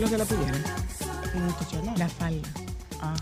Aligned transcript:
sabes 0.00 0.18
lo 0.18 0.26
que 0.26 0.34
la? 0.44 0.52
No 1.40 1.48
escuché 1.48 1.76
nada. 1.82 1.96
La 1.98 2.08
falda. 2.08 2.48
Ah. 3.00 3.16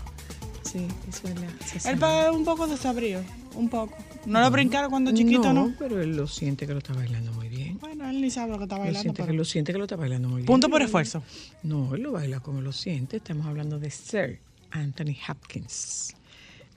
Sí, 0.63 0.87
eso 1.07 1.27
es 1.27 1.35
la. 1.39 1.91
Él 1.91 2.03
va 2.03 2.31
un 2.31 2.43
poco 2.45 2.65
desabrío, 2.67 3.21
un 3.55 3.69
poco. 3.69 3.95
¿No 4.25 4.39
lo 4.41 4.49
brincaron 4.49 4.89
cuando 4.89 5.11
chiquito, 5.13 5.53
no? 5.53 5.73
pero 5.77 6.01
él 6.01 6.15
lo 6.15 6.27
siente 6.27 6.65
que 6.65 6.71
lo 6.73 6.79
está 6.79 6.93
bailando 6.93 7.31
muy 7.33 7.49
bien. 7.49 7.77
Bueno, 7.79 8.09
él 8.09 8.21
ni 8.21 8.31
sabe 8.31 8.51
lo 8.53 8.57
que 8.57 8.63
está 8.63 8.75
Lo 8.77 8.81
bailando. 8.83 9.01
siente, 9.01 9.21
que 9.21 9.25
pero- 9.27 9.37
lo 9.37 9.45
siente 9.45 9.71
que 9.71 9.77
lo 9.77 9.83
está 9.83 9.95
bailando 9.97 10.29
muy 10.29 10.37
bien. 10.37 10.45
Punto 10.47 10.69
por 10.69 10.81
esfuerzo. 10.81 11.21
No, 11.61 11.93
él 11.93 12.01
lo 12.01 12.13
baila 12.13 12.39
como 12.39 12.61
lo 12.61 12.71
siente. 12.71 13.17
Estamos 13.17 13.45
hablando 13.45 13.77
de 13.79 13.91
Sir 13.91 14.39
Anthony 14.71 15.15
Hopkins. 15.29 16.15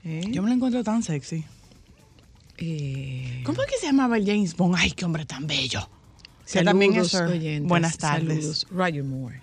¿Eh? 0.03 0.25
Yo 0.29 0.41
me 0.43 0.49
lo 0.49 0.55
encuentro 0.55 0.83
tan 0.83 1.01
sexy. 1.01 1.43
Eh, 2.59 3.41
¿Cómo 3.45 3.61
es 3.61 3.67
que 3.67 3.77
se 3.79 3.87
llamaba 3.87 4.17
el 4.17 4.25
James 4.25 4.55
Bond? 4.55 4.75
Ay, 4.77 4.91
qué 4.91 5.05
hombre 5.05 5.25
tan 5.25 5.47
bello. 5.47 5.89
Que 6.51 6.63
también 6.63 6.95
es 6.95 7.09
saludos, 7.09 7.31
Sir. 7.33 7.39
oyentes, 7.41 7.69
Buenas 7.69 7.97
tardes. 7.97 8.27
saludos. 8.27 8.67
Roger 8.71 9.03
Moore. 9.03 9.41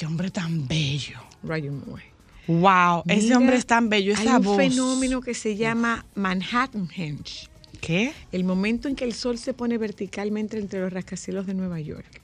Qué 0.00 0.06
hombre 0.06 0.30
tan 0.30 0.66
bello. 0.66 1.18
Roger 1.42 1.72
Moore. 1.72 2.04
Wow, 2.46 3.02
ese 3.06 3.36
hombre 3.36 3.56
es 3.56 3.66
tan 3.66 3.90
bello. 3.90 4.14
Hay 4.16 4.24
Esa 4.24 4.38
un 4.38 4.44
voz. 4.44 4.56
fenómeno 4.56 5.20
que 5.20 5.34
se 5.34 5.56
llama 5.56 6.06
Manhattan 6.14 6.88
Henge. 6.96 7.50
¿Qué? 7.82 8.14
El 8.32 8.44
momento 8.44 8.88
en 8.88 8.96
que 8.96 9.04
el 9.04 9.12
sol 9.12 9.36
se 9.36 9.52
pone 9.52 9.76
verticalmente 9.76 10.58
entre 10.58 10.80
los 10.80 10.90
rascacielos 10.90 11.46
de 11.46 11.52
Nueva 11.52 11.80
York. 11.80 12.19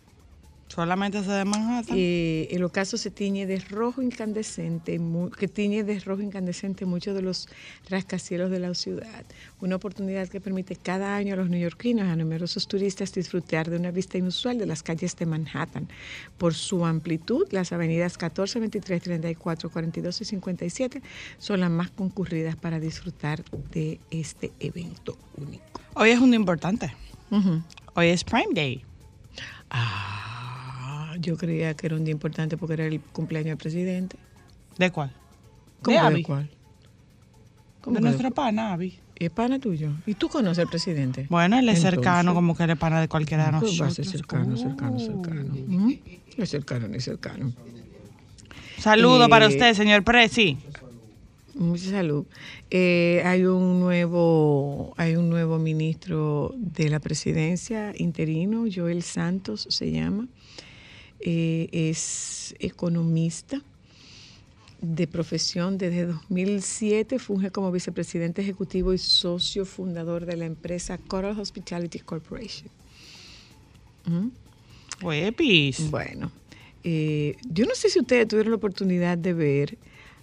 Solamente 0.77 1.25
se 1.25 1.31
de 1.31 1.45
Manhattan. 1.47 1.97
Eh, 1.99 2.49
el 2.51 2.63
ocaso 2.63 2.99
se 2.99 3.11
tiñe 3.11 3.47
de 3.47 3.59
rojo 3.61 4.03
incandescente, 4.03 4.99
mu- 4.99 5.31
que 5.31 5.49
tiñe 5.49 5.83
de 5.85 5.99
rojo 6.01 6.21
incandescente 6.21 6.85
muchos 6.85 7.15
de 7.15 7.23
los 7.23 7.49
rascacielos 7.89 8.51
de 8.51 8.61
la 8.61 8.75
ciudad. 8.75 9.25
Una 9.63 9.77
oportunidad 9.77 10.29
que 10.29 10.39
permite 10.39 10.77
cada 10.77 11.17
año 11.17 11.33
a 11.33 11.37
los 11.39 11.49
neoyorquinos, 11.49 12.05
a 12.07 12.15
numerosos 12.15 12.69
turistas, 12.69 13.11
disfrutar 13.15 13.70
de 13.70 13.79
una 13.79 13.91
vista 13.91 14.19
inusual 14.19 14.59
de 14.59 14.67
las 14.67 14.83
calles 14.83 15.17
de 15.17 15.25
Manhattan. 15.25 15.89
Por 16.36 16.53
su 16.53 16.85
amplitud, 16.85 17.47
las 17.53 17.73
avenidas 17.73 18.19
14, 18.19 18.61
23, 18.61 19.01
34, 19.03 19.70
42 19.70 20.20
y 20.20 20.25
57 20.27 21.01
son 21.39 21.61
las 21.61 21.70
más 21.70 21.91
concurridas 21.91 22.55
para 22.55 22.79
disfrutar 22.81 23.42
de 23.73 23.98
este 24.11 24.53
evento 24.61 25.17
único. 25.39 25.65
Hoy 25.95 26.11
es 26.11 26.20
un 26.20 26.35
importante. 26.35 26.92
Ujú. 27.31 27.63
Hoy 27.95 28.09
es 28.09 28.23
Prime 28.25 28.53
Day. 28.53 28.85
Yo 31.27 31.37
creía 31.37 31.75
que 31.75 31.87
era 31.89 31.97
un 31.97 32.05
día 32.05 32.13
importante 32.13 32.57
porque 32.57 32.75
era 32.75 32.87
el 32.87 33.01
cumpleaños 33.01 33.48
del 33.48 33.57
presidente. 33.57 34.17
¿De 34.79 34.92
cuál? 34.92 35.11
¿Cómo 35.83 36.09
¿De 36.09 36.14
que 36.14 36.23
cuál? 36.23 36.48
¿Cómo 37.81 37.95
De 37.97 38.01
que 38.01 38.05
nuestra 38.05 38.31
pana, 38.31 38.73
Abby. 38.73 38.97
¿Es 39.17 39.31
pana 39.31 39.59
tuyo? 39.59 39.91
¿Y 40.07 40.15
tú 40.15 40.29
conoces 40.29 40.61
al 40.63 40.69
presidente? 40.69 41.27
Bueno, 41.29 41.59
él 41.59 41.69
es 41.69 41.79
Entonces, 41.79 41.98
cercano, 42.01 42.33
como 42.33 42.55
que 42.57 42.63
él 42.63 42.70
es 42.70 42.79
pana 42.79 43.01
de 43.01 43.09
cualquiera 43.09 43.47
de 43.51 43.59
pues 43.59 43.73
va 43.73 43.86
a 43.86 43.91
nosotros. 43.91 43.95
ser 43.97 44.07
cercano, 44.07 44.57
cercano, 44.57 45.01
cercano. 45.01 45.53
Ujú. 45.67 45.98
Es 46.36 46.51
cercano, 46.51 46.86
es 46.95 47.03
cercano. 47.05 47.53
Saludo 48.79 49.25
Eh, 49.25 49.29
para 49.29 49.48
usted, 49.48 49.75
señor 49.75 50.05
Presi. 50.05 50.59
Mucha 51.55 51.91
salud. 51.91 52.25
Eh, 52.70 53.20
hay 53.25 53.47
un 53.47 53.81
nuevo, 53.81 54.95
hay 54.97 55.17
un 55.17 55.29
nuevo 55.29 55.59
ministro 55.59 56.55
de 56.57 56.89
la 56.89 57.01
presidencia 57.01 57.92
interino, 57.97 58.67
Joel 58.73 59.03
Santos 59.03 59.67
se 59.70 59.91
llama. 59.91 60.29
Eh, 61.21 61.69
es 61.73 62.55
economista 62.59 63.63
de 64.81 65.07
profesión 65.07 65.79
desde 65.79 66.07
2007, 66.07 67.19
funge 67.19 67.51
como 67.51 67.73
vicepresidente 67.73 68.43
ejecutivo 68.43 68.93
y 68.93 68.99
socio 68.99 69.65
fundador 69.65 70.27
de 70.27 70.37
la 70.37 70.45
empresa 70.45 70.99
Coral 70.99 71.39
Hospitality 71.39 72.01
Corporation. 72.01 72.69
¿Mm? 74.05 74.29
Huepis. 75.03 75.91
Bueno, 75.91 76.31
eh, 76.85 77.37
yo 77.51 77.65
no 77.67 77.75
sé 77.75 77.89
si 77.89 77.98
ustedes 78.01 78.29
tuvieron 78.29 78.51
la 78.53 78.57
oportunidad 78.57 79.19
de 79.19 79.33
ver 79.33 79.79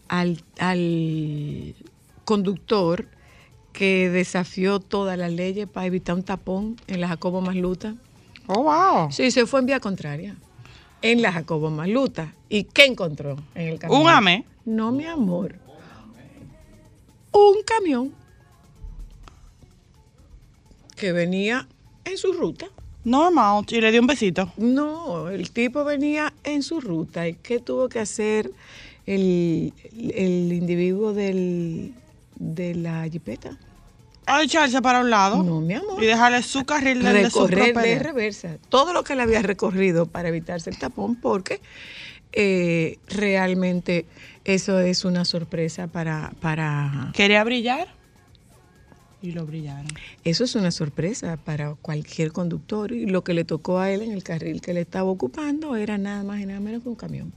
al, 0.07 0.43
al 0.59 1.75
conductor 2.23 3.07
que 3.73 4.09
desafió 4.09 4.79
todas 4.79 5.17
las 5.17 5.31
leyes 5.31 5.67
para 5.67 5.87
evitar 5.87 6.15
un 6.15 6.23
tapón 6.23 6.77
en 6.87 7.01
la 7.01 7.07
Jacobo 7.07 7.41
Masluta. 7.41 7.95
Oh, 8.47 8.63
wow. 8.63 9.11
Sí, 9.11 9.31
se 9.31 9.45
fue 9.45 9.59
en 9.61 9.65
vía 9.65 9.79
contraria. 9.79 10.35
En 11.03 11.21
la 11.21 11.31
Jacobo 11.31 11.69
Masluta. 11.69 12.33
¿Y 12.49 12.63
qué 12.63 12.85
encontró 12.85 13.37
en 13.55 13.67
el 13.67 13.77
camión? 13.77 14.01
Un 14.01 14.07
AME. 14.07 14.45
No, 14.65 14.91
mi 14.91 15.05
amor. 15.05 15.55
Un 17.33 17.61
camión 17.65 18.13
que 20.95 21.11
venía 21.11 21.67
en 22.05 22.17
su 22.17 22.31
ruta. 22.31 22.67
Normal. 23.03 23.65
Y 23.69 23.81
le 23.81 23.91
dio 23.91 23.99
un 23.99 24.07
besito. 24.07 24.53
No, 24.55 25.27
el 25.27 25.51
tipo 25.51 25.83
venía 25.83 26.33
en 26.45 26.63
su 26.63 26.79
ruta. 26.79 27.27
¿Y 27.27 27.33
qué 27.33 27.59
tuvo 27.59 27.89
que 27.89 27.99
hacer 27.99 28.49
el, 29.05 29.73
el 30.15 30.53
individuo 30.53 31.13
del, 31.13 31.93
de 32.37 32.75
la 32.75 33.09
jipeta? 33.09 33.57
A 34.25 34.43
echarse 34.43 34.81
para 34.81 35.01
un 35.01 35.09
lado. 35.09 35.43
No, 35.43 35.59
mi 35.61 35.73
amor. 35.73 36.01
Y 36.01 36.07
dejarle 36.07 36.41
su 36.43 36.65
carril 36.65 37.03
de 37.03 37.23
Recorrer 37.23 37.75
de 37.75 37.99
reversa. 37.99 38.57
Todo 38.69 38.93
lo 38.93 39.03
que 39.03 39.15
le 39.15 39.23
había 39.23 39.41
recorrido 39.41 40.05
para 40.05 40.29
evitarse 40.29 40.69
el 40.69 40.77
tapón, 40.77 41.15
porque 41.15 41.61
eh, 42.31 42.99
realmente 43.07 44.05
eso 44.45 44.79
es 44.79 45.05
una 45.05 45.25
sorpresa 45.25 45.87
para, 45.87 46.33
para... 46.41 47.11
Quería 47.13 47.43
brillar. 47.43 47.87
Y 49.21 49.31
lo 49.31 49.45
brillaron. 49.45 49.87
Eso 50.25 50.43
es 50.43 50.55
una 50.55 50.71
sorpresa 50.71 51.37
para 51.37 51.75
cualquier 51.75 52.33
conductor 52.33 52.91
y 52.91 53.05
lo 53.05 53.23
que 53.23 53.33
le 53.33 53.45
tocó 53.45 53.79
a 53.79 53.89
él 53.89 54.01
en 54.01 54.11
el 54.11 54.21
carril 54.21 54.59
que 54.59 54.73
le 54.73 54.81
estaba 54.81 55.09
ocupando 55.09 55.77
era 55.77 55.97
nada 55.97 56.23
más 56.23 56.41
y 56.41 56.45
nada 56.45 56.59
menos 56.59 56.83
que 56.83 56.89
un 56.89 56.95
camión. 56.95 57.31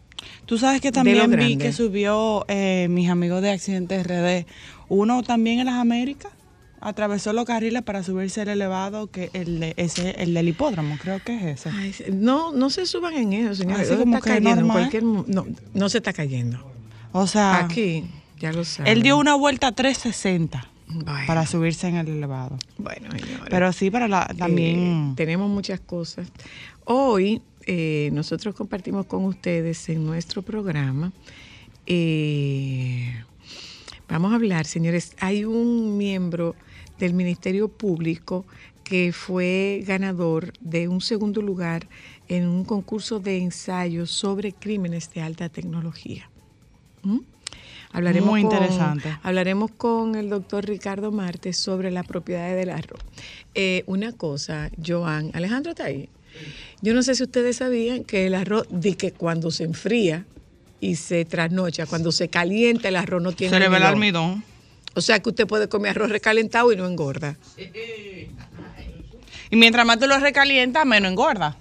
Tú 0.47 0.59
sabes 0.59 0.81
que 0.81 0.91
también 0.91 1.31
vi 1.31 1.57
que 1.57 1.73
subió 1.73 2.45
eh, 2.49 2.89
mis 2.91 3.09
amigos 3.09 3.41
de 3.43 3.51
Accidentes 3.51 4.05
RD. 4.05 4.47
Uno 4.89 5.23
también 5.23 5.61
en 5.61 5.67
las 5.67 5.77
Américas. 5.77 6.33
Atravesó 6.81 7.33
los 7.33 7.45
carriles 7.47 7.83
para 7.83 8.03
subirse 8.03 8.43
el 8.43 8.49
elevado, 8.49 9.11
que 9.11 9.31
el, 9.33 9.61
de- 9.61 9.75
ese, 9.77 10.11
el 10.23 10.35
del 10.35 10.49
hipódromo, 10.49 10.97
creo 11.01 11.21
que 11.25 11.35
es 11.53 11.67
ese. 11.67 11.71
Ay, 11.71 11.95
no, 12.13 12.53
no 12.53 12.71
se 12.71 12.87
suban 12.87 13.15
en 13.15 13.33
eso, 13.33 13.55
señores. 13.55 13.89
Así 13.91 13.99
como 13.99 14.17
está 14.17 14.29
que 14.35 14.35
cayendo 14.43 14.61
en 14.63 14.69
cualquier 14.69 15.03
no, 15.03 15.47
no 15.75 15.89
se 15.89 15.99
está 15.99 16.13
cayendo. 16.13 16.59
O 17.13 17.27
sea, 17.27 17.65
Aquí, 17.65 18.05
ya 18.39 18.53
lo 18.53 18.65
saben. 18.65 18.93
él 18.93 19.03
dio 19.03 19.17
una 19.17 19.35
vuelta 19.35 19.73
360 19.73 20.69
Bueno, 20.89 21.27
para 21.27 21.47
subirse 21.47 21.89
en 21.89 21.97
el 21.97 22.09
elevado. 22.09 22.59
bueno, 22.77 23.11
señores. 23.11 23.47
Pero 23.49 23.73
sí, 23.73 23.91
para 23.91 24.07
la, 24.07 24.27
también... 24.37 25.11
Eh, 25.11 25.15
tenemos 25.17 25.49
muchas 25.49 25.81
cosas. 25.81 26.29
Hoy 26.85 27.41
eh, 27.67 28.11
nosotros 28.13 28.55
compartimos 28.55 29.07
con 29.07 29.25
ustedes 29.25 29.89
en 29.89 30.05
nuestro 30.05 30.43
programa. 30.43 31.11
eh, 31.87 33.25
vamos 34.09 34.33
a 34.33 34.37
hablar, 34.37 34.67
señores. 34.67 35.13
Hay 35.21 35.45
un 35.45 35.97
miembro 35.97 36.55
del 36.99 37.15
Ministerio 37.15 37.69
Público 37.69 38.47
que 38.85 39.13
fue 39.13 39.83
ganador 39.87 40.53
de 40.61 40.89
un 40.89 41.01
segundo 41.01 41.43
lugar 41.43 41.89
en 42.29 42.47
un 42.49 42.65
concurso 42.65 43.19
de 43.19 43.39
ensayos 43.39 44.11
sobre 44.11 44.53
crímenes 44.53 45.13
de 45.13 45.23
alta 45.23 45.49
tecnología. 45.49 46.31
¿Mm? 47.03 47.19
Hablaremos 47.93 48.31
Muy 48.31 48.43
con- 48.43 48.53
interesante. 48.53 49.17
Hablaremos 49.23 49.71
con 49.73 50.15
el 50.17 50.29
doctor 50.29 50.67
Ricardo 50.67 51.11
Martes 51.13 51.57
sobre 51.57 51.91
las 51.91 52.07
propiedades 52.07 52.57
del 52.57 52.71
arroz. 52.71 53.01
Eh, 53.55 53.83
una 53.87 54.13
cosa, 54.13 54.71
Joan, 54.85 55.31
Alejandro 55.35 55.71
está 55.73 55.85
ahí. 55.85 56.09
Yo 56.83 56.93
no 56.95 57.03
sé 57.03 57.15
si 57.15 57.23
ustedes 57.23 57.57
sabían 57.57 58.05
que 58.05 58.27
el 58.27 58.35
arroz, 58.35 58.67
di 58.71 58.95
que 58.95 59.13
cuando 59.13 59.51
se 59.51 59.65
enfría, 59.65 60.27
y 60.81 60.97
se 60.97 61.25
trasnocha. 61.25 61.87
Cuando 61.87 62.13
se 62.13 62.29
calienta 62.29 62.89
el 62.89 62.97
arroz 62.97 63.23
no 63.23 63.33
tiene 63.33 63.53
Se 63.53 63.61
le 63.61 63.69
ve 63.69 63.77
el 63.79 63.83
almidón. 63.83 64.45
O 64.95 65.01
sea 65.01 65.21
que 65.21 65.29
usted 65.31 65.47
puede 65.47 65.69
comer 65.69 65.91
arroz 65.93 66.11
recalentado 66.11 66.73
y 66.73 66.77
no 66.77 66.87
engorda. 66.87 67.37
Y 69.51 69.57
mientras 69.57 69.87
más 69.87 69.99
tú 69.99 70.07
lo 70.07 70.19
recalientas, 70.19 70.85
menos 70.87 71.11
engorda. 71.11 71.57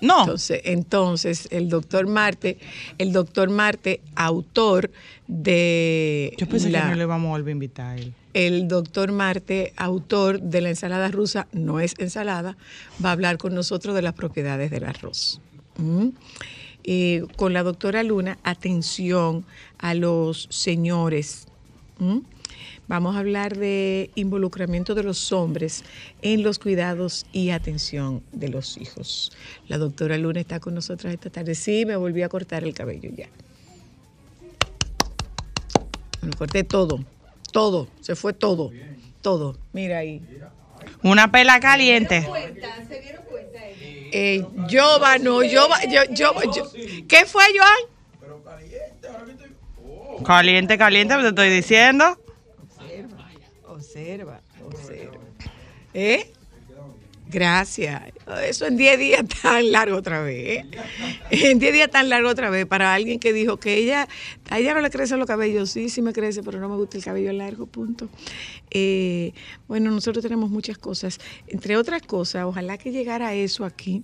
No. 0.00 0.20
Entonces, 0.20 0.60
entonces 0.64 1.48
el 1.50 1.68
doctor 1.68 2.06
Marte, 2.06 2.58
el 2.98 3.12
doctor 3.12 3.50
Marte, 3.50 4.00
autor 4.14 4.90
de 5.26 6.34
Yo 6.38 6.48
pensé 6.48 6.70
la- 6.70 6.82
que 6.82 6.88
no 6.90 6.94
le 6.96 7.02
íbamos 7.02 7.28
a 7.28 7.30
volver 7.30 7.48
a 7.48 7.52
invitar 7.52 7.86
a 7.86 7.96
él. 7.96 8.12
el 8.34 8.68
doctor 8.68 9.10
Marte, 9.12 9.72
autor 9.76 10.40
de 10.40 10.60
la 10.60 10.68
ensalada 10.68 11.08
rusa, 11.08 11.48
no 11.52 11.80
es 11.80 11.94
ensalada, 11.98 12.56
va 13.04 13.08
a 13.08 13.12
hablar 13.12 13.38
con 13.38 13.54
nosotros 13.54 13.94
de 13.94 14.02
las 14.02 14.12
propiedades 14.12 14.70
del 14.70 14.84
arroz. 14.84 15.40
¿Mm? 15.78 16.08
Eh, 16.88 17.24
con 17.34 17.52
la 17.52 17.64
doctora 17.64 18.04
Luna, 18.04 18.38
atención 18.44 19.44
a 19.76 19.94
los 19.94 20.46
señores. 20.50 21.48
¿Mm? 21.98 22.18
Vamos 22.86 23.16
a 23.16 23.18
hablar 23.18 23.56
de 23.56 24.10
involucramiento 24.14 24.94
de 24.94 25.02
los 25.02 25.32
hombres 25.32 25.82
en 26.22 26.44
los 26.44 26.60
cuidados 26.60 27.26
y 27.32 27.50
atención 27.50 28.22
de 28.30 28.50
los 28.50 28.78
hijos. 28.78 29.32
La 29.66 29.78
doctora 29.78 30.16
Luna 30.16 30.38
está 30.38 30.60
con 30.60 30.74
nosotros 30.74 31.12
esta 31.12 31.28
tarde. 31.28 31.56
Sí, 31.56 31.84
me 31.84 31.96
volví 31.96 32.22
a 32.22 32.28
cortar 32.28 32.62
el 32.62 32.72
cabello 32.72 33.10
ya. 33.16 33.28
Me 36.22 36.28
lo 36.28 36.36
corté 36.36 36.62
todo, 36.62 37.04
todo, 37.52 37.88
se 38.00 38.14
fue 38.14 38.32
todo, 38.32 38.70
todo. 39.22 39.56
Mira 39.72 39.98
ahí. 39.98 40.22
Una 41.06 41.30
pela 41.30 41.60
caliente. 41.60 42.26
Eh, 44.12 44.44
Yoba, 44.66 45.18
no, 45.18 45.44
Yoba, 45.44 45.84
yo, 45.84 46.02
yo, 46.10 46.32
yo- 46.52 46.72
¿Qué 47.06 47.24
fue, 47.26 47.44
Joan? 47.56 47.84
Caliente, 50.24 50.76
caliente, 50.76 51.14
te 51.16 51.28
estoy 51.28 51.50
diciendo. 51.50 52.18
Observa, 53.68 54.40
observa. 54.64 55.20
¿Eh? 55.94 56.32
Gracias. 57.28 58.02
Eso 58.48 58.66
en 58.66 58.76
10 58.76 58.98
días 58.98 59.24
tan 59.42 59.72
largo 59.72 59.96
otra 59.96 60.22
vez. 60.22 60.64
¿eh? 60.64 60.66
En 61.30 61.58
10 61.58 61.72
días 61.72 61.90
tan 61.90 62.08
largo 62.08 62.28
otra 62.28 62.50
vez. 62.50 62.66
Para 62.66 62.94
alguien 62.94 63.18
que 63.18 63.32
dijo 63.32 63.56
que 63.58 63.74
ella, 63.74 64.08
a 64.48 64.58
ella 64.58 64.74
no 64.74 64.80
le 64.80 64.90
crecen 64.90 65.18
los 65.18 65.26
cabellos. 65.26 65.70
Sí, 65.70 65.88
sí 65.88 66.02
me 66.02 66.12
crece, 66.12 66.42
pero 66.42 66.60
no 66.60 66.68
me 66.68 66.76
gusta 66.76 66.96
el 66.98 67.04
cabello 67.04 67.32
largo, 67.32 67.66
punto. 67.66 68.08
Eh, 68.70 69.32
bueno, 69.66 69.90
nosotros 69.90 70.22
tenemos 70.22 70.50
muchas 70.50 70.78
cosas. 70.78 71.18
Entre 71.48 71.76
otras 71.76 72.02
cosas, 72.02 72.44
ojalá 72.44 72.78
que 72.78 72.92
llegara 72.92 73.34
eso 73.34 73.64
aquí. 73.64 74.02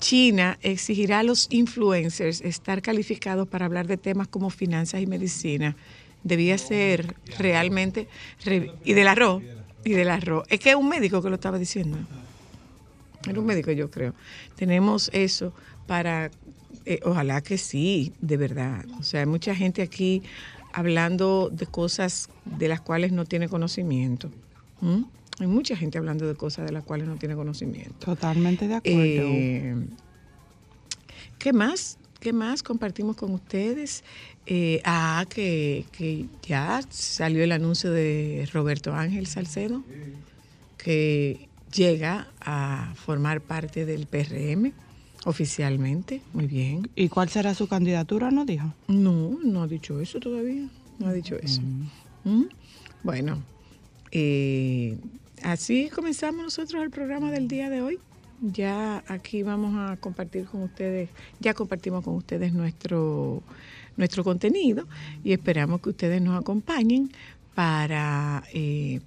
China 0.00 0.58
exigirá 0.62 1.20
a 1.20 1.22
los 1.22 1.46
influencers 1.50 2.40
estar 2.40 2.82
calificados 2.82 3.46
para 3.48 3.66
hablar 3.66 3.86
de 3.86 3.96
temas 3.96 4.26
como 4.28 4.50
finanzas 4.50 5.00
y 5.00 5.06
medicina. 5.06 5.76
Debía 6.24 6.58
ser 6.58 7.14
realmente... 7.38 8.08
re- 8.44 8.72
y 8.84 8.94
del 8.94 9.06
arroz. 9.06 9.42
Y 9.84 9.92
del 9.92 10.10
arroz. 10.10 10.44
Es 10.50 10.58
que 10.58 10.70
es 10.70 10.74
un 10.76 10.88
médico 10.88 11.22
que 11.22 11.28
lo 11.28 11.36
estaba 11.36 11.58
diciendo. 11.58 11.96
Era 13.26 13.40
un 13.40 13.46
médico, 13.46 13.72
yo 13.72 13.90
creo. 13.90 14.14
Tenemos 14.54 15.10
eso 15.12 15.52
para, 15.86 16.30
eh, 16.84 17.00
ojalá 17.04 17.40
que 17.42 17.58
sí, 17.58 18.12
de 18.20 18.36
verdad. 18.36 18.84
O 18.98 19.02
sea, 19.02 19.20
hay 19.20 19.26
mucha 19.26 19.54
gente 19.54 19.82
aquí 19.82 20.22
hablando 20.72 21.50
de 21.50 21.66
cosas 21.66 22.28
de 22.44 22.68
las 22.68 22.80
cuales 22.80 23.12
no 23.12 23.24
tiene 23.24 23.48
conocimiento. 23.48 24.30
¿Mm? 24.80 25.04
Hay 25.38 25.46
mucha 25.46 25.76
gente 25.76 25.98
hablando 25.98 26.26
de 26.26 26.34
cosas 26.34 26.66
de 26.66 26.72
las 26.72 26.84
cuales 26.84 27.06
no 27.06 27.16
tiene 27.16 27.34
conocimiento. 27.34 27.94
Totalmente 28.04 28.68
de 28.68 28.74
acuerdo. 28.74 29.00
Eh, 29.00 29.76
¿Qué 31.38 31.52
más? 31.52 31.98
¿Qué 32.20 32.32
más 32.32 32.62
compartimos 32.62 33.16
con 33.16 33.32
ustedes? 33.32 34.02
Eh, 34.46 34.80
ah, 34.84 35.26
que, 35.28 35.84
que 35.92 36.26
ya 36.42 36.80
salió 36.88 37.42
el 37.44 37.52
anuncio 37.52 37.90
de 37.90 38.48
Roberto 38.52 38.94
Ángel 38.94 39.26
Salcedo, 39.26 39.82
que 40.78 41.45
llega 41.74 42.28
a 42.40 42.92
formar 42.94 43.40
parte 43.40 43.86
del 43.86 44.06
PRM 44.06 44.72
oficialmente. 45.24 46.22
Muy 46.32 46.46
bien. 46.46 46.88
¿Y 46.94 47.08
cuál 47.08 47.28
será 47.28 47.54
su 47.54 47.66
candidatura? 47.68 48.30
No 48.30 48.44
dijo. 48.44 48.72
No, 48.88 49.38
no 49.44 49.62
ha 49.62 49.66
dicho 49.66 50.00
eso 50.00 50.20
todavía. 50.20 50.68
No 50.98 51.08
ha 51.08 51.12
dicho 51.12 51.36
eso. 51.36 51.60
¿Mm? 52.24 52.44
Bueno, 53.02 53.42
eh, 54.12 54.98
así 55.42 55.90
comenzamos 55.90 56.42
nosotros 56.42 56.82
el 56.82 56.90
programa 56.90 57.30
del 57.30 57.48
día 57.48 57.70
de 57.70 57.82
hoy. 57.82 57.98
Ya 58.40 59.02
aquí 59.08 59.42
vamos 59.42 59.74
a 59.76 59.96
compartir 59.96 60.44
con 60.44 60.62
ustedes, 60.62 61.08
ya 61.40 61.54
compartimos 61.54 62.04
con 62.04 62.14
ustedes 62.14 62.52
nuestro, 62.52 63.42
nuestro 63.96 64.24
contenido 64.24 64.86
y 65.24 65.32
esperamos 65.32 65.80
que 65.80 65.88
ustedes 65.88 66.20
nos 66.20 66.38
acompañen 66.38 67.10
para 67.54 68.44
eh, 68.52 69.00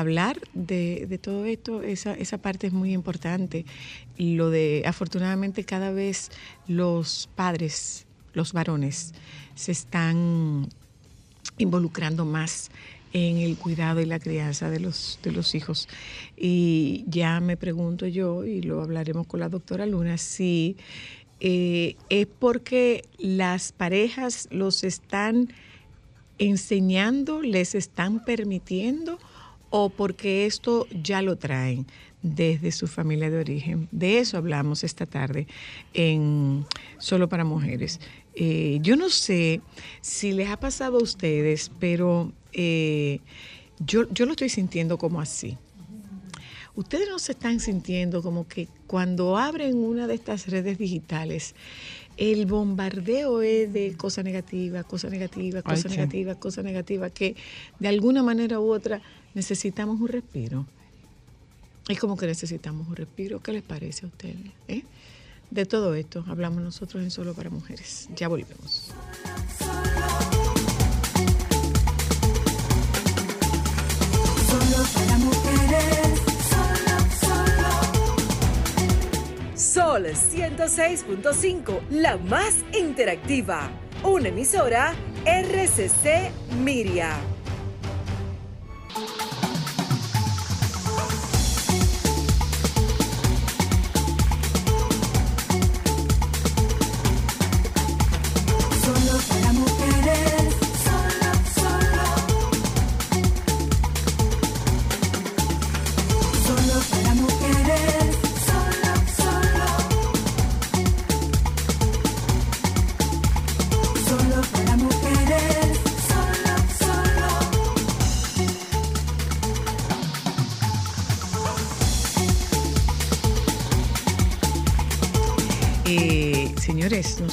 hablar 0.00 0.40
de, 0.54 1.18
todo 1.22 1.44
esto. 1.44 1.82
Esa, 1.82 2.38
parte 2.38 2.66
es 2.66 2.72
muy 2.72 2.92
importante. 2.92 3.64
Lo 4.18 4.50
de, 4.50 4.82
afortunadamente, 4.86 5.64
cada 5.64 5.90
vez 5.90 6.30
los 6.66 7.28
padres, 7.34 8.06
los 8.32 8.52
varones, 8.52 9.14
se 9.54 9.72
están 9.72 10.68
involucrando 11.58 12.24
más 12.24 12.70
en 13.12 13.38
el 13.38 13.56
cuidado 13.56 14.00
y 14.00 14.06
la 14.06 14.20
crianza 14.20 14.70
de 14.70 14.80
los, 14.80 15.18
de 15.22 15.32
los 15.32 15.54
hijos. 15.54 15.88
Y 16.36 17.04
ya 17.08 17.40
me 17.40 17.56
pregunto 17.56 18.06
yo, 18.06 18.44
y 18.44 18.62
lo 18.62 18.82
hablaremos 18.82 19.26
con 19.26 19.40
la 19.40 19.48
doctora 19.48 19.86
Luna, 19.86 20.16
si 20.18 20.76
eh, 21.40 21.96
es 22.08 22.26
porque 22.26 23.04
las 23.18 23.72
parejas 23.72 24.46
los 24.50 24.84
están 24.84 25.52
enseñando, 26.38 27.42
les 27.42 27.74
están 27.74 28.24
permitiendo 28.24 29.18
o 29.70 29.88
porque 29.88 30.46
esto 30.46 30.86
ya 31.02 31.22
lo 31.22 31.36
traen 31.36 31.86
desde 32.22 32.72
su 32.72 32.86
familia 32.86 33.30
de 33.30 33.38
origen. 33.38 33.88
De 33.90 34.18
eso 34.18 34.36
hablamos 34.36 34.84
esta 34.84 35.06
tarde 35.06 35.46
en 35.94 36.66
Solo 36.98 37.28
para 37.28 37.44
Mujeres. 37.44 38.00
Eh, 38.34 38.78
yo 38.82 38.96
no 38.96 39.08
sé 39.08 39.60
si 40.00 40.32
les 40.32 40.48
ha 40.50 40.58
pasado 40.58 40.98
a 40.98 41.02
ustedes, 41.02 41.70
pero 41.80 42.32
eh, 42.52 43.20
yo, 43.78 44.08
yo 44.12 44.26
lo 44.26 44.32
estoy 44.32 44.48
sintiendo 44.48 44.98
como 44.98 45.20
así. 45.20 45.56
Ustedes 46.76 47.08
no 47.08 47.18
se 47.18 47.32
están 47.32 47.60
sintiendo 47.60 48.22
como 48.22 48.46
que 48.46 48.68
cuando 48.86 49.36
abren 49.36 49.76
una 49.76 50.06
de 50.06 50.14
estas 50.14 50.46
redes 50.46 50.78
digitales, 50.78 51.54
el 52.16 52.46
bombardeo 52.46 53.42
es 53.42 53.72
de 53.72 53.94
cosa 53.96 54.22
negativa, 54.22 54.84
cosa 54.84 55.08
negativa, 55.08 55.62
Ay, 55.64 55.74
cosa 55.74 55.88
sí. 55.88 55.96
negativa, 55.96 56.34
cosa 56.36 56.62
negativa, 56.62 57.10
que 57.10 57.34
de 57.78 57.88
alguna 57.88 58.22
manera 58.22 58.60
u 58.60 58.72
otra 58.72 59.02
necesitamos 59.34 60.00
un 60.00 60.08
respiro. 60.08 60.66
Es 61.88 61.98
como 61.98 62.16
que 62.16 62.26
necesitamos 62.26 62.86
un 62.88 62.96
respiro. 62.96 63.40
¿Qué 63.42 63.52
les 63.52 63.62
parece 63.62 64.06
a 64.06 64.08
ustedes? 64.08 64.36
eh? 64.68 64.82
De 65.50 65.66
todo 65.66 65.94
esto 65.94 66.24
hablamos 66.28 66.62
nosotros 66.62 67.02
en 67.02 67.10
Solo 67.10 67.34
para 67.34 67.50
Mujeres. 67.50 68.08
Ya 68.14 68.28
volvemos. 68.28 68.92
Solo 74.48 74.84
para 74.94 75.16
mujeres. 75.18 76.20
Sol 79.56 80.06
106.5, 80.06 81.80
la 81.90 82.16
más 82.16 82.54
interactiva. 82.78 83.68
Una 84.04 84.28
emisora 84.28 84.94
RCC 85.26 86.30
Miria. 86.62 87.18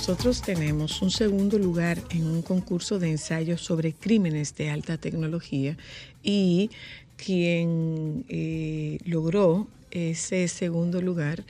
Nosotros 0.07 0.41
tenemos 0.41 1.01
un 1.01 1.11
segundo 1.11 1.59
lugar 1.59 1.97
en 2.11 2.27
un 2.27 2.41
concurso 2.41 2.97
de 2.97 3.11
ensayos 3.11 3.59
sobre 3.59 3.91
crímenes 3.91 4.55
de 4.55 4.69
alta 4.69 4.97
tecnología 4.97 5.75
y 6.23 6.71
quien 7.17 8.23
eh, 8.29 8.99
logró 9.03 9.67
ese 9.91 10.47
segundo 10.47 11.01
lugar 11.01 11.43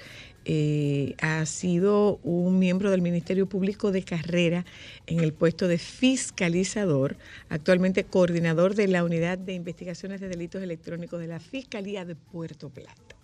eh, 0.45 1.13
ha 1.21 1.45
sido 1.45 2.19
un 2.23 2.57
miembro 2.57 2.89
del 2.89 3.03
Ministerio 3.03 3.45
Público 3.45 3.91
de 3.91 4.01
carrera 4.01 4.65
en 5.05 5.19
el 5.19 5.33
puesto 5.33 5.67
de 5.67 5.77
fiscalizador, 5.77 7.15
actualmente 7.49 8.05
coordinador 8.05 8.73
de 8.73 8.87
la 8.87 9.03
Unidad 9.03 9.37
de 9.37 9.53
Investigaciones 9.53 10.19
de 10.19 10.29
Delitos 10.29 10.63
Electrónicos 10.63 11.19
de 11.19 11.27
la 11.27 11.39
Fiscalía 11.39 12.05
de 12.05 12.15
Puerto 12.15 12.69
Plata. 12.69 13.15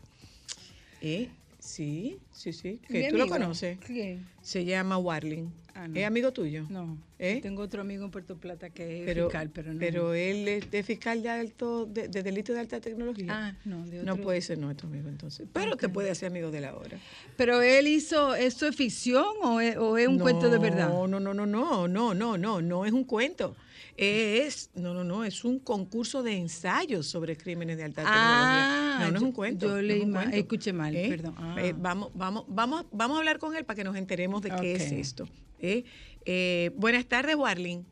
Sí, 1.64 2.20
sí, 2.32 2.52
sí, 2.54 2.80
que 2.88 3.04
¿Mi 3.06 3.10
tú 3.10 3.18
lo 3.18 3.28
conoces. 3.28 3.78
¿Quién? 3.80 4.28
Se 4.42 4.66
llama 4.66 4.98
Warling. 4.98 5.52
Ah, 5.76 5.88
no. 5.88 5.96
¿Es 6.00 6.06
amigo 6.06 6.32
tuyo? 6.32 6.68
No. 6.70 7.00
¿Eh? 7.18 7.40
Tengo 7.42 7.64
otro 7.64 7.82
amigo 7.82 8.06
en 8.06 8.12
Puerto 8.12 8.38
Plata 8.38 8.70
que 8.70 9.00
es 9.00 9.06
Pero, 9.06 9.26
fiscal, 9.26 9.50
pero 9.50 9.74
no. 9.74 9.80
pero 9.80 10.14
él 10.14 10.48
es 10.48 10.70
de 10.70 10.84
fiscal 10.84 11.24
de 11.24 11.30
alto, 11.30 11.86
de, 11.88 12.10
de 12.10 12.22
delito 12.22 12.54
de 12.54 12.60
alta 12.60 12.80
tecnología. 12.80 13.26
Ah, 13.30 13.58
no, 13.66 13.84
de 13.88 14.04
No 14.04 14.12
otro- 14.14 14.24
puede 14.26 14.42
ser 14.42 14.60
nuestro 14.60 14.88
amigo 14.88 15.10
entonces. 15.10 15.48
Pero 15.52 15.76
te 15.76 15.90
puede 15.90 16.12
hacer 16.12 16.28
amigo 16.30 16.52
de 16.52 16.62
la 16.62 16.76
hora. 16.76 17.00
Pero 17.38 17.62
él 17.64 17.88
hizo, 17.88 18.36
¿esto 18.36 18.68
es 18.68 18.76
ficción 18.76 19.26
o 19.42 19.60
es, 19.62 19.78
o 19.78 19.98
es 19.98 20.08
un 20.08 20.20
cuento 20.20 20.50
de 20.52 20.60
verdad? 20.60 20.90
No, 20.90 21.08
no, 21.08 21.20
no, 21.20 21.34
no, 21.34 21.48
no, 21.48 21.88
no, 21.88 22.14
no, 22.14 22.38
no, 22.38 22.62
no 22.62 22.86
es 22.86 22.92
un 22.94 23.04
cuento. 23.06 23.56
Es, 23.96 24.72
no, 24.74 24.94
no, 24.96 25.04
no, 25.04 25.24
es 25.24 25.46
un 25.46 25.60
concurso 25.60 26.24
de 26.24 26.36
ensayos 26.36 27.06
sobre 27.06 27.38
crímenes 27.38 27.78
de 27.78 27.84
alta 27.84 28.04
Ah, 28.06 28.98
tecnología. 28.98 29.06
No, 29.06 29.12
no 29.12 29.16
es 29.18 29.22
yo- 29.22 29.28
un 29.28 29.32
cuento. 29.34 29.66
yo 29.68 29.72
no 29.74 29.78
es 29.78 29.84
leí 29.86 30.06
mal, 30.06 30.34
escuché 30.34 30.74
mal, 30.74 30.94
perdón. 30.94 31.36
Ah. 31.38 31.56
Eh, 31.60 31.76
vamos, 31.78 32.10
vamos, 32.16 32.46
vamos, 32.48 32.86
vamos 32.92 33.16
a 33.16 33.20
hablar 33.20 33.38
con 33.40 33.56
él 33.56 33.66
para 33.66 33.76
que 33.76 33.84
nos 33.84 33.96
enteremos 33.96 34.42
de 34.42 34.50
qué 34.50 34.74
es 34.76 34.92
esto. 34.92 35.28
¿eh? 35.60 35.84
Eh, 36.26 36.72
buenas 36.76 37.06
tardes, 37.06 37.36
Warling. 37.36 37.86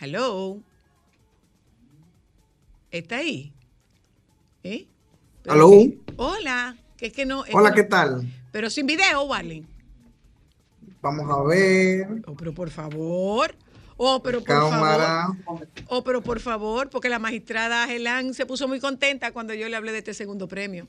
Hello. 0.00 0.60
¿Está 2.90 3.16
ahí? 3.18 3.52
¿Eh? 4.62 4.86
Que- 5.44 5.98
hola. 6.16 6.76
Que 6.96 7.06
es 7.06 7.12
que 7.12 7.24
no. 7.26 7.44
Hola, 7.52 7.72
¿qué 7.72 7.84
tal? 7.84 8.26
Pero 8.52 8.70
sin 8.70 8.86
video, 8.86 9.22
Warling. 9.24 9.66
Vamos 11.00 11.30
a 11.30 11.42
ver. 11.42 12.22
Oh, 12.26 12.34
pero 12.34 12.52
por 12.52 12.70
favor. 12.70 13.54
Oh, 13.96 14.22
pero 14.22 14.38
por 14.40 14.48
Cámara. 14.48 15.28
favor. 15.44 15.68
Oh, 15.88 16.04
pero 16.04 16.22
por 16.22 16.40
favor, 16.40 16.88
porque 16.88 17.08
la 17.08 17.18
magistrada 17.18 17.86
Gelán 17.86 18.32
se 18.32 18.46
puso 18.46 18.68
muy 18.68 18.80
contenta 18.80 19.32
cuando 19.32 19.54
yo 19.54 19.68
le 19.68 19.76
hablé 19.76 19.92
de 19.92 19.98
este 19.98 20.14
segundo 20.14 20.48
premio. 20.48 20.86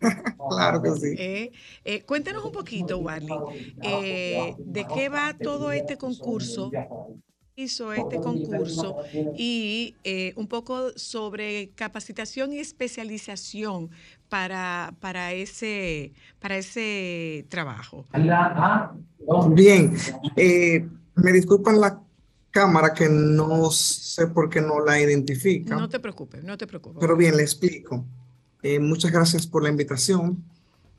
Claro 0.50 0.80
que 0.80 0.90
sí. 0.92 1.14
Eh, 1.18 1.52
eh, 1.84 2.02
cuéntanos 2.02 2.42
un 2.44 2.52
poquito, 2.52 2.98
Warling, 2.98 3.74
eh, 3.82 4.54
de 4.58 4.86
qué 4.86 5.08
va 5.10 5.36
todo 5.36 5.72
este 5.72 5.98
concurso, 5.98 6.70
hizo 7.54 7.92
este 7.92 8.18
concurso 8.18 8.96
y 9.36 9.94
eh, 10.04 10.32
un 10.36 10.46
poco 10.46 10.90
sobre 10.96 11.70
capacitación 11.74 12.52
y 12.52 12.60
especialización 12.60 13.90
para, 14.28 14.94
para, 15.00 15.32
ese, 15.32 16.12
para 16.38 16.56
ese 16.56 17.46
trabajo. 17.48 18.04
Bien. 19.50 19.96
eh, 20.36 20.88
me 21.14 21.32
disculpan 21.32 21.80
la 21.80 22.00
cámara 22.50 22.94
que 22.94 23.08
no 23.08 23.70
sé 23.70 24.26
por 24.28 24.48
qué 24.48 24.60
no 24.60 24.80
la 24.84 25.00
identifica. 25.00 25.76
No 25.76 25.88
te 25.88 26.00
preocupes, 26.00 26.42
no 26.44 26.56
te 26.56 26.66
preocupes. 26.66 26.98
Pero 27.00 27.16
bien, 27.16 27.36
le 27.36 27.42
explico. 27.42 28.04
Eh, 28.62 28.78
muchas 28.78 29.12
gracias 29.12 29.46
por 29.46 29.62
la 29.62 29.68
invitación 29.68 30.42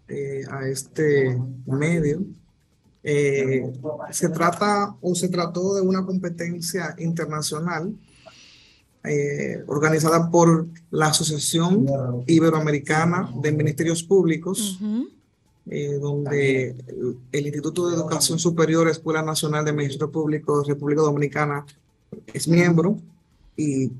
eh, 0.07 0.43
a 0.49 0.67
este 0.67 1.37
medio. 1.65 2.21
Eh, 3.03 3.71
se 4.11 4.29
trata 4.29 4.95
o 5.01 5.15
se 5.15 5.29
trató 5.29 5.75
de 5.75 5.81
una 5.81 6.05
competencia 6.05 6.95
internacional 6.97 7.93
eh, 9.03 9.63
organizada 9.67 10.29
por 10.29 10.67
la 10.91 11.07
Asociación 11.07 11.85
Iberoamericana 12.27 13.31
de 13.41 13.51
Ministerios 13.51 14.03
Públicos, 14.03 14.79
eh, 15.69 15.97
donde 16.01 16.69
el, 16.87 17.17
el 17.31 17.45
Instituto 17.47 17.87
de 17.89 17.95
Educación 17.95 18.39
Superior, 18.39 18.87
Escuela 18.89 19.21
Nacional 19.21 19.63
de 19.65 19.73
Ministerios 19.73 20.09
Públicos 20.11 20.67
de 20.67 20.73
República 20.73 21.01
Dominicana 21.01 21.65
es 22.33 22.47
miembro 22.47 22.97
y 23.55 23.91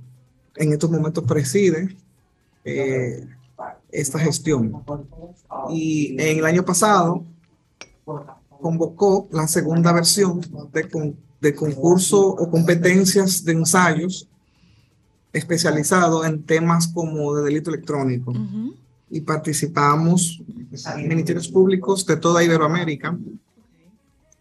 en 0.56 0.74
estos 0.74 0.89
momentos 0.89 1.24
preside 1.25 1.96
eh, 2.65 3.25
esta 3.91 4.20
gestión. 4.20 4.84
Y 5.70 6.12
en 6.22 6.39
el 6.39 6.46
año 6.46 6.63
pasado 6.65 7.24
convocó 8.62 9.27
la 9.32 9.48
segunda 9.48 9.91
versión 9.94 10.41
de, 10.74 10.89
con- 10.89 11.15
de 11.39 11.56
concurso 11.56 12.20
o 12.27 12.50
competencias 12.50 13.44
de 13.46 13.53
ensayos 13.53 14.27
especializado 15.32 16.26
en 16.26 16.44
temas 16.44 16.88
como 16.88 17.36
de 17.36 17.44
delito 17.44 17.70
electrónico. 17.70 18.32
Ujú. 18.32 18.76
y 19.12 19.22
participamos 19.22 20.42
ministerios 20.98 21.48
públicos 21.48 22.06
de 22.06 22.18
toda 22.18 22.44
Iberoamérica, 22.44 23.18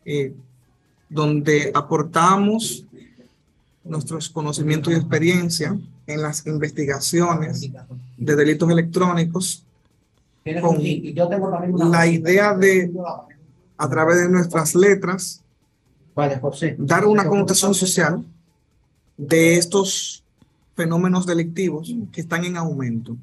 eh, 0.04 0.34
donde 1.08 1.70
aportamos 1.74 2.84
nuestros 3.82 4.28
conocimientos 4.28 4.92
y 4.92 4.96
experiencia 4.96 5.78
en 6.06 6.22
las 6.22 6.46
investigaciones 6.46 7.70
de 8.16 8.36
delitos 8.36 8.70
electrónicos 8.70 9.64
con 10.60 10.78
la 11.90 12.06
idea 12.06 12.54
de, 12.54 12.90
a 13.76 13.88
través 13.88 14.18
de 14.18 14.28
nuestras 14.28 14.74
letras, 14.74 15.42
dar 16.78 17.06
una 17.06 17.26
connotación 17.26 17.74
social 17.74 18.24
de 19.16 19.56
estos 19.56 20.17
fenómenos 20.78 21.26
delictivos 21.26 21.92
que 22.12 22.20
están 22.20 22.44
en 22.44 22.56
aumento. 22.56 23.16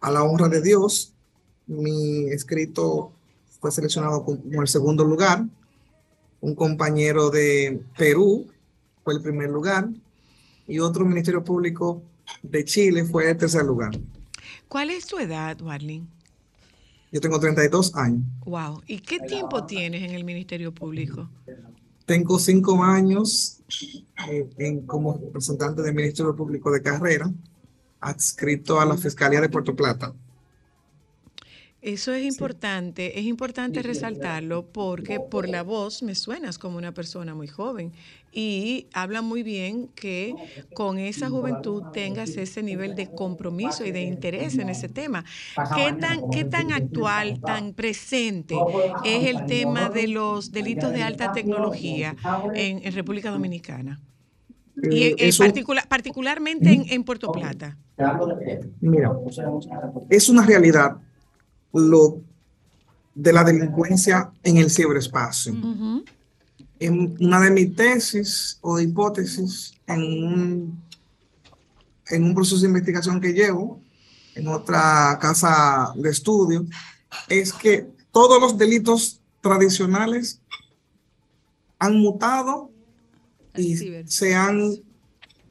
A 0.00 0.10
la 0.10 0.22
honra 0.22 0.48
de 0.48 0.62
Dios, 0.62 1.12
mi 1.66 2.30
escrito 2.30 3.12
fue 3.60 3.70
seleccionado 3.70 4.24
como 4.24 4.62
el 4.62 4.68
segundo 4.68 5.04
lugar. 5.04 5.44
Un 6.40 6.54
compañero 6.54 7.28
de 7.28 7.82
Perú 7.98 8.46
fue 9.04 9.12
el 9.12 9.20
primer 9.20 9.50
lugar 9.50 9.90
y 10.66 10.78
otro 10.78 11.04
ministerio 11.04 11.44
público 11.44 12.02
de 12.42 12.64
Chile 12.64 13.04
fue 13.04 13.30
el 13.30 13.36
tercer 13.36 13.66
lugar. 13.66 13.90
¿Cuál 14.66 14.88
es 14.88 15.04
tu 15.04 15.18
edad, 15.18 15.60
Warling? 15.60 16.08
Yo 17.12 17.20
tengo 17.20 17.38
32 17.38 17.94
años. 17.96 18.22
Wow. 18.46 18.82
¿Y 18.86 19.00
qué 19.00 19.18
tiempo 19.18 19.66
tienes 19.66 20.02
en 20.04 20.12
el 20.12 20.24
Ministerio 20.24 20.72
Público? 20.72 21.28
Tengo 22.06 22.38
cinco 22.38 22.82
años 22.82 23.59
eh, 24.28 24.48
en- 24.58 24.86
como 24.86 25.16
representante 25.18 25.82
del 25.82 25.94
Ministerio 25.94 26.34
Público 26.34 26.70
de 26.70 26.82
Carrera, 26.82 27.30
adscrito 28.00 28.80
a 28.80 28.84
la 28.84 28.96
Fiscalía 28.96 29.40
de 29.40 29.48
Puerto 29.48 29.74
Plata. 29.76 30.12
Eso 31.82 32.12
es 32.12 32.24
importante, 32.26 33.18
es 33.18 33.24
importante 33.24 33.82
resaltarlo 33.82 34.66
porque 34.66 35.18
por 35.18 35.48
la 35.48 35.62
voz 35.62 36.02
me 36.02 36.14
suenas 36.14 36.58
como 36.58 36.76
una 36.76 36.92
persona 36.92 37.34
muy 37.34 37.46
joven 37.48 37.92
y 38.32 38.86
habla 38.92 39.22
muy 39.22 39.42
bien 39.42 39.88
que 39.94 40.34
con 40.74 40.98
esa 40.98 41.30
juventud 41.30 41.82
tengas 41.90 42.36
ese 42.36 42.62
nivel 42.62 42.94
de 42.94 43.06
compromiso 43.14 43.86
y 43.86 43.92
de 43.92 44.02
interés 44.02 44.58
en 44.58 44.68
ese 44.68 44.90
tema. 44.90 45.24
¿Qué 45.74 45.94
tan, 45.94 46.30
qué 46.30 46.44
tan 46.44 46.70
actual, 46.72 47.40
tan 47.40 47.72
presente 47.72 48.54
es 49.02 49.24
el 49.26 49.46
tema 49.46 49.88
de 49.88 50.06
los 50.08 50.52
delitos 50.52 50.92
de 50.92 51.02
alta 51.02 51.32
tecnología 51.32 52.14
en, 52.54 52.84
en 52.84 52.92
República 52.94 53.30
Dominicana? 53.30 53.98
Y 54.82 55.02
Eh, 55.04 55.16
en- 55.18 55.32
particular, 55.36 55.88
particularmente 55.88 56.72
en, 56.72 56.84
en 56.90 57.04
Puerto 57.04 57.32
Plata. 57.32 57.76
Mira, 58.80 59.12
es 60.10 60.28
una 60.28 60.44
realidad 60.44 60.96
lo 61.72 62.20
de 63.14 63.32
la 63.32 63.44
delincuencia 63.44 64.30
en 64.42 64.56
el 64.56 64.70
ciberespacio. 64.70 65.52
Ujú. 65.52 66.04
En 66.78 67.16
una 67.20 67.40
de 67.40 67.50
mis 67.50 67.74
tesis 67.76 68.58
o 68.62 68.80
hipótesis 68.80 69.74
en 69.86 70.00
un, 70.00 70.82
en 72.08 72.24
un 72.24 72.34
proceso 72.34 72.60
de 72.60 72.68
investigación 72.68 73.20
que 73.20 73.32
llevo 73.32 73.80
en 74.34 74.48
otra 74.48 75.18
casa 75.20 75.92
de 75.96 76.10
estudio 76.10 76.64
es 77.28 77.52
que 77.52 77.86
todos 78.12 78.40
los 78.40 78.56
delitos 78.56 79.20
tradicionales 79.40 80.40
han 81.78 81.96
mutado 81.96 82.70
y 83.56 83.76
se 84.06 84.34
han 84.34 84.72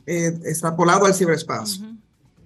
eh, 0.06 0.40
extrapolado 0.46 1.06
al 1.06 1.14
ciberespacio. 1.14 1.86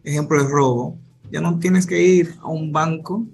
Ejemplo, 0.04 0.42
el 0.42 0.50
robo. 0.50 0.98
Ya 1.32 1.42
no 1.42 1.60
tienes 1.60 1.86
que 1.86 2.02
ir 2.02 2.36
a 2.42 2.48
un 2.48 2.72
banco, 2.72 3.26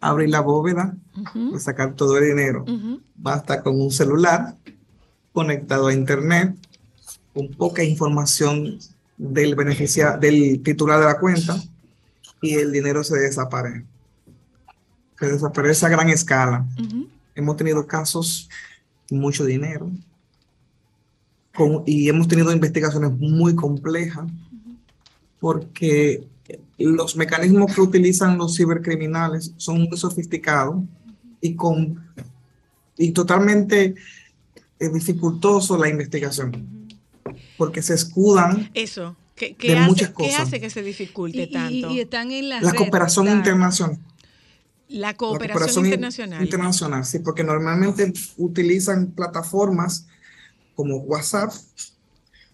abrir 0.00 0.30
la 0.30 0.40
bóveda 0.40 0.94
Ujú. 1.18 1.56
y 1.56 1.60
sacar 1.60 1.94
todo 1.94 2.18
el 2.18 2.26
dinero. 2.28 2.62
Ujú. 2.68 3.00
Basta 3.16 3.62
con 3.62 3.80
un 3.80 3.90
celular 3.90 4.56
conectado 5.32 5.86
a 5.88 5.92
internet, 5.94 6.54
con 7.34 7.48
poca 7.48 7.82
información 7.84 8.78
del 9.16 9.54
beneficia 9.54 10.16
del 10.16 10.62
titular 10.62 10.98
de 11.00 11.06
la 11.06 11.18
cuenta 11.18 11.56
y 12.42 12.54
el 12.54 12.72
dinero 12.72 13.02
se 13.04 13.18
desaparece. 13.18 13.84
Se 15.18 15.26
desaparece 15.32 15.86
a 15.86 15.88
gran 15.88 16.08
escala. 16.10 16.66
Ujú. 16.78 17.08
Hemos 17.34 17.56
tenido 17.56 17.86
casos 17.86 18.48
mucho 19.10 19.44
dinero 19.44 19.90
con- 21.54 21.82
y 21.86 22.08
hemos 22.08 22.28
tenido 22.28 22.52
investigaciones 22.52 23.12
muy 23.12 23.54
complejas 23.54 24.26
porque 25.40 26.26
los 26.78 27.16
mecanismos 27.16 27.74
que 27.74 27.80
utilizan 27.80 28.38
los 28.38 28.56
cibercriminales 28.56 29.52
son 29.56 29.82
muy 29.84 29.96
sofisticados 29.96 30.82
y 31.40 31.54
con 31.54 32.04
y 32.98 33.10
totalmente 33.12 33.94
eh, 34.78 34.88
dificultoso 34.88 35.76
la 35.76 35.88
investigación, 35.88 36.88
porque 37.58 37.82
se 37.82 37.94
escudan 37.94 38.70
Eso. 38.74 39.16
¿Qué, 39.34 39.54
qué 39.54 39.68
De 39.72 39.78
hace, 39.78 39.88
muchas 39.90 40.08
qué 40.08 40.14
cosas. 40.14 40.40
hace 40.40 40.60
que 40.60 40.70
se 40.70 40.82
dificulte 40.82 41.42
Y, 41.42 41.52
tanto? 41.52 41.90
y 41.90 42.00
están 42.00 42.30
en 42.32 42.48
la, 42.48 42.60
la 42.62 42.70
red, 42.70 42.78
cooperación 42.78 43.26
claro. 43.26 43.38
internacional. 43.38 43.98
la 44.88 45.08
La 45.08 45.14
cooperación, 45.16 45.84
in- 45.84 45.92
internacional. 45.92 46.42
internacional, 46.42 47.04
sí, 47.04 47.18
porque 47.18 47.44
normalmente 47.44 48.12
utilizan 48.38 49.08
plataformas 49.12 50.06
como 50.74 50.96
WhatsApp, 50.98 51.52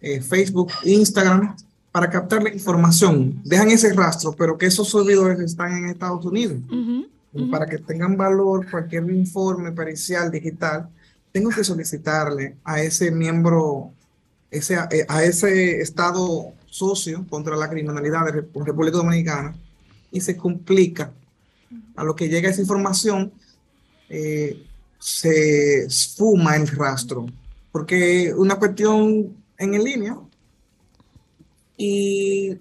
eh, 0.00 0.20
Facebook, 0.22 0.72
Instagram, 0.84 1.56
para 1.92 2.08
captar 2.08 2.42
la 2.42 2.52
información. 2.52 3.40
Dejan 3.44 3.70
ese 3.70 3.92
rastro, 3.92 4.32
pero 4.32 4.56
que 4.56 4.66
esos 4.66 4.90
servidores 4.90 5.38
están 5.40 5.76
en 5.76 5.90
Estados 5.90 6.24
Unidos. 6.24 6.58
Para 7.50 7.66
que 7.66 7.78
tengan 7.78 8.16
valor 8.16 8.70
cualquier 8.70 9.08
informe 9.10 9.72
pericial 9.72 10.30
digital, 10.30 10.88
tengo 11.32 11.48
que 11.50 11.64
solicitarle 11.64 12.56
a 12.64 12.82
ese 12.82 13.10
miembro, 13.10 13.90
ese, 14.50 14.74
eh, 14.90 15.06
a 15.08 15.22
ese 15.24 15.80
Estado 15.80 16.52
socio 16.66 17.26
contra 17.28 17.56
la 17.56 17.70
criminalidad 17.70 18.24
de 18.26 18.32
Rep- 18.32 18.64
República 18.66 18.98
Dominicana 18.98 19.54
y 20.10 20.20
se 20.20 20.36
complica. 20.36 21.12
A 21.96 22.04
lo 22.04 22.14
que 22.14 22.28
llega 22.28 22.50
esa 22.50 22.60
información, 22.60 23.32
eh, 24.10 24.62
se 24.98 25.84
esfuma 25.84 26.56
el 26.56 26.68
rastro, 26.68 27.26
porque 27.70 28.32
una 28.36 28.56
cuestión 28.56 29.34
en 29.56 29.82
línea 29.82 30.18
y 31.84 32.60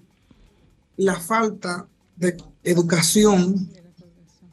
la 0.96 1.14
falta 1.14 1.86
de 2.16 2.36
educación 2.64 3.70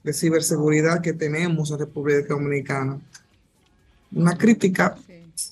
de 0.03 0.13
ciberseguridad 0.13 1.01
que 1.01 1.13
tenemos 1.13 1.71
en 1.71 1.79
República 1.79 2.35
Dominicana. 2.35 3.01
Una 4.11 4.37
crítica 4.37 4.95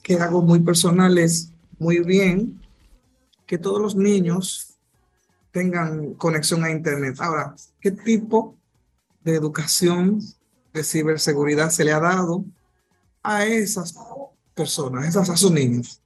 que 0.03 0.13
hago 0.19 0.43
muy 0.43 0.59
personal 0.59 1.17
es 1.17 1.49
muy 1.79 2.01
bien 2.01 2.61
que 3.47 3.57
todos 3.57 3.81
los 3.81 3.95
niños 3.95 4.75
tengan 5.51 6.13
conexión 6.13 6.63
a 6.63 6.69
Internet. 6.69 7.15
Ahora, 7.19 7.55
¿qué 7.81 7.89
tipo 7.89 8.55
de 9.23 9.33
educación 9.33 10.21
de 10.73 10.83
ciberseguridad 10.83 11.71
se 11.71 11.83
le 11.83 11.91
ha 11.91 11.99
dado 11.99 12.45
a 13.23 13.47
esas 13.47 13.95
personas, 14.53 15.17
a 15.17 15.23
esos 15.23 15.51
niños? 15.51 16.01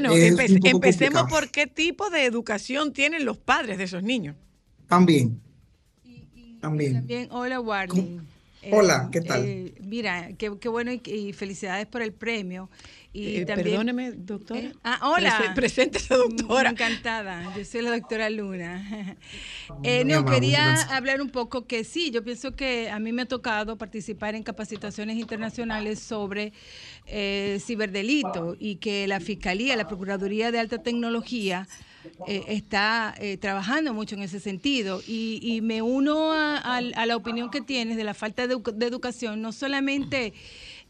Bueno, 0.00 0.14
empe- 0.14 0.46
empecemos 0.70 1.22
complicado. 1.22 1.28
por 1.28 1.50
qué 1.50 1.66
tipo 1.66 2.10
de 2.10 2.24
educación 2.24 2.92
tienen 2.92 3.24
los 3.24 3.38
padres 3.38 3.78
de 3.78 3.84
esos 3.84 4.02
niños. 4.02 4.36
También. 4.88 5.40
También. 6.60 6.94
También, 6.94 7.28
hola, 7.30 7.60
Warning. 7.60 8.20
Hola, 8.72 9.08
¿qué 9.12 9.20
tal? 9.20 9.72
mira, 9.80 10.30
qué, 10.38 10.52
qué 10.60 10.68
bueno 10.68 10.92
y, 10.92 11.00
y 11.04 11.32
felicidades 11.32 11.86
por 11.86 12.02
el 12.02 12.12
premio. 12.12 12.68
Y 13.12 13.36
Eh, 13.38 13.46
también, 13.46 13.68
perdóneme, 13.70 14.12
doctora. 14.12 14.60
Eh, 14.60 14.72
ah, 14.84 14.98
hola. 15.02 15.38
Prese- 15.38 15.54
preséntese, 15.54 16.14
doctora. 16.14 16.70
Encantada. 16.70 17.54
Yo 17.56 17.64
soy 17.64 17.82
la 17.82 17.90
doctora 17.92 18.28
Luna. 18.30 19.16
Eh, 19.82 20.04
no, 20.04 20.16
amable, 20.18 20.34
quería 20.36 20.64
gracias. 20.64 20.90
hablar 20.92 21.20
un 21.20 21.30
poco 21.30 21.66
que 21.66 21.84
sí, 21.84 22.10
yo 22.10 22.22
pienso 22.24 22.54
que 22.54 22.88
a 22.90 22.98
mí 22.98 23.12
me 23.12 23.22
ha 23.22 23.26
tocado 23.26 23.76
participar 23.76 24.34
en 24.34 24.42
capacitaciones 24.42 25.16
internacionales 25.16 25.98
sobre 26.00 26.52
eh, 27.06 27.58
ciberdelito 27.60 28.56
y 28.58 28.76
que 28.76 29.06
la 29.06 29.20
Fiscalía, 29.20 29.76
la 29.76 29.86
Procuraduría 29.88 30.50
de 30.52 30.58
Alta 30.60 30.82
Tecnología, 30.82 31.66
eh, 32.26 32.44
está 32.48 33.14
eh, 33.18 33.36
trabajando 33.36 33.92
mucho 33.94 34.14
en 34.16 34.22
ese 34.22 34.40
sentido 34.40 35.02
y, 35.06 35.38
y 35.42 35.60
me 35.60 35.82
uno 35.82 36.32
a, 36.32 36.56
a- 36.58 36.76
a 36.78 37.06
la 37.06 37.16
opinión 37.16 37.50
que 37.50 37.60
tienes 37.60 37.96
de 37.96 38.04
la 38.04 38.14
falta 38.14 38.46
de, 38.46 38.56
edu- 38.56 38.72
de 38.74 38.86
educación, 38.86 39.40
no 39.42 39.52
solamente 39.52 40.32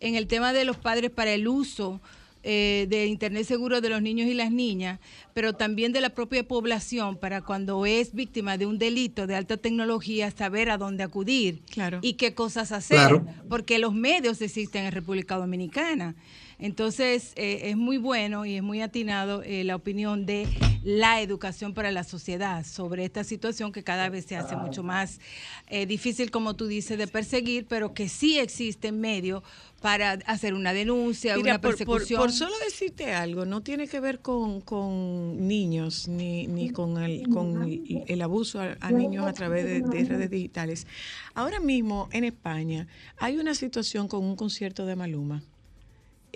en 0.01 0.15
el 0.15 0.27
tema 0.27 0.53
de 0.53 0.65
los 0.65 0.77
padres 0.77 1.11
para 1.11 1.33
el 1.33 1.49
uso 1.49 2.01
eh, 2.49 2.87
de 2.89 3.07
Internet 3.07 3.45
seguro 3.45 3.81
de 3.81 3.89
los 3.89 4.01
niños 4.03 4.29
y 4.29 4.35
las 4.35 4.53
niñas, 4.53 5.01
pero 5.35 5.55
también 5.55 5.93
de 5.93 6.01
la 6.01 6.11
propia 6.11 6.47
población 6.47 7.17
para 7.17 7.43
cuando 7.43 7.85
es 7.87 8.13
víctima 8.15 8.57
de 8.57 8.67
un 8.67 8.79
delito 8.79 9.27
de 9.27 9.35
alta 9.35 9.57
tecnología 9.57 10.31
saber 10.31 10.71
a 10.71 10.79
dónde 10.79 11.03
acudir 11.03 11.61
Claro. 11.71 11.99
y 12.03 12.13
qué 12.13 12.35
cosas 12.35 12.71
hacer, 12.71 12.99
Claro. 12.99 13.27
porque 13.49 13.81
los 13.81 13.95
medios 13.95 14.41
existen 14.43 14.85
en 14.85 14.93
República 14.93 15.37
Dominicana. 15.37 16.15
Entonces, 16.59 17.33
eh, 17.37 17.61
es 17.71 17.77
muy 17.77 17.99
bueno 17.99 18.47
y 18.47 18.57
es 18.57 18.63
muy 18.63 18.81
atinado 18.81 19.43
eh, 19.43 19.63
la 19.65 19.77
opinión 19.77 20.25
de 20.25 20.49
la 20.83 21.21
educación 21.21 21.75
para 21.75 21.91
la 21.91 22.03
sociedad 22.05 22.65
sobre 22.65 23.05
esta 23.05 23.25
situación 23.25 23.73
que 23.73 23.83
cada 23.83 24.09
vez 24.09 24.25
se 24.25 24.37
hace 24.37 24.57
mucho 24.57 24.83
más 24.83 25.21
eh, 25.69 25.85
difícil, 25.85 26.31
como 26.31 26.55
tú 26.55 26.67
dices, 26.67 26.97
de 26.97 27.07
perseguir, 27.09 27.67
pero 27.69 27.93
que 27.93 28.09
sí 28.09 28.39
existen 28.39 29.01
medios 29.01 29.43
para 29.83 30.13
hacer 30.27 30.55
una 30.55 30.73
denuncia, 30.73 31.37
Mira, 31.37 31.51
una 31.53 31.61
por, 31.61 31.73
por- 31.73 31.77
persecución. 31.79 32.21
por 32.21 32.33
solo 32.33 32.55
decirte 32.65 33.13
algo, 33.13 33.45
no 33.45 33.61
tiene 33.63 33.87
que 33.87 34.01
ver 34.01 34.21
con, 34.21 34.61
con 34.63 35.47
niños 35.47 36.09
ni, 36.09 36.47
ni 36.47 36.71
con, 36.71 37.03
el, 37.03 37.29
con 37.29 37.65
el, 37.65 38.03
el 38.07 38.23
abuso 38.23 38.61
a, 38.61 38.77
a 38.81 38.91
niños 38.93 39.27
a 39.27 39.33
través 39.35 39.65
de, 39.65 39.83
de 39.83 40.05
redes 40.05 40.31
digitales. 40.31 40.87
Ahora 41.35 41.61
mismo 41.61 42.09
en 42.13 42.25
España 42.25 42.87
hay 43.19 43.37
una 43.37 43.55
situación 43.55 44.09
con 44.09 44.25
un 44.25 44.37
concierto 44.37 44.87
de 44.87 44.97
Maluma. 44.97 45.43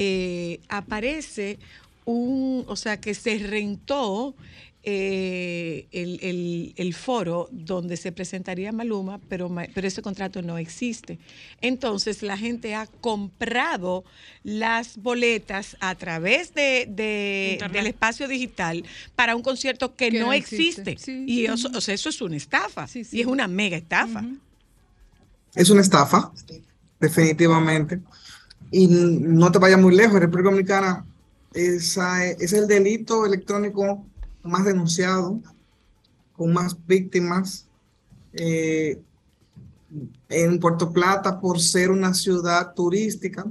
Eh, 0.02 0.60
aparece 0.68 1.58
un, 2.06 2.64
o 2.66 2.74
sea, 2.76 2.98
que 2.98 3.12
se 3.14 3.36
rentó 3.38 4.34
eh, 4.82 5.86
el, 5.92 6.18
el- 6.22 6.72
el 6.76 6.94
foro 6.94 7.48
donde 7.52 7.98
se 7.98 8.12
presentaría 8.12 8.72
Maluma, 8.72 9.20
pero, 9.28 9.54
pero 9.74 9.86
ese 9.86 10.00
contrato 10.00 10.40
no 10.40 10.56
existe. 10.56 11.18
Entonces 11.60 12.22
la 12.22 12.38
gente 12.38 12.74
ha 12.74 12.86
comprado 12.86 14.04
las 14.42 14.96
boletas 14.96 15.76
a 15.80 15.94
través 15.96 16.54
de, 16.54 16.88
del 17.70 17.86
espacio 17.88 18.26
digital 18.26 18.82
para 19.14 19.36
un 19.36 19.42
concierto 19.42 19.94
que, 19.96 20.10
Que 20.10 20.18
no 20.20 20.26
no 20.28 20.32
existe. 20.32 20.92
existe. 20.92 21.12
Sí, 21.12 21.24
y 21.26 21.36
sí. 21.40 21.44
eso, 21.44 21.68
o 21.74 21.80
sea, 21.82 21.94
eso 21.94 22.08
es 22.08 22.22
una 22.22 22.36
estafa. 22.38 22.86
Sí, 22.88 23.04
sí. 23.04 23.18
Y 23.18 23.20
es 23.20 23.26
una 23.26 23.46
mega 23.48 23.76
estafa. 23.76 24.24
Es 25.54 25.68
una 25.68 25.82
estafa, 25.82 26.32
definitivamente. 26.98 28.00
Y 28.70 28.86
no 28.88 29.50
te 29.50 29.58
vayas 29.58 29.80
muy 29.80 29.94
lejos, 29.94 30.14
en 30.16 30.20
República 30.22 30.50
Dominicana 30.50 31.04
esa 31.52 32.24
es, 32.24 32.40
es 32.40 32.52
el 32.52 32.66
delito 32.68 33.26
electrónico 33.26 34.04
más 34.42 34.64
denunciado, 34.64 35.40
con 36.36 36.52
más 36.52 36.76
víctimas. 36.86 37.66
eh, 38.32 38.98
en 40.28 40.60
Puerto 40.60 40.92
Plata, 40.92 41.40
por 41.40 41.60
ser 41.60 41.90
una 41.90 42.14
ciudad 42.14 42.72
turística, 42.74 43.44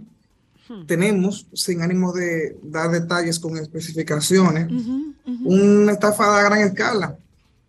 tenemos, 0.86 1.48
sin 1.54 1.82
ánimo 1.82 2.14
de 2.14 2.56
dar 2.64 2.92
detalles 2.92 3.38
con 3.40 3.58
especificaciones, 3.58 4.72
Ujú, 4.72 5.14
ujú. 5.26 5.50
una 5.50 5.92
estafa 5.92 6.40
a 6.40 6.44
gran 6.44 6.60
escala. 6.62 7.18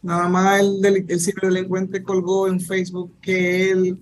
Nada 0.03 0.29
más 0.29 0.61
el, 0.61 1.05
el 1.09 1.21
ciberdelincuente 1.21 2.03
colgó 2.05 2.47
en 2.47 2.61
Facebook 2.61 3.11
que 3.21 3.71
él, 3.73 3.99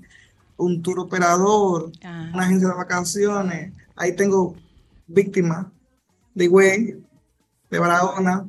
un 0.59 0.83
tour 0.83 1.01
operador, 1.01 1.91
Ah. 2.05 2.31
una 2.35 2.45
agencia 2.45 2.69
de 2.69 2.75
vacaciones, 2.75 3.73
ahí 3.97 4.15
tengo 4.15 4.55
víctimas 5.07 5.67
de 6.35 6.45
Higüey, 6.45 6.97
de 7.71 7.79
Barahona, 7.79 8.47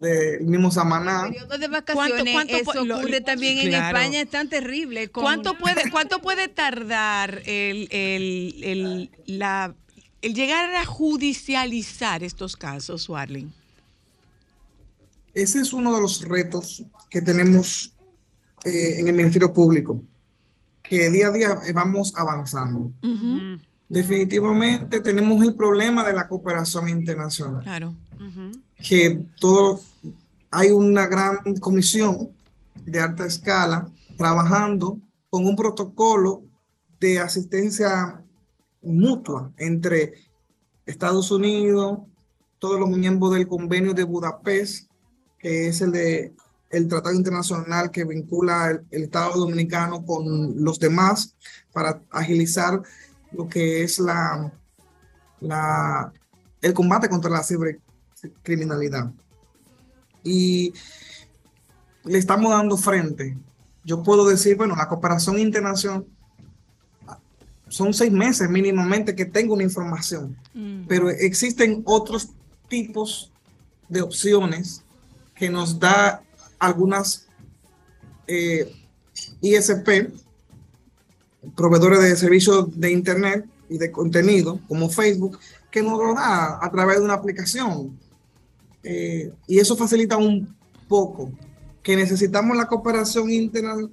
del 0.00 0.44
mismo 0.44 0.70
Samaná. 0.70 1.24
periodos 1.24 1.58
de 1.58 1.66
vacaciones, 1.68 2.32
cuánto 2.32 2.54
eso 2.56 2.72
pu- 2.72 2.86
lo- 2.86 2.98
ocurre 2.98 3.20
también 3.20 3.58
en. 3.58 3.74
España, 3.74 4.20
es 4.20 4.30
tan 4.30 4.48
terrible. 4.48 5.08
con- 5.08 5.24
¿Cuánto 5.24 5.54
puede, 5.58 5.90
cuánto 5.90 6.20
puede 6.20 6.46
tardar 6.48 7.42
el, 7.46 7.88
el, 7.90 8.54
el, 8.62 9.10
la, 9.26 9.74
el 10.22 10.34
llegar 10.34 10.72
a 10.76 10.84
judicializar 10.84 12.22
estos 12.22 12.56
casos, 12.56 13.08
Warling? 13.08 13.52
Ese 15.34 15.60
es 15.60 15.72
uno 15.72 15.94
de 15.94 16.00
los 16.00 16.22
retos 16.22 16.84
que 17.10 17.20
tenemos 17.22 17.92
eh, 18.64 18.96
en 18.98 19.08
el 19.08 19.14
Ministerio 19.14 19.52
Público, 19.52 20.02
que 20.88 21.10
día 21.10 21.28
a 21.28 21.32
día 21.32 21.58
vamos 21.74 22.12
avanzando. 22.16 22.92
Definitivamente 23.88 25.00
tenemos 25.00 25.42
el 25.42 25.54
problema 25.54 26.04
de 26.04 26.12
la 26.12 26.28
cooperación 26.28 26.88
internacional. 26.88 27.62
Claro. 27.62 27.94
que 28.76 29.24
todo 29.40 29.80
hay 30.50 30.70
una 30.70 31.06
gran 31.06 31.38
comisión 31.60 32.30
de 32.84 33.00
alta 33.00 33.26
escala 33.26 33.88
trabajando 34.16 34.98
con 35.30 35.46
un 35.46 35.56
protocolo 35.56 36.42
de 37.00 37.18
asistencia 37.18 38.22
mutua 38.82 39.52
entre 39.58 40.14
Estados 40.86 41.30
Unidos, 41.30 41.98
todos 42.58 42.80
los 42.80 42.88
miembros 42.88 43.34
del 43.34 43.46
convenio 43.46 43.94
de 43.94 44.04
Budapest, 44.04 44.90
que 45.38 45.68
es 45.68 45.80
el 45.80 45.92
de 45.92 46.34
el 46.70 46.88
tratado 46.88 47.14
internacional 47.14 47.90
que 47.90 48.04
vincula 48.04 48.70
el, 48.70 48.80
el 48.90 49.04
Estado 49.04 49.38
dominicano 49.38 50.04
con 50.04 50.62
los 50.62 50.78
demás 50.78 51.34
para 51.72 52.02
agilizar 52.10 52.82
lo 53.32 53.48
que 53.48 53.82
es 53.82 53.98
la, 53.98 54.52
la 55.40 56.12
el 56.60 56.74
combate 56.74 57.08
contra 57.08 57.30
la 57.30 57.42
cibercriminalidad. 57.42 59.12
Y 60.24 60.72
le 62.04 62.18
estamos 62.18 62.50
dando 62.50 62.76
frente. 62.76 63.36
Yo 63.84 64.02
puedo 64.02 64.26
decir, 64.26 64.56
bueno, 64.56 64.74
la 64.76 64.88
cooperación 64.88 65.38
internacional 65.38 66.04
son 67.68 67.92
seis 67.92 68.10
meses 68.10 68.48
mínimamente 68.48 69.14
que 69.14 69.26
tengo 69.26 69.54
una 69.54 69.62
información, 69.62 70.36
pero 70.88 71.10
existen 71.10 71.82
otros 71.84 72.30
tipos 72.68 73.30
de 73.88 74.02
opciones 74.02 74.82
que 75.34 75.50
nos 75.50 75.78
da 75.78 76.22
algunas 76.58 77.26
eh, 78.26 78.72
ISP, 79.40 80.10
proveedores 81.56 82.00
de 82.00 82.16
servicios 82.16 82.78
de 82.78 82.90
Internet 82.90 83.46
y 83.68 83.78
de 83.78 83.90
contenido, 83.90 84.60
como 84.68 84.88
Facebook, 84.88 85.38
que 85.70 85.82
nos 85.82 85.98
lo 85.98 86.14
da 86.14 86.58
a 86.60 86.70
través 86.70 86.98
de 86.98 87.04
una 87.04 87.14
aplicación. 87.14 87.98
Eh, 88.82 89.32
y 89.46 89.58
eso 89.58 89.76
facilita 89.76 90.16
un 90.16 90.54
poco 90.88 91.30
que 91.82 91.96
necesitamos 91.96 92.56
la 92.56 92.66
cooperación 92.66 93.30
internacional 93.30 93.90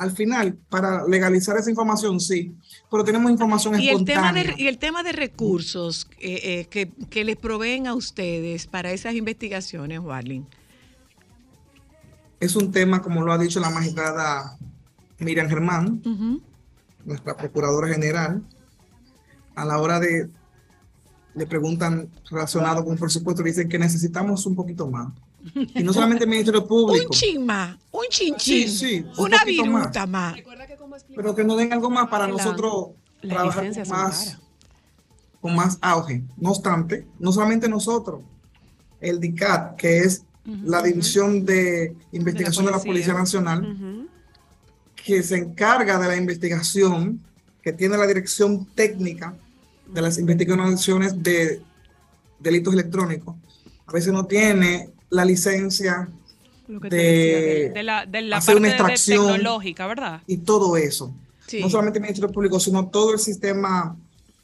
al 0.00 0.12
final 0.12 0.56
para 0.70 1.06
legalizar 1.06 1.58
esa 1.58 1.68
información, 1.68 2.20
sí, 2.20 2.54
pero 2.90 3.04
tenemos 3.04 3.30
información 3.30 3.78
Y 3.78 3.90
el, 3.90 4.06
tema 4.06 4.32
de, 4.32 4.54
y 4.56 4.66
el 4.66 4.78
tema 4.78 5.02
de 5.02 5.12
recursos 5.12 6.08
eh, 6.18 6.40
eh, 6.42 6.66
que, 6.70 6.90
que 7.10 7.22
les 7.22 7.36
proveen 7.36 7.86
a 7.86 7.94
ustedes 7.94 8.66
para 8.66 8.92
esas 8.92 9.14
investigaciones, 9.14 10.00
Warling. 10.00 10.46
Es 12.40 12.56
un 12.56 12.72
tema, 12.72 13.02
como 13.02 13.22
lo 13.22 13.32
ha 13.32 13.38
dicho 13.38 13.60
la 13.60 13.70
magistrada 13.70 14.56
Miriam 15.18 15.48
Germán, 15.48 16.02
nuestra 17.04 17.36
procuradora 17.36 17.88
general, 17.88 18.42
a 19.54 19.64
la 19.64 19.78
hora 19.78 20.00
de 20.00 20.28
le 21.34 21.46
preguntan 21.46 22.10
relacionado 22.28 22.84
con 22.84 22.96
presupuesto, 22.98 23.42
le 23.42 23.50
dicen 23.50 23.68
que 23.68 23.78
necesitamos 23.78 24.44
un 24.46 24.56
poquito 24.56 24.88
más. 24.88 25.12
Y 25.74 25.82
no 25.82 25.92
solamente 25.92 26.24
el 26.24 26.30
Ministerio 26.30 26.66
Público, 26.66 27.04
Un 27.04 27.10
chin 27.10 27.46
más, 27.46 27.76
un 27.92 28.04
chin 28.10 28.34
chin, 28.36 28.68
Sí, 28.68 28.76
sí, 28.76 29.06
un 29.16 29.26
una 29.26 29.38
poquito 29.38 29.64
más. 29.66 29.82
viruta 29.82 30.06
más. 30.06 30.36
pero 31.14 31.34
que 31.34 31.44
nos 31.44 31.56
den 31.58 31.72
algo 31.72 31.88
más 31.88 32.08
para 32.08 32.26
nosotros 32.26 32.88
las 33.22 33.36
trabajar 33.36 33.72
con 33.72 33.88
más, 33.88 34.38
con 35.40 35.54
más 35.54 35.78
auge. 35.80 36.24
No 36.36 36.50
obstante, 36.50 37.06
no 37.18 37.32
solamente 37.32 37.68
nosotros, 37.68 38.22
el 39.00 39.20
DICAT, 39.20 39.76
que 39.76 40.00
es 40.00 40.24
la 40.64 40.82
División 40.82 41.44
de 41.44 41.94
Investigación 42.12 42.64
de 42.66 42.70
la 42.72 42.78
Policía, 42.78 43.14
Policía. 43.14 43.14
Nacional, 43.14 43.72
Ujú. 43.72 44.08
que 45.04 45.22
se 45.22 45.36
encarga 45.36 45.98
de 45.98 46.08
la 46.08 46.16
investigación, 46.16 47.20
que 47.62 47.72
tiene 47.72 47.96
la 47.96 48.06
dirección 48.06 48.66
técnica 48.74 49.34
de 49.86 50.02
las 50.02 50.18
investigaciones 50.18 51.22
de 51.22 51.60
delitos 52.38 52.74
electrónicos, 52.74 53.34
a 53.86 53.92
veces 53.92 54.12
no 54.12 54.26
tiene 54.26 54.90
la 55.10 55.24
licencia 55.24 56.08
Lo 56.68 56.80
que 56.80 56.88
te 56.88 56.96
de 56.96 57.02
decía, 57.02 57.38
de, 57.38 57.70
de 57.70 57.82
la, 57.82 58.06
de 58.06 58.22
la 58.22 58.36
hacer 58.38 58.54
parte 58.54 58.58
una 58.58 58.68
de- 58.68 58.74
de 58.74 58.78
extracción. 58.80 59.26
tecnológica, 59.26 59.86
¿verdad? 59.86 60.22
y 60.26 60.36
todo 60.38 60.76
eso. 60.76 61.12
Sí. 61.46 61.60
No 61.60 61.68
solamente 61.68 61.98
el 61.98 62.02
Ministerio 62.02 62.30
Público, 62.32 62.60
sino 62.60 62.86
todo 62.88 63.12
el 63.12 63.18
sistema 63.18 63.96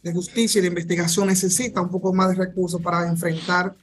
de 0.02 0.12
justicia 0.12 0.58
y 0.58 0.62
de 0.62 0.68
investigación 0.68 1.28
necesita 1.28 1.80
un 1.80 1.88
poco 1.90 2.12
más 2.12 2.30
de 2.30 2.34
recursos 2.34 2.80
para 2.82 3.08
enfrentar 3.08 3.74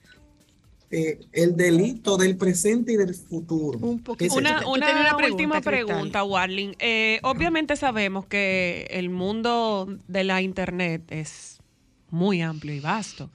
eh, 0.96 1.20
el 1.32 1.56
delito 1.58 2.18
del 2.18 2.38
presente 2.38 2.94
y 2.94 2.98
del 2.98 3.16
futuro. 3.16 3.80
Un 3.80 4.00
poquito. 4.00 4.26
Ese- 4.32 4.38
Una, 4.38 4.62
Yo 4.62 4.70
una 4.72 4.86
tenía 4.86 5.02
una 5.02 5.18
pregunta, 5.18 5.34
última 5.36 5.62
pregunta, 5.62 6.24
Warling. 6.24 6.76
Eh, 6.78 7.20
obviamente 7.24 7.76
sabemos 7.76 8.28
que 8.28 8.86
el 8.92 9.10
mundo 9.10 9.88
de 10.08 10.24
la 10.24 10.44
Internet 10.44 11.02
es 11.10 11.60
muy 12.12 12.42
amplio 12.44 12.76
y 12.76 12.80
vasto. 12.80 13.32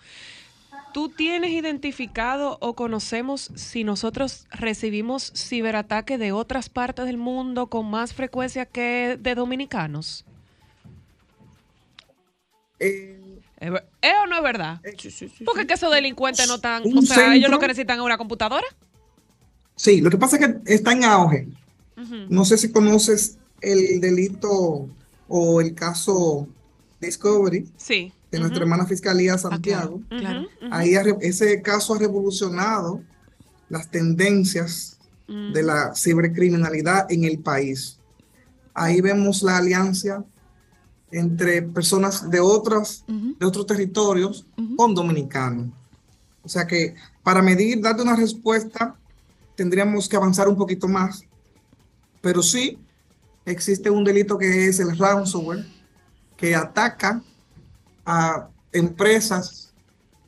¿Tú 0.95 1.09
tienes 1.09 1.51
identificado 1.51 2.59
o 2.61 2.75
conocemos 2.75 3.51
si 3.57 3.83
nosotros 3.83 4.47
recibimos 4.53 5.33
ciberataques 5.35 6.19
de 6.21 6.31
otras 6.31 6.69
partes 6.69 7.07
del 7.07 7.19
mundo 7.19 7.67
con 7.67 7.91
más 7.91 8.15
frecuencia 8.15 8.67
que 8.67 9.19
de 9.21 9.35
dominicanos? 9.35 10.25
Eh, 12.81 13.21
¿Es 13.59 13.71
ver- 13.73 13.87
¿es 14.01 14.13
o 14.23 14.27
no 14.27 14.37
es 14.37 14.43
verdad? 14.43 14.81
Porque 15.45 15.67
que 15.67 15.75
esos 15.75 15.93
delincuentes 15.93 16.47
no 16.49 16.57
están, 16.57 16.83
o 16.97 17.03
sea, 17.03 17.35
ellos 17.35 17.51
lo 17.51 17.59
que 17.59 17.67
necesitan 17.69 17.99
es 17.99 18.05
una 18.05 18.19
computadora. 18.19 18.67
sí, 19.77 20.01
lo 20.01 20.11
que 20.11 20.17
pasa 20.19 20.37
es 20.37 20.47
que 20.47 20.75
está 20.75 20.93
en 20.93 21.05
auge. 21.05 21.49
No 22.29 22.45
sé 22.45 22.57
si 22.59 22.71
conoces 22.71 23.39
el 23.61 24.01
delito 24.01 24.89
o 25.27 25.61
el 25.61 25.75
caso 25.75 26.47
Discovery 27.01 27.69
Sí. 27.77 28.13
de 28.31 28.39
nuestra 28.39 28.61
hermana 28.63 28.87
Fiscalía 28.87 29.37
Santiago. 29.39 30.01
Claro. 30.09 30.47
Ahí 30.71 30.95
ese 31.21 31.61
caso 31.63 31.95
ha 31.95 31.99
revolucionado 31.99 33.03
las 33.69 33.91
tendencias 33.91 34.99
de 35.27 35.63
la 35.63 35.93
cibercriminalidad 35.95 37.11
en 37.11 37.25
el 37.25 37.39
país. 37.41 37.99
Ahí 38.75 39.01
vemos 39.01 39.43
la 39.43 39.57
alianza 39.59 40.25
entre 41.11 41.63
personas 41.63 42.31
de 42.31 42.41
otras 42.41 43.05
de 43.07 43.47
otros 43.47 43.67
territorios 43.67 44.47
con 44.77 44.95
dominicanos. 44.95 45.69
O 46.43 46.49
sea 46.49 46.67
que 46.67 46.95
para 47.23 47.43
medir, 47.43 47.81
darte 47.81 48.03
una 48.03 48.17
respuesta, 48.17 48.97
tendríamos 49.55 50.09
que 50.09 50.17
avanzar 50.17 50.49
un 50.49 50.57
poquito 50.57 50.89
más. 50.89 51.23
Pero 52.21 52.43
sí, 52.43 52.79
existe 53.45 53.91
un 53.91 54.05
delito 54.05 54.39
que 54.39 54.67
es 54.67 54.81
el 54.81 54.97
ransomware, 54.97 55.67
que 56.37 56.55
ataca 56.55 57.23
a 58.07 58.49
empresas 58.73 59.75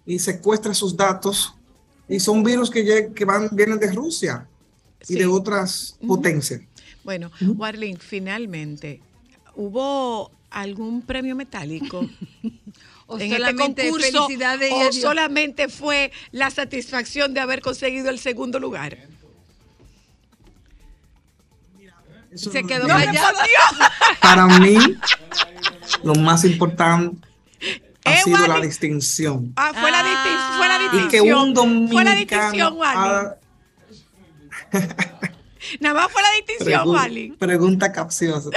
y 0.04 0.18
secuestra 0.18 0.74
sus 0.74 0.96
datos. 0.96 1.54
Y 2.08 2.20
son 2.20 2.42
virus 2.42 2.70
que, 2.70 3.12
que 3.14 3.24
van, 3.24 3.48
vienen 3.52 3.78
de 3.78 3.92
Rusia 3.92 4.46
y 5.08 5.14
de 5.14 5.26
otras 5.26 5.96
potencias. 6.06 6.60
Bueno. 7.04 7.30
Warling, 7.40 7.96
finalmente, 7.96 9.00
¿hubo 9.54 10.30
algún 10.50 11.02
premio 11.02 11.34
metálico 11.36 12.08
O 13.06 13.18
en 13.18 13.32
este 13.32 13.54
concurso 13.56 14.26
felicidades 14.26 14.70
y 14.70 14.74
o 14.74 14.80
adiós. 14.82 14.94
solamente 15.00 15.68
fue 15.68 16.12
la 16.30 16.48
satisfacción 16.50 17.34
de 17.34 17.40
haber 17.40 17.60
conseguido 17.60 18.08
el 18.08 18.20
segundo 18.20 18.60
lugar? 18.60 18.98
Eso 22.30 22.52
Se 22.52 22.62
quedó 22.62 22.84
Mira, 22.84 23.04
callada. 23.06 23.32
Para 24.22 24.46
mí, 24.60 24.76
lo 26.04 26.14
más 26.14 26.44
importante 26.44 27.26
ha 28.04 28.14
Eh, 28.14 28.20
sido 28.24 28.38
la 28.46 28.54
Wally. 28.54 28.66
distinción. 28.68 29.52
Ah, 29.56 29.72
fue 29.74 29.90
la, 29.90 29.98
Ah. 30.00 30.04
distin- 30.04 30.56
fue 30.58 30.68
la 30.68 30.76
Y 30.76 30.78
distinción. 30.82 31.10
que 31.10 31.20
un 31.34 31.52
dominicano 31.54 31.92
fue 31.92 32.04
la 32.04 32.14
distinción, 32.14 32.78
Nada 35.80 35.94
más 35.94 36.10
fue 36.12 36.22
la 36.22 36.30
distinción, 36.36 36.84
Pregu- 36.84 36.92
Warling. 36.94 37.36
Pregunta 37.36 37.90
capciosa. 37.92 38.50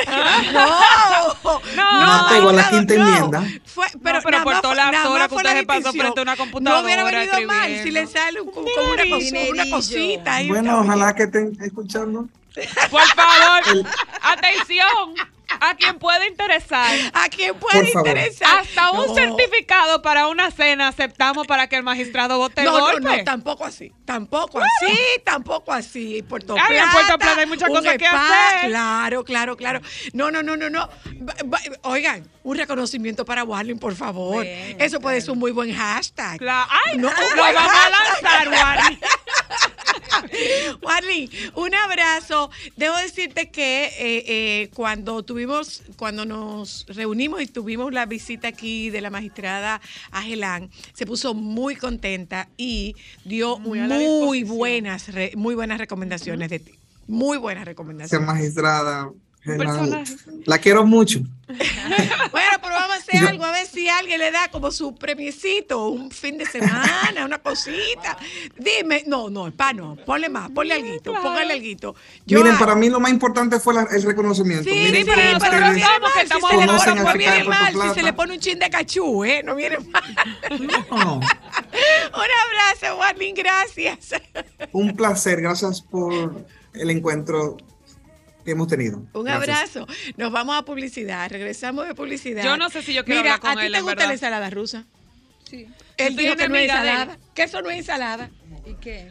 No, 1.75 2.01
No, 2.01 2.13
apego 2.13 2.49
a 2.49 2.53
la 2.53 2.69
quinta 2.69 2.93
no. 2.95 3.05
enmienda. 3.07 3.43
Fue, 3.65 3.85
pero, 4.03 4.19
pero 4.23 4.31
nada 4.31 4.43
por 4.43 4.53
nada 4.91 5.09
horas 5.09 5.31
más 5.31 5.41
que 5.41 5.43
la 5.43 5.49
usted 5.49 5.59
se 5.59 5.65
pasó 5.65 5.91
frente 5.91 6.19
a 6.19 6.23
una 6.23 6.35
No 6.35 6.79
hubiera 6.81 7.01
computadora 7.03 7.11
venido 7.11 7.47
mal 7.47 7.83
si 7.83 7.91
le 7.91 8.07
sale 8.07 8.41
un- 8.41 8.51
con 8.51 8.63
una, 8.63 9.03
cosa, 9.09 9.35
una 9.51 9.69
cosita 9.69 10.35
ahí. 10.35 10.47
Bueno, 10.47 10.79
ojalá 10.79 11.13
que 11.15 11.23
estén 11.23 11.57
escuchando. 11.61 12.27
Por 12.89 13.01
favor, 13.01 13.85
atención 14.21 14.87
a 15.69 15.75
quien 15.75 15.97
pueda 15.99 16.25
interesar. 16.27 16.97
A 17.13 17.29
quien 17.29 17.55
puede 17.55 17.89
interesar. 17.91 18.59
Hasta 18.59 18.91
un 18.91 19.07
No. 19.07 19.15
certificado 19.15 20.01
para 20.01 20.27
una 20.27 20.51
cena 20.51 20.87
aceptamos 20.89 21.47
para 21.47 21.67
que 21.67 21.75
el 21.75 21.83
magistrado 21.83 22.37
vote 22.37 22.63
No, 22.63 22.73
no, 22.77 22.79
golpe. 22.79 23.17
no, 23.17 23.23
tampoco 23.23 23.65
así. 23.65 23.91
Tampoco 24.05 24.59
así, 24.59 24.97
tampoco 25.23 25.71
así. 25.71 26.21
Puerto 26.23 26.55
Ay, 26.59 26.77
en 26.77 26.83
Plata. 26.83 26.91
Puerto 26.93 27.17
Plata 27.19 27.39
hay 27.41 27.47
muchas 27.47 27.69
cosas 27.69 27.97
que 27.97 28.05
hacer. 28.07 28.69
Claro, 28.69 29.23
claro, 29.23 29.55
claro. 29.57 29.81
No, 30.13 30.29
no, 30.31 30.43
no, 30.43 30.55
no, 30.57 30.69
no. 30.69 30.89
Oigan, 31.83 32.27
un 32.43 32.57
reconocimiento 32.57 33.25
para 33.25 33.43
Warling, 33.43 33.79
por 33.79 33.95
favor. 33.95 34.35
Bueno, 34.43 34.77
Eso 34.79 34.99
puede 34.99 35.21
ser 35.21 35.31
un 35.31 35.39
muy 35.39 35.51
buen 35.51 35.73
hashtag. 35.73 36.39
Cla- 36.39 36.67
Ay, 36.85 36.97
No, 36.97 37.09
lo 37.09 37.41
vamos 37.41 37.71
a 37.73 37.89
lanzar, 38.21 38.49
Wally. 38.49 38.99
Warling, 40.81 41.29
un 41.55 41.73
abrazo. 41.75 42.49
Debo 42.77 42.95
decirte 42.97 43.49
que 43.49 43.85
eh, 43.85 43.91
eh, 44.27 44.69
cuando 44.73 45.23
tuvimos, 45.23 45.83
cuando 45.97 46.25
nos 46.25 46.85
reunimos 46.87 47.41
y 47.41 47.47
tuvimos 47.47 47.93
la 47.93 48.05
visita 48.05 48.47
aquí 48.49 48.89
de 48.89 49.01
la 49.01 49.09
magistrada 49.09 49.81
Agelán, 50.11 50.69
se 50.93 51.05
puso 51.05 51.33
muy 51.33 51.75
contenta 51.75 52.49
y 52.57 52.95
dio 53.25 53.57
Muy 53.59 54.43
buenas, 54.43 55.13
re- 55.13 55.33
muy 55.35 55.55
buenas 55.55 55.77
recomendaciones 55.77 56.49
de 56.49 56.59
ti. 56.59 56.71
Muy 57.07 57.37
buenas 57.37 57.63
Esa 57.63 57.69
recomendaciones. 57.71 58.27
magistrada. 58.27 59.11
Personaje. 59.57 60.15
La 60.45 60.57
quiero 60.57 60.85
mucho. 60.85 61.19
Bueno, 62.31 62.49
pero 62.61 62.73
vamos 62.73 62.95
a 62.95 62.99
hacer 62.99 63.27
algo, 63.27 63.43
a 63.45 63.51
ver 63.51 63.67
si 63.67 63.87
alguien 63.87 64.17
le 64.19 64.31
da 64.31 64.47
como 64.49 64.71
su 64.71 64.95
premiecito, 64.95 65.87
un 65.89 66.09
fin 66.09 66.37
de 66.37 66.45
semana, 66.45 67.25
una 67.25 67.37
cosita. 67.39 68.17
Dime, 68.57 69.03
no, 69.05 69.29
no, 69.29 69.51
pa, 69.51 69.71
no, 69.71 69.95
ponle 70.03 70.29
más, 70.29 70.49
ponle 70.49 70.73
alguito, 70.73 71.11
claro. 71.11 71.21
póngale 71.27 71.53
alguito. 71.53 71.93
Yo 72.25 72.39
Miren, 72.39 72.55
a- 72.55 72.59
para 72.59 72.73
mí 72.75 72.89
lo 72.89 72.99
más 72.99 73.11
importante 73.11 73.59
fue 73.59 73.75
la- 73.75 73.87
el 73.91 74.01
reconocimiento. 74.01 74.63
Sí, 74.63 74.71
Miren 74.71 75.05
sí, 75.05 75.11
pero 75.13 75.21
no 75.21 75.27
estamos 75.35 75.49
que 75.51 75.59
mal, 75.59 76.13
si 76.15 76.21
estamos 76.23 76.49
se 76.49 76.57
le 76.57 76.65
no 77.03 77.13
viene 77.13 77.43
mal, 77.43 77.73
si 77.73 77.93
se 77.93 78.03
le 78.03 78.13
pone 78.13 78.33
un 78.33 78.39
chin 78.39 78.57
de 78.57 78.69
cachú, 78.71 79.23
¿eh? 79.23 79.43
No 79.43 79.53
viene 79.55 79.77
mal. 79.91 80.15
No, 80.89 81.15
un 81.17 81.23
abrazo, 82.13 82.97
Warling, 82.97 83.35
gracias. 83.35 84.09
un 84.71 84.95
placer. 84.95 85.41
Gracias 85.41 85.81
por 85.81 86.45
el 86.73 86.89
encuentro 86.89 87.57
que 88.43 88.51
hemos 88.51 88.67
tenido. 88.67 89.03
Un 89.13 89.23
Gracias. 89.23 89.75
abrazo. 89.75 89.87
Nos 90.17 90.31
vamos 90.31 90.57
a 90.57 90.63
publicidad. 90.63 91.29
Regresamos 91.29 91.87
de 91.87 91.95
publicidad. 91.95 92.43
Yo 92.43 92.57
no 92.57 92.69
sé 92.69 92.81
si 92.81 92.93
yo 92.93 93.03
quiero 93.05 93.21
Mira, 93.21 93.35
hablar 93.35 93.39
con 93.53 93.57
¿a 93.59 93.61
ti 93.61 93.67
él, 93.67 93.73
te 93.73 93.79
gusta 93.81 93.95
verdad. 93.95 94.07
la 94.07 94.13
ensalada 94.13 94.49
rusa? 94.49 94.83
Sí. 95.49 95.67
Él 95.97 96.15
dijo 96.15 96.35
que 96.35 96.47
no 96.49 96.55
es 96.55 96.63
ensalada. 96.63 97.17
Que 97.35 97.43
eso 97.43 97.61
no 97.61 97.69
es 97.69 97.77
ensalada. 97.79 98.29
¿Y 98.65 98.73
qué? 98.75 99.09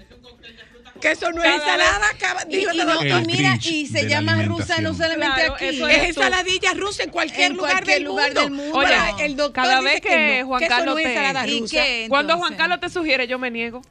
Que 1.01 1.13
eso 1.13 1.33
no 1.33 1.43
es 1.43 1.55
ensalada. 1.55 2.09
acaba- 2.11 2.43
Y, 2.49 2.59
y 2.59 2.65
no, 3.09 3.21
mira, 3.23 3.59
y 3.63 3.87
se 3.87 4.07
llama 4.09 4.41
rusa 4.43 4.81
no 4.81 4.93
solamente 4.95 5.35
Claro, 5.37 5.55
aquí. 5.55 5.65
eso 5.67 5.89
Es 5.89 5.99
tú. 6.01 6.05
ensaladilla 6.21 6.75
rusa 6.75 7.03
en 7.05 7.11
cualquier 7.11 7.51
En 7.51 7.57
lugar, 7.57 7.73
cualquier 7.73 7.97
del, 7.97 8.05
lugar 8.05 8.27
mundo. 8.29 8.41
del 8.43 8.51
mundo. 8.51 8.79
Oye, 8.79 8.95
Ahora, 8.95 9.25
el 9.25 9.37
doctor 9.37 9.65
cada 9.65 9.81
dice 9.81 9.91
vez 9.93 10.01
que 10.01 10.41
no, 10.43 10.47
Juan 10.49 10.61
que 10.61 10.69
Carlos 10.69 10.95
no 10.95 10.99
es 10.99 11.71
te-. 11.71 12.07
Cuando? 12.09 12.37
Juan 12.39 12.55
Carlos 12.57 12.81
te 12.81 12.89
sugiere, 12.89 13.27
yo 13.27 13.39
me 13.39 13.51
niego. 13.51 13.83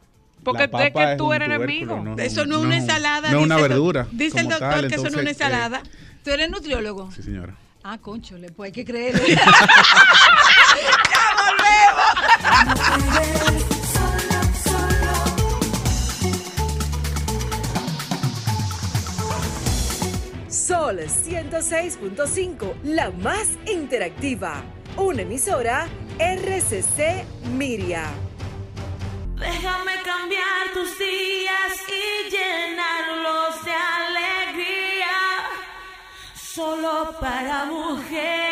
Porque 0.44 0.64
es 0.64 0.92
que 0.94 1.16
tú 1.18 1.34
eres 1.34 1.48
enemigo. 1.50 2.00
no. 2.04 2.16
Eso 2.18 2.46
no 2.46 2.56
es 2.56 2.62
No, 2.62 2.68
una 2.68 2.78
ensalada. 2.78 3.32
no 3.32 3.40
es 3.40 3.46
una 3.46 3.56
dice 3.56 3.66
el 3.66 3.70
doc- 3.72 3.78
verdura 3.78 4.08
Dice 4.12 4.40
el 4.40 4.48
doctor 4.50 4.70
tal, 4.72 4.88
que 4.88 4.96
eso 4.96 5.04
no 5.04 5.10
es 5.10 5.14
una 5.16 5.24
eh, 5.24 5.30
ensalada. 5.30 5.84
¿Tú 6.24 6.30
eres 6.32 6.50
nutriólogo? 6.50 7.12
Sí, 7.12 7.24
señora. 7.24 7.56
Ah, 7.84 7.98
conchole, 8.00 8.52
pues 8.52 8.68
hay 8.68 8.72
que 8.74 8.86
creerle. 8.86 9.38
Solo, 13.94 14.42
solo. 14.64 15.12
Sol 20.50 21.00
106.5, 21.00 22.74
la 22.84 23.12
más 23.12 23.48
interactiva. 23.72 24.62
Una 24.98 25.22
emisora 25.22 25.88
RCC 26.20 27.24
Miria. 27.56 28.04
Déjame 29.42 29.94
cambiar 30.04 30.72
tus 30.72 31.00
días 31.00 31.74
y 31.88 32.30
llenarlos 32.30 33.66
de 33.66 33.74
alegría. 33.74 35.18
Solo 36.36 37.16
para 37.20 37.66
mujeres. 37.66 38.51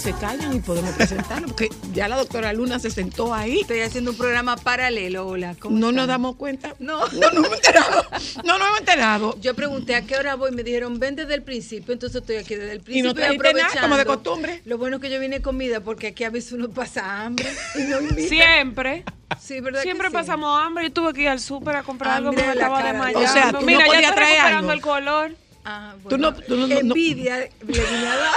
Se 0.00 0.12
callan 0.12 0.54
y 0.56 0.60
podemos 0.60 0.90
presentarlo, 0.94 1.48
porque 1.48 1.68
ya 1.92 2.08
la 2.08 2.16
doctora 2.16 2.52
Luna 2.52 2.78
se 2.78 2.90
sentó 2.90 3.34
ahí. 3.34 3.60
Estoy 3.60 3.80
haciendo 3.80 4.10
un 4.12 4.16
programa 4.16 4.56
paralelo, 4.56 5.26
hola. 5.26 5.56
¿cómo 5.58 5.78
No 5.78 5.92
nos 5.92 6.06
damos 6.06 6.36
cuenta. 6.36 6.74
No. 6.78 7.06
No 7.08 7.30
nos 7.30 7.46
hemos 7.46 7.52
enterado. 7.56 8.06
No 8.44 8.58
nos 8.58 8.66
hemos 8.68 8.80
enterado. 8.80 9.36
Yo 9.40 9.54
pregunté 9.54 9.94
a 9.94 10.02
qué 10.02 10.16
hora 10.16 10.34
voy, 10.36 10.50
me 10.52 10.62
dijeron 10.62 10.98
ven 10.98 11.16
desde 11.16 11.34
el 11.34 11.42
principio, 11.42 11.92
entonces 11.92 12.20
estoy 12.20 12.36
aquí 12.36 12.54
desde 12.54 12.72
el 12.72 12.78
Y 12.78 12.82
principio. 12.82 13.08
no 13.10 13.14
trajiste 13.14 13.52
nada, 13.54 13.80
como 13.80 13.96
de 13.96 14.04
costumbre. 14.04 14.62
Lo 14.64 14.78
bueno 14.78 14.96
es 14.96 15.02
que 15.02 15.10
yo 15.10 15.18
vine 15.20 15.40
comida 15.42 15.80
porque 15.80 16.08
aquí 16.08 16.24
a 16.24 16.30
veces 16.30 16.52
uno 16.52 16.68
pasa 16.70 17.22
hambre 17.24 17.48
y 17.74 17.82
no. 17.82 17.98
Siempre. 18.28 19.04
Sí, 19.40 19.60
¿verdad 19.60 19.80
que 19.80 19.84
Siempre 19.84 20.08
sí? 20.08 20.14
pasamos 20.14 20.58
hambre. 20.64 20.84
Yo 20.84 20.92
tuve 20.92 21.12
que 21.12 21.22
ir 21.22 21.28
al 21.28 21.40
súper 21.40 21.76
a 21.76 21.82
comprar 21.82 22.14
algo 22.16 22.28
Hambre 22.30 22.44
porque 22.44 22.58
me 22.58 22.64
en 22.64 22.70
la 22.70 22.76
estaba 22.78 22.92
desmayando. 22.92 23.28
O 23.28 23.32
sea, 23.32 23.46
tú 23.52 23.60
no 23.60 23.66
Mira, 23.66 23.84
podías 23.86 24.02
ya 24.02 24.08
estoy 24.08 24.24
recuperando 24.24 24.58
algo. 24.58 24.72
el 24.72 24.80
color. 24.80 25.36
Ah, 25.64 25.92
Tú 26.02 26.08
bueno. 26.08 26.30
no- 26.30 26.36
tú 26.36 26.56
no- 26.56 26.66
no- 26.66 26.74
no- 26.74 26.80
Envidia 26.80 27.36
le 27.40 27.50
vine 27.66 28.06
a 28.08 28.16
dar. 28.16 28.32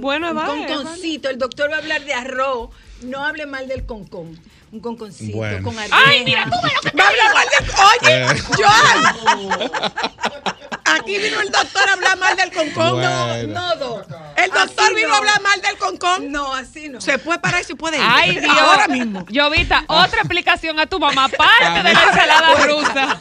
Bueno, 0.00 0.30
Un 0.30 0.36
vale, 0.36 0.48
vale. 0.62 0.74
conconcito. 0.74 1.28
El 1.30 1.38
doctor 1.38 1.70
va 1.70 1.76
a 1.76 1.78
hablar 1.78 2.04
de 2.04 2.14
arroz. 2.14 2.70
No 3.02 3.24
hable 3.24 3.46
mal 3.46 3.68
del 3.68 3.84
concón. 3.86 4.38
Un 4.72 4.80
conconcito 4.80 5.36
Bueno. 5.36 5.62
con 5.62 5.78
arroz. 5.78 5.92
Ay, 6.06 6.24
mira, 6.24 6.44
tú 6.44 6.50
Va 6.98 7.04
a 7.04 7.08
hablar 7.08 7.34
mal 7.34 7.46
del. 7.58 7.70
Oye, 8.02 8.22
Eh. 8.22 8.42
Joan. 8.56 9.70
Aquí 10.94 11.18
vino 11.18 11.40
el 11.40 11.50
doctor 11.50 11.88
a 11.88 11.92
hablar 11.94 12.16
mal 12.18 12.36
del 12.36 12.52
concón. 12.52 12.92
Bueno. 12.92 13.46
No, 13.48 13.76
doc. 13.76 14.06
El 14.36 14.50
doctor 14.50 14.84
Así 14.86 14.94
vino 14.94 15.08
no. 15.08 15.14
a 15.14 15.18
hablar 15.18 15.40
mal 15.42 15.60
del 15.62 15.76
concón. 15.78 16.30
No, 16.32 16.54
así 16.54 16.88
no. 16.88 17.00
Se 17.00 17.18
puede 17.18 17.38
parar 17.38 17.62
y 17.62 17.64
se 17.64 17.74
puede 17.74 17.96
ir. 17.98 18.04
Ay, 18.06 18.38
Dios. 18.38 18.56
Ahora 18.58 18.86
mismo. 18.88 19.24
Llovita, 19.28 19.84
otra 19.88 20.18
explicación 20.20 20.78
a 20.78 20.86
tu 20.86 20.98
mamá, 21.00 21.24
aparte 21.24 21.82
de 21.82 21.94
la 21.94 22.02
ensalada 22.02 22.54
rusa. 22.66 23.20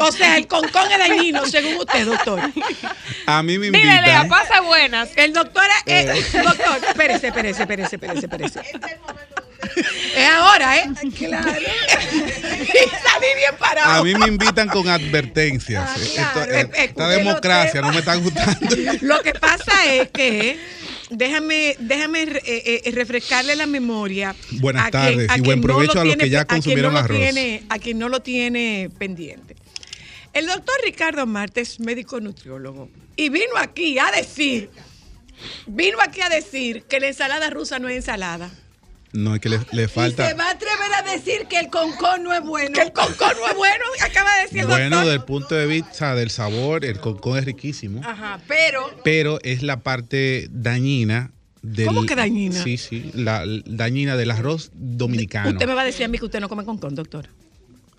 O 0.00 0.12
sea, 0.12 0.36
el 0.36 0.46
concón 0.46 0.90
es 0.90 0.98
dañino, 0.98 1.44
según 1.46 1.76
usted, 1.76 2.06
doctor. 2.06 2.40
A 3.26 3.42
mí 3.42 3.58
me 3.58 3.66
Dile, 3.70 3.84
Lea, 3.84 4.20
invitan. 4.22 4.28
pasa 4.28 4.60
buenas. 4.60 5.10
El 5.16 5.32
doctor 5.32 5.64
es. 5.86 6.06
eh, 6.34 6.42
doctor, 6.42 6.78
espérese, 6.88 7.28
espérese, 7.28 7.62
espérese, 7.62 7.94
espérese, 7.96 8.26
espérese. 8.26 8.60
Es 8.60 8.72
ahora, 10.30 10.78
¿eh? 10.78 10.90
Claro. 11.16 11.50
y 11.60 12.88
salí 12.88 13.26
bien 13.36 13.54
parado. 13.58 14.00
A 14.00 14.04
mí 14.04 14.14
me 14.14 14.26
invitan 14.28 14.68
con 14.68 14.88
advertencias. 14.88 15.88
Ah, 16.18 16.32
claro. 16.34 16.54
esta 16.74 17.08
democracia 17.08 17.80
no 17.80 17.92
me 17.92 17.98
está 17.98 18.14
gustando. 18.16 18.76
Lo 19.02 19.20
que 19.22 19.32
pasa 19.34 19.94
es 19.94 20.08
que 20.10 20.58
déjame, 21.10 21.76
déjame 21.78 22.22
eh, 22.22 22.82
eh, 22.84 22.90
refrescarle 22.92 23.56
la 23.56 23.66
memoria. 23.66 24.34
Buenas 24.52 24.86
a 24.86 24.90
tardes 24.90 25.28
y 25.36 25.40
buen 25.40 25.60
no 25.60 25.66
provecho 25.66 26.00
a 26.00 26.04
los 26.04 26.16
que 26.16 26.30
ya 26.30 26.40
a 26.42 26.44
quien 26.44 26.58
consumieron 26.60 26.92
no 26.92 26.98
lo 26.98 27.04
arroz. 27.04 27.18
tiene- 27.18 27.62
a 27.68 27.78
quien 27.78 27.98
no 27.98 28.08
lo 28.08 28.20
tiene 28.20 28.90
pendiente. 28.98 29.56
El 30.32 30.46
doctor 30.46 30.74
Ricardo 30.84 31.26
Marte 31.26 31.62
es 31.62 31.80
médico 31.80 32.20
nutriólogo 32.20 32.90
y 33.16 33.28
vino 33.30 33.56
aquí 33.56 33.98
a 33.98 34.10
decir, 34.10 34.70
vino 35.66 35.98
aquí 36.00 36.20
a 36.20 36.28
decir 36.28 36.84
que 36.84 37.00
la 37.00 37.08
ensalada 37.08 37.50
rusa 37.50 37.78
no 37.78 37.88
es 37.88 37.96
ensalada. 37.96 38.50
No, 39.12 39.34
es 39.34 39.40
que 39.40 39.48
le, 39.48 39.58
le 39.72 39.84
Y 39.84 39.88
falta. 39.88 40.28
se 40.28 40.34
va 40.34 40.48
a 40.48 40.50
atrever 40.50 40.92
a 40.98 41.02
decir 41.10 41.46
que 41.48 41.58
el 41.58 41.68
concón 41.70 42.22
no 42.24 42.34
es 42.34 42.42
bueno. 42.42 42.72
Que 42.74 42.82
el 42.82 42.92
concón 42.92 43.32
no 43.40 43.48
es 43.50 43.56
bueno, 43.56 43.84
acaba 44.04 44.34
de 44.36 44.42
decir 44.42 44.66
Bueno, 44.66 44.96
doctor. 44.96 45.12
del 45.12 45.22
punto 45.24 45.54
de 45.54 45.66
vista 45.66 46.14
del 46.14 46.30
sabor, 46.30 46.84
el 46.84 47.00
concón 47.00 47.38
es 47.38 47.44
riquísimo, 47.46 48.00
Ajá, 48.04 48.40
pero 48.46 48.80
pero 49.04 49.38
es 49.42 49.62
la 49.62 49.80
parte 49.80 50.48
dañina 50.50 51.30
del. 51.62 51.86
¿Cómo 51.86 52.04
que 52.06 52.14
dañina? 52.14 52.62
Sí, 52.62 52.76
sí, 52.76 53.10
la 53.14 53.46
la 53.46 53.62
dañina 53.66 54.16
del 54.16 54.30
arroz 54.30 54.70
dominicano. 54.74 55.50
Usted 55.50 55.66
me 55.66 55.74
va 55.74 55.82
a 55.82 55.86
decir 55.86 56.04
a 56.04 56.08
mí 56.08 56.18
que 56.18 56.26
usted 56.26 56.40
no 56.40 56.48
come 56.48 56.64
concón, 56.64 56.94
doctor. 56.94 57.28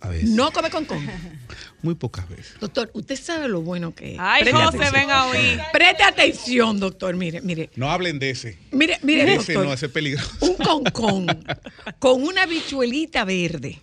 A 0.01 0.09
veces. 0.09 0.29
No 0.29 0.51
come 0.51 0.69
concón. 0.69 1.05
Muy 1.81 1.95
pocas 1.95 2.27
veces. 2.29 2.55
Doctor, 2.59 2.89
usted 2.93 3.15
sabe 3.17 3.47
lo 3.49 3.61
bueno 3.61 3.93
que 3.93 4.13
es. 4.13 4.17
Ay, 4.19 4.43
Preste 4.43 4.61
José, 4.63 4.77
atención. 4.77 4.93
ven 4.93 5.11
a 5.11 5.25
oír. 5.27 5.59
Preste 5.73 6.03
atención, 6.03 6.79
doctor. 6.79 7.15
Mire, 7.15 7.41
mire, 7.41 7.69
No 7.75 7.89
hablen 7.89 8.19
de 8.19 8.29
ese. 8.31 8.57
mire, 8.71 8.97
mire, 9.01 9.23
ese 9.35 9.53
doctor. 9.53 9.65
no, 9.67 9.73
ese 9.73 9.85
es 9.87 9.91
peligroso. 9.91 10.29
Un 10.41 10.55
concón 10.55 11.27
con 11.99 12.23
una 12.23 12.45
bichuelita 12.45 13.23
verde 13.25 13.81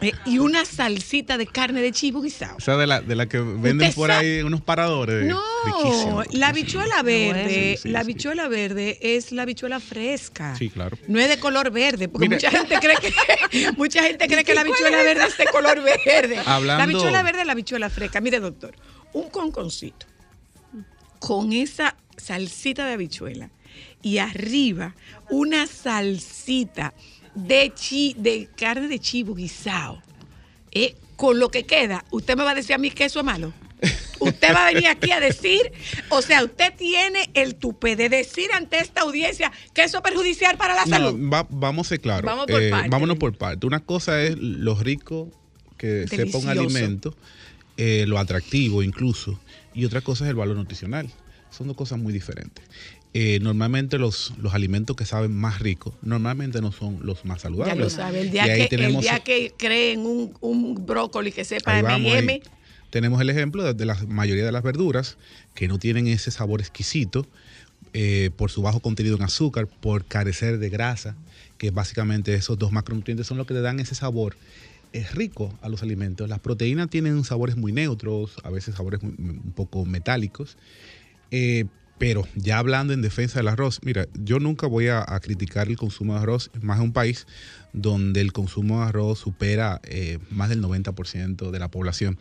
eh, 0.00 0.12
y 0.26 0.38
una 0.38 0.64
salsita 0.64 1.38
de 1.38 1.46
carne 1.46 1.80
de 1.82 1.92
chivo 1.92 2.22
guisado. 2.22 2.56
O 2.56 2.60
sea, 2.60 2.76
de 2.76 2.86
la, 2.86 3.00
de 3.00 3.14
la 3.14 3.28
que 3.28 3.38
venden 3.38 3.92
por 3.92 4.10
ahí 4.10 4.38
en 4.38 4.46
unos 4.46 4.60
paradores. 4.62 5.26
No, 5.26 5.40
Riquísimo, 5.64 6.22
la 6.32 6.50
riquísimo. 6.50 6.52
bichuela 6.82 7.02
verde, 7.02 7.74
Sí, 7.76 7.82
sí, 7.82 7.88
la 7.90 8.00
sí. 8.00 8.06
bichuela 8.06 8.48
verde 8.48 8.98
es 9.00 9.30
la 9.32 9.44
bichuela 9.44 9.78
fresca. 9.80 10.56
Sí, 10.56 10.70
claro. 10.70 10.96
No 11.06 11.20
es 11.20 11.28
de 11.28 11.38
color 11.38 11.70
verde, 11.70 12.08
porque 12.08 12.28
mucha 12.28 12.50
gente 12.50 12.76
cree 12.80 12.96
que 12.96 13.72
mucha 13.76 14.02
gente 14.02 14.26
cree 14.26 14.44
que 14.44 14.54
la 14.54 14.64
bichuela 14.64 15.02
verde 15.02 15.26
es 15.26 15.38
de 15.38 15.46
color 15.46 15.80
verde. 16.04 16.38
Hablando- 16.46 16.78
La 16.78 16.86
bichuela 16.86 17.22
verde 17.22 17.40
es 17.42 17.46
la 17.46 17.54
bichuela 17.54 17.90
fresca. 17.90 18.20
Mire, 18.20 18.40
doctor, 18.40 18.74
un 19.12 19.28
conconcito 19.30 20.06
con 21.18 21.52
esa 21.52 21.96
salsita 22.16 22.84
de 22.86 22.94
habichuela 22.94 23.50
y 24.02 24.18
arriba 24.18 24.94
una 25.30 25.66
salsita 25.68 26.92
de 27.34 27.72
chi, 27.74 28.14
de 28.18 28.48
carne 28.56 28.88
de 28.88 28.98
chivo 28.98 29.34
guisado. 29.34 30.02
Eh, 30.70 30.94
con 31.16 31.38
lo 31.38 31.50
que 31.50 31.64
queda, 31.64 32.04
usted 32.10 32.36
me 32.36 32.42
va 32.44 32.50
a 32.52 32.54
decir 32.54 32.74
a 32.74 32.78
mí 32.78 32.90
que 32.90 33.04
eso 33.04 33.20
es 33.20 33.24
malo. 33.24 33.52
Usted 34.20 34.54
va 34.54 34.66
a 34.68 34.72
venir 34.72 34.86
aquí 34.88 35.10
a 35.10 35.18
decir, 35.18 35.60
o 36.08 36.22
sea, 36.22 36.44
usted 36.44 36.72
tiene 36.76 37.28
el 37.34 37.56
tupe 37.56 37.96
de 37.96 38.08
decir 38.08 38.46
ante 38.52 38.78
esta 38.78 39.00
audiencia 39.02 39.50
que 39.74 39.82
eso 39.82 39.96
es 39.98 40.02
perjudicial 40.02 40.56
para 40.56 40.74
la 40.74 40.84
No, 40.84 40.90
salud. 40.96 41.30
va- 41.32 41.46
vamos 41.50 41.86
a 41.86 41.90
ser 41.90 42.00
claros. 42.00 42.24
Vamos 42.24 42.46
por 42.46 42.62
Eh, 42.62 42.70
partes. 42.70 42.90
vámonos 42.90 43.16
por 43.18 43.36
parte. 43.36 43.66
Una 43.66 43.80
cosa 43.80 44.22
es 44.22 44.36
lo 44.38 44.76
rico 44.76 45.28
que 45.76 46.06
sepa 46.06 46.38
un 46.38 46.46
Delicioso. 46.46 46.50
alimento, 46.50 47.14
eh, 47.76 48.04
lo 48.06 48.18
atractivo 48.20 48.84
incluso, 48.84 49.40
y 49.74 49.84
otra 49.84 50.00
cosa 50.00 50.24
es 50.24 50.30
el 50.30 50.36
valor 50.36 50.56
nutricional. 50.56 51.10
Son 51.50 51.66
dos 51.66 51.76
cosas 51.76 51.98
muy 51.98 52.12
diferentes. 52.12 52.64
Eh, 53.14 53.40
normalmente 53.42 53.98
los, 53.98 54.32
los 54.38 54.54
alimentos 54.54 54.96
que 54.96 55.04
saben 55.04 55.36
más 55.36 55.58
ricos, 55.58 55.92
normalmente 56.00 56.62
no 56.62 56.72
son 56.72 56.98
los 57.02 57.24
más 57.26 57.38
Ya 57.38 57.42
saludables. 57.42 57.78
lo 57.78 57.90
sabe, 57.90 58.22
el 58.22 58.30
día, 58.30 58.44
que, 58.44 58.62
el 58.62 58.68
tenemos- 58.70 59.02
día 59.02 59.20
que 59.20 59.52
creen 59.58 60.00
un, 60.00 60.32
un 60.40 60.86
brócoli 60.86 61.30
que 61.30 61.44
sepa 61.44 61.78
M&M. 61.78 62.40
Tenemos 62.88 63.20
el 63.20 63.28
ejemplo 63.28 63.62
de, 63.64 63.74
de 63.74 63.84
la 63.84 63.96
mayoría 64.08 64.44
de 64.46 64.52
las 64.52 64.62
verduras 64.62 65.18
que 65.54 65.68
no 65.68 65.78
tienen 65.78 66.06
ese 66.06 66.30
sabor 66.30 66.60
exquisito 66.60 67.26
eh, 67.92 68.30
por 68.36 68.50
su 68.50 68.62
bajo 68.62 68.80
contenido 68.80 69.16
en 69.16 69.22
azúcar, 69.22 69.66
por 69.66 70.06
carecer 70.06 70.58
de 70.58 70.70
grasa, 70.70 71.14
que 71.58 71.70
básicamente 71.70 72.32
esos 72.34 72.58
dos 72.58 72.72
macronutrientes 72.72 73.26
son 73.26 73.36
los 73.36 73.46
que 73.46 73.52
le 73.54 73.60
dan 73.60 73.78
ese 73.80 73.94
sabor 73.94 74.36
es 74.94 75.14
rico 75.14 75.58
a 75.62 75.68
los 75.68 75.82
alimentos. 75.82 76.28
Las 76.30 76.38
proteínas 76.40 76.88
tienen 76.88 77.24
sabores 77.24 77.56
muy 77.56 77.72
neutros, 77.72 78.36
a 78.42 78.48
veces 78.50 78.74
sabores 78.74 79.02
muy- 79.02 79.14
un 79.18 79.52
poco 79.54 79.84
metálicos. 79.84 80.56
Eh, 81.30 81.66
pero 82.02 82.26
ya 82.34 82.58
hablando 82.58 82.92
en 82.92 83.00
defensa 83.00 83.38
del 83.38 83.46
arroz, 83.46 83.78
mira, 83.84 84.08
yo 84.14 84.40
nunca 84.40 84.66
voy 84.66 84.88
a, 84.88 85.04
a 85.06 85.20
criticar 85.20 85.68
el 85.68 85.76
consumo 85.76 86.14
de 86.14 86.18
arroz, 86.18 86.50
más 86.60 86.78
en 86.78 86.86
un 86.86 86.92
país 86.92 87.28
donde 87.72 88.20
el 88.20 88.32
consumo 88.32 88.80
de 88.80 88.88
arroz 88.88 89.20
supera 89.20 89.80
eh, 89.84 90.18
más 90.28 90.48
del 90.48 90.60
90% 90.60 91.52
de 91.52 91.58
la 91.60 91.68
población. 91.68 92.18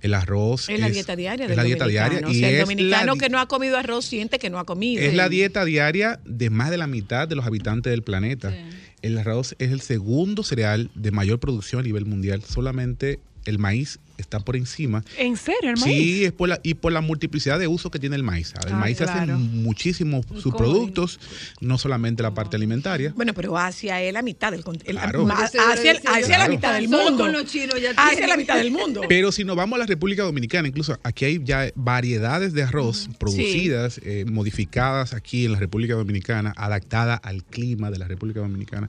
El 0.00 0.14
arroz 0.14 0.68
Es 0.68 0.78
la 0.78 0.90
dieta 0.90 1.16
diaria 1.16 1.46
es 1.46 1.56
la 1.56 1.64
dieta 1.64 1.88
diaria 1.88 2.20
O 2.24 2.30
y 2.30 2.38
sea, 2.38 2.50
el 2.50 2.60
dominicano 2.60 3.14
la 3.14 3.20
que 3.20 3.28
no 3.28 3.40
ha 3.40 3.48
comido 3.48 3.76
arroz 3.76 4.04
siente 4.04 4.38
que 4.38 4.48
no 4.48 4.60
ha 4.60 4.64
comido. 4.64 5.02
es 5.02 5.14
la 5.14 5.28
dieta 5.28 5.64
diaria 5.64 6.20
de 6.24 6.48
más 6.48 6.70
de 6.70 6.78
la 6.78 6.86
mitad 6.86 7.26
de 7.26 7.34
los 7.34 7.46
habitantes 7.46 7.90
del 7.90 8.02
planeta. 8.02 8.54
El 9.02 9.18
arroz 9.18 9.56
es 9.58 9.72
el 9.72 9.80
segundo 9.80 10.44
cereal 10.44 10.88
de 10.94 11.10
mayor 11.10 11.40
producción 11.40 11.80
a 11.80 11.82
nivel 11.82 12.04
mundial. 12.04 12.44
Solamente 12.44 13.18
el 13.44 13.58
maíz 13.58 13.98
está 14.18 14.40
por 14.40 14.56
encima. 14.56 15.04
¿En 15.18 15.36
serio, 15.36 15.70
el 15.70 15.76
maíz? 15.80 15.84
Sí, 15.96 16.24
es 16.24 16.32
por 16.32 16.48
la, 16.48 16.60
y 16.62 16.74
por 16.74 16.92
la 16.92 17.00
multiplicidad 17.00 17.58
de 17.58 17.66
usos 17.68 17.90
que 17.90 17.98
tiene 17.98 18.16
el 18.16 18.22
maíz. 18.22 18.52
El 18.66 18.72
Ah, 18.72 18.76
maíz 18.76 18.98
claro. 18.98 19.34
hace 19.34 19.42
muchísimos 19.42 20.26
subproductos, 20.40 21.20
no 21.60 21.78
solamente 21.78 22.22
la 22.22 22.32
parte 22.34 22.56
alimentaria. 22.56 23.12
Bueno, 23.16 23.34
pero 23.34 23.56
Asia 23.58 24.02
es 24.02 24.12
la 24.12 24.22
mitad 24.22 24.50
del 24.52 24.62
Claro. 24.64 25.28
Asia, 25.30 25.60
es 25.92 26.04
la 26.04 26.36
Claro. 26.36 26.50
mitad 26.52 26.74
del 26.74 26.88
Solo 26.88 27.02
mundo. 27.04 27.24
con 27.24 27.32
los 27.32 27.44
chinos 27.46 27.80
ya 27.80 27.90
Asia 27.90 28.04
es 28.04 28.10
tiene. 28.16 28.26
la 28.28 28.36
mitad 28.36 28.56
del 28.56 28.70
mundo. 28.70 29.02
Pero 29.08 29.32
si 29.32 29.44
nos 29.44 29.56
vamos 29.56 29.76
a 29.76 29.80
la 29.80 29.86
República 29.86 30.22
Dominicana, 30.22 30.68
incluso 30.68 30.98
aquí 31.02 31.24
hay 31.24 31.40
ya 31.44 31.70
variedades 31.74 32.52
de 32.52 32.62
arroz 32.62 33.08
producidas, 33.18 34.00
eh, 34.04 34.24
modificadas 34.26 35.12
aquí 35.14 35.44
en 35.46 35.52
la 35.52 35.58
República 35.58 35.94
Dominicana, 35.94 36.52
adaptadas 36.56 37.20
al 37.22 37.44
clima 37.44 37.90
de 37.90 37.98
la 37.98 38.08
República 38.08 38.40
Dominicana. 38.40 38.88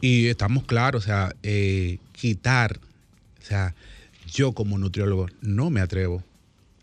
Y 0.00 0.26
estamos 0.26 0.64
claros, 0.64 1.04
o 1.04 1.06
sea, 1.06 1.34
eh, 1.42 1.98
quitar, 2.12 2.78
o 3.40 3.44
sea, 3.44 3.74
yo 4.32 4.52
como 4.52 4.78
nutriólogo 4.78 5.26
no 5.40 5.70
me 5.70 5.80
atrevo 5.80 6.24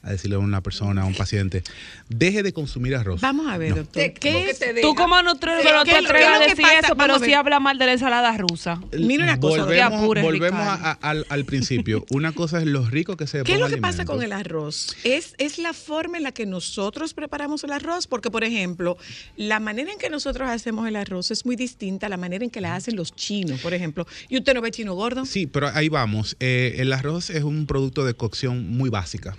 a 0.01 0.11
decirle 0.11 0.35
a 0.37 0.39
una 0.39 0.61
persona, 0.61 1.01
a 1.01 1.05
un 1.05 1.13
paciente, 1.13 1.61
deje 2.07 2.41
de 2.41 2.53
consumir 2.53 2.95
arroz. 2.95 3.19
Vamos 3.21 3.47
a 3.47 3.57
ver, 3.57 3.71
No. 3.71 3.75
doctor. 3.77 4.13
¿Qué 4.13 4.49
es? 4.49 4.59
Tú 4.81 4.95
como 4.95 5.21
nutriólogo 5.21 5.69
no 5.75 5.83
¿qué 5.83 5.91
te 5.91 5.97
atreves 5.97 6.27
a 6.27 6.39
decir 6.39 6.61
pasa? 6.61 6.79
eso, 6.79 6.95
pero 6.95 7.19
sí 7.19 7.33
habla 7.33 7.59
mal 7.59 7.77
de 7.77 7.85
la 7.85 7.91
ensalada 7.93 8.35
rusa. 8.37 8.81
Mira 8.97 9.23
una 9.25 9.39
cosa, 9.39 9.65
Volvemos, 9.65 9.93
apures, 10.01 10.23
volvemos 10.23 10.59
a- 10.61 10.75
Ricardo. 10.77 10.99
a- 11.05 11.09
al, 11.09 11.25
al 11.29 11.45
principio. 11.45 12.05
Una 12.11 12.31
cosa 12.31 12.59
es 12.59 12.65
lo 12.65 12.85
rico 12.85 13.17
que 13.17 13.27
se 13.27 13.43
¿Qué 13.43 13.53
es 13.55 13.59
lo 13.59 13.67
que 13.67 13.77
pasa 13.77 14.05
con 14.05 14.23
el 14.23 14.31
arroz? 14.31 14.95
¿Es, 15.03 15.35
¿Es 15.37 15.57
la 15.59 15.73
forma 15.73 16.17
en 16.17 16.23
la 16.23 16.31
que 16.31 16.45
nosotros 16.45 17.13
preparamos 17.13 17.63
el 17.65 17.71
arroz? 17.73 18.07
Porque, 18.07 18.31
por 18.31 18.43
ejemplo, 18.43 18.97
la 19.35 19.59
manera 19.59 19.91
en 19.91 19.97
que 19.99 20.09
nosotros 20.09 20.49
hacemos 20.49 20.87
el 20.87 20.95
arroz 20.95 21.31
es 21.31 21.45
muy 21.45 21.55
distinta 21.55 22.05
a 22.05 22.09
la 22.09 22.17
manera 22.17 22.43
en 22.43 22.49
que 22.49 22.61
la 22.61 22.75
hacen 22.75 22.95
los 22.95 23.13
chinos, 23.13 23.59
por 23.59 23.73
ejemplo. 23.73 24.07
¿Y 24.29 24.37
usted 24.37 24.53
no 24.53 24.61
ve 24.61 24.71
chino 24.71 24.93
gordo? 24.93 25.25
Sí, 25.25 25.45
pero 25.45 25.67
ahí 25.73 25.89
vamos. 25.89 26.37
Eh, 26.39 26.75
el 26.79 26.93
arroz 26.93 27.29
es 27.29 27.43
un 27.43 27.65
producto 27.67 28.05
de 28.05 28.13
cocción 28.13 28.69
muy 28.77 28.89
básica. 28.89 29.35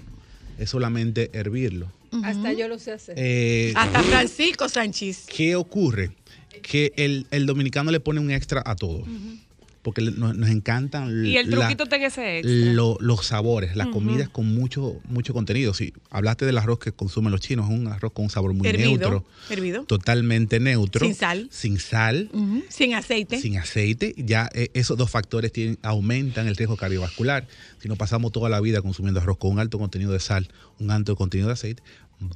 Es 0.60 0.70
solamente 0.70 1.30
hervirlo. 1.32 1.90
Hasta 2.22 2.52
yo 2.52 2.68
lo 2.68 2.78
sé 2.78 2.92
hacer. 2.92 3.14
Eh, 3.18 3.72
Hasta 3.76 4.02
Francisco 4.02 4.68
Sánchez. 4.68 5.26
¿Qué 5.34 5.56
ocurre? 5.56 6.10
Que 6.62 6.92
el, 6.96 7.26
el 7.30 7.46
dominicano 7.46 7.90
le 7.90 7.98
pone 8.00 8.20
un 8.20 8.30
extra 8.30 8.62
a 8.66 8.76
todo. 8.76 9.04
Porque 9.82 10.02
nos, 10.02 10.36
nos 10.36 10.50
encantan 10.50 11.24
Y 11.24 11.38
el 11.38 11.48
la- 11.50 11.56
truquito 11.68 11.86
que 11.88 12.04
ese 12.04 12.42
lo- 12.44 12.98
los 13.00 13.24
sabores, 13.26 13.76
las 13.76 13.86
comidas 13.86 14.28
con 14.28 14.46
mucho, 14.54 15.00
mucho 15.08 15.32
contenido. 15.32 15.72
Si 15.72 15.94
hablaste 16.10 16.44
del 16.44 16.58
arroz 16.58 16.78
que 16.80 16.92
consumen 16.92 17.32
los 17.32 17.40
chinos, 17.40 17.70
es 17.70 17.74
un 17.78 17.88
arroz 17.88 18.12
con 18.12 18.24
un 18.26 18.30
sabor 18.30 18.52
muy 18.52 18.68
Hervido, 18.68 18.90
neutro. 18.90 19.24
hervido. 19.48 19.84
Totalmente 19.84 20.60
neutro. 20.60 21.06
Sin 21.06 21.14
sal. 21.14 21.48
Sin 21.50 21.78
sal. 21.78 22.30
Sin 22.68 22.94
aceite. 22.94 23.40
sin 23.40 23.56
aceite, 23.56 24.14
ya 24.18 24.50
eh, 24.52 24.68
esos 24.74 24.98
dos 24.98 25.10
factores 25.10 25.50
tienen, 25.50 25.78
aumentan 25.82 26.46
el 26.46 26.56
riesgo 26.56 26.76
cardiovascular. 26.76 27.46
Si 27.78 27.88
no 27.88 27.96
pasamos 27.96 28.32
toda 28.32 28.50
la 28.50 28.60
vida 28.60 28.82
consumiendo 28.82 29.20
arroz 29.20 29.38
con 29.38 29.52
un 29.52 29.60
alto 29.60 29.78
contenido 29.78 30.12
de 30.12 30.20
sal, 30.20 30.48
un 30.78 30.90
alto 30.90 31.16
contenido 31.16 31.46
de 31.48 31.54
aceite, 31.54 31.82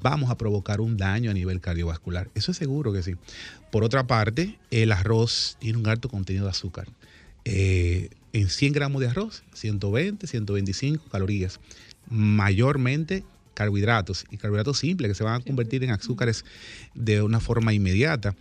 vamos 0.00 0.30
a 0.30 0.38
provocar 0.38 0.80
un 0.80 0.96
daño 0.96 1.30
a 1.30 1.34
nivel 1.34 1.60
cardiovascular. 1.60 2.30
Eso 2.34 2.52
es 2.52 2.56
seguro 2.56 2.90
que 2.94 3.02
sí. 3.02 3.16
Por 3.70 3.84
otra 3.84 4.06
parte, 4.06 4.56
el 4.70 4.92
arroz 4.92 5.58
tiene 5.60 5.76
un 5.78 5.86
alto 5.88 6.08
contenido 6.08 6.44
de 6.46 6.50
azúcar. 6.52 6.88
Eh, 7.44 8.10
en 8.32 8.48
100 8.48 8.72
gramos 8.72 9.00
de 9.00 9.08
arroz, 9.08 9.44
120, 9.54 10.26
125 10.26 11.08
calorías. 11.08 11.60
Mayormente 12.08 13.24
carbohidratos 13.54 14.26
y 14.30 14.36
carbohidratos 14.36 14.78
simples 14.78 15.08
que 15.08 15.14
se 15.14 15.24
van 15.24 15.40
a 15.40 15.44
convertir 15.44 15.84
en 15.84 15.90
azúcares 15.90 16.44
de 16.94 17.22
una 17.22 17.40
forma 17.40 17.72
inmediata. 17.72 18.34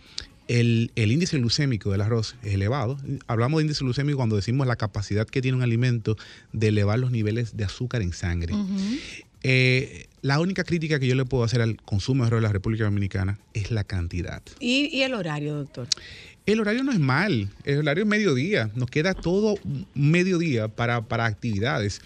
El, 0.48 0.90
el 0.96 1.10
índice 1.10 1.38
glucémico 1.38 1.90
del 1.92 2.02
arroz 2.02 2.36
es 2.42 2.54
elevado. 2.54 2.98
Hablamos 3.26 3.58
de 3.58 3.62
índice 3.62 3.84
glucémico 3.84 4.18
cuando 4.18 4.36
decimos 4.36 4.66
la 4.66 4.76
capacidad 4.76 5.26
que 5.26 5.40
tiene 5.40 5.56
un 5.56 5.62
alimento 5.62 6.16
de 6.52 6.68
elevar 6.68 6.98
los 6.98 7.12
niveles 7.12 7.56
de 7.56 7.64
azúcar 7.64 8.02
en 8.02 8.12
sangre. 8.12 8.54
Eh, 9.42 10.06
la 10.22 10.40
única 10.40 10.64
crítica 10.64 10.98
que 10.98 11.06
yo 11.06 11.14
le 11.14 11.24
puedo 11.24 11.44
hacer 11.44 11.60
al 11.60 11.76
consumo 11.76 12.24
de 12.24 12.28
arroz 12.28 12.38
de 12.38 12.46
la 12.48 12.52
República 12.52 12.84
Dominicana 12.84 13.38
es 13.52 13.70
la 13.70 13.84
cantidad. 13.84 14.42
¿Y, 14.58 14.86
y 14.86 15.02
el 15.02 15.14
horario, 15.14 15.54
doctor? 15.54 15.86
El 16.46 16.60
horario 16.60 16.84
no 16.84 16.92
es 16.92 16.98
mal, 16.98 17.48
el 17.64 17.78
horario 17.78 18.04
es 18.04 18.08
mediodía, 18.08 18.70
nos 18.74 18.90
queda 18.90 19.14
todo 19.14 19.54
mediodía 19.94 20.68
para, 20.68 21.00
para 21.02 21.24
actividades. 21.24 22.02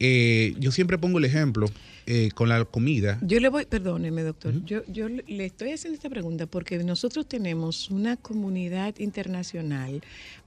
Eh, 0.00 0.54
yo 0.58 0.72
siempre 0.72 0.98
pongo 0.98 1.18
el 1.18 1.24
ejemplo 1.24 1.66
eh, 2.10 2.30
con 2.34 2.48
la 2.48 2.64
comida. 2.64 3.18
Yo 3.20 3.38
le 3.38 3.50
voy, 3.50 3.66
perdóneme, 3.66 4.22
doctor, 4.22 4.64
yo, 4.64 4.80
yo 4.88 5.08
le 5.10 5.44
estoy 5.44 5.72
haciendo 5.72 5.94
esta 5.94 6.08
pregunta 6.08 6.46
porque 6.46 6.78
nosotros 6.78 7.28
tenemos 7.28 7.90
una 7.90 8.16
comunidad 8.16 8.94
internacional 8.98 10.00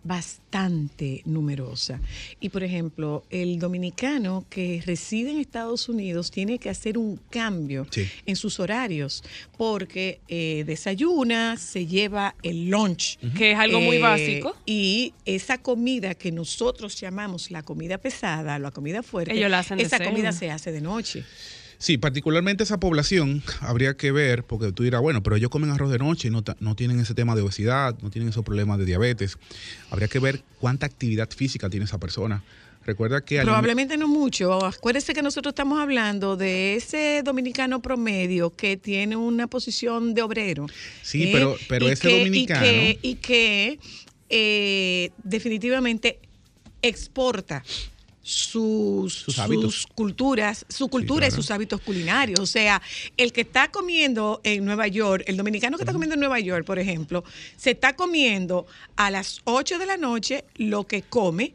bastante 0.03 1.21
numerosa. 1.25 1.99
Y, 2.39 2.49
por 2.49 2.63
ejemplo, 2.63 3.23
el 3.29 3.59
dominicano 3.59 4.45
que 4.49 4.81
reside 4.85 5.29
en 5.31 5.39
Estados 5.39 5.87
Unidos 5.89 6.31
tiene 6.31 6.57
que 6.57 6.69
hacer 6.71 6.97
un 6.97 7.17
cambio 7.29 7.85
Sí. 7.91 8.07
en 8.25 8.35
sus 8.35 8.59
horarios 8.59 9.23
porque 9.57 10.19
eh, 10.27 10.63
desayuna, 10.65 11.57
se 11.57 11.85
lleva 11.85 12.33
el 12.41 12.69
lunch. 12.71 13.19
Que 13.37 13.51
es 13.51 13.59
algo 13.59 13.79
muy 13.81 13.97
Eh, 13.97 13.99
básico. 13.99 14.55
Y 14.65 15.13
esa 15.25 15.59
comida 15.59 16.15
que 16.15 16.31
nosotros 16.31 16.99
llamamos 16.99 17.51
la 17.51 17.61
comida 17.61 17.97
pesada, 17.99 18.57
la 18.57 18.71
comida 18.71 19.03
fuerte, 19.03 19.33
Ellos 19.37 19.51
la 19.51 19.59
hacen 19.59 19.77
de 19.77 19.83
esa 19.83 19.97
cena. 19.97 20.09
comida 20.09 20.31
se 20.31 20.49
hace 20.49 20.71
de 20.71 20.81
noche. 20.81 21.23
Sí, 21.81 21.97
particularmente 21.97 22.63
esa 22.63 22.79
población 22.79 23.41
habría 23.59 23.95
que 23.97 24.11
ver, 24.11 24.43
porque 24.43 24.71
tú 24.71 24.83
dirás, 24.83 25.01
bueno, 25.01 25.23
pero 25.23 25.35
ellos 25.35 25.49
comen 25.49 25.71
arroz 25.71 25.91
de 25.91 25.97
noche 25.97 26.27
y 26.27 26.31
no, 26.31 26.43
no 26.59 26.75
tienen 26.75 26.99
ese 26.99 27.15
tema 27.15 27.33
de 27.35 27.41
obesidad, 27.41 27.97
no 28.03 28.11
tienen 28.11 28.29
esos 28.29 28.45
problemas 28.45 28.77
de 28.77 28.85
diabetes. 28.85 29.39
Habría 29.89 30.07
que 30.07 30.19
ver 30.19 30.43
cuánta 30.59 30.85
actividad 30.85 31.27
física 31.31 31.71
tiene 31.71 31.85
esa 31.85 31.97
persona. 31.97 32.43
Recuerda 32.85 33.21
que... 33.25 33.41
Probablemente 33.41 33.97
no 33.97 34.07
mucho. 34.07 34.63
Acuérdese 34.63 35.13
que 35.15 35.23
nosotros 35.23 35.53
estamos 35.53 35.79
hablando 35.79 36.37
de 36.37 36.75
ese 36.75 37.21
dominicano 37.23 37.81
promedio 37.81 38.55
que 38.55 38.77
tiene 38.77 39.15
una 39.15 39.47
posición 39.47 40.13
de 40.13 40.21
obrero. 40.21 40.67
Sí, 41.01 41.23
¿eh? 41.23 41.29
pero- 41.33 41.55
pero 41.67 41.87
Y 41.87 41.91
ese 41.93 42.07
que- 42.07 42.19
dominicano- 42.19 42.63
Y 42.63 42.69
que, 42.69 42.99
y 43.07 43.15
que, 43.15 43.79
eh, 44.29 45.11
definitivamente 45.23 46.19
exporta 46.83 47.63
sus, 48.23 49.13
Sus 49.13 49.39
hábitos. 49.39 49.87
culturas, 49.95 50.65
su 50.69 50.87
cultura 50.89 51.27
claro. 51.27 51.33
y 51.33 51.35
sus 51.35 51.51
hábitos 51.51 51.81
culinarios. 51.81 52.39
O 52.39 52.45
sea, 52.45 52.81
el 53.17 53.33
que 53.33 53.41
está 53.41 53.71
comiendo 53.71 54.41
en 54.43 54.63
Nueva 54.63 54.87
York, 54.87 55.23
el 55.27 55.37
dominicano 55.37 55.77
que 55.77 55.83
está 55.83 55.93
comiendo 55.93 56.13
en 56.13 56.19
Nueva 56.19 56.39
York, 56.39 56.65
por 56.65 56.79
ejemplo, 56.79 57.23
se 57.57 57.71
está 57.71 57.95
comiendo 57.95 58.65
a 58.95 59.09
las 59.11 59.41
8 59.45 59.79
de 59.79 59.85
la 59.85 59.97
noche 59.97 60.45
lo 60.55 60.85
que 60.85 61.01
come 61.01 61.53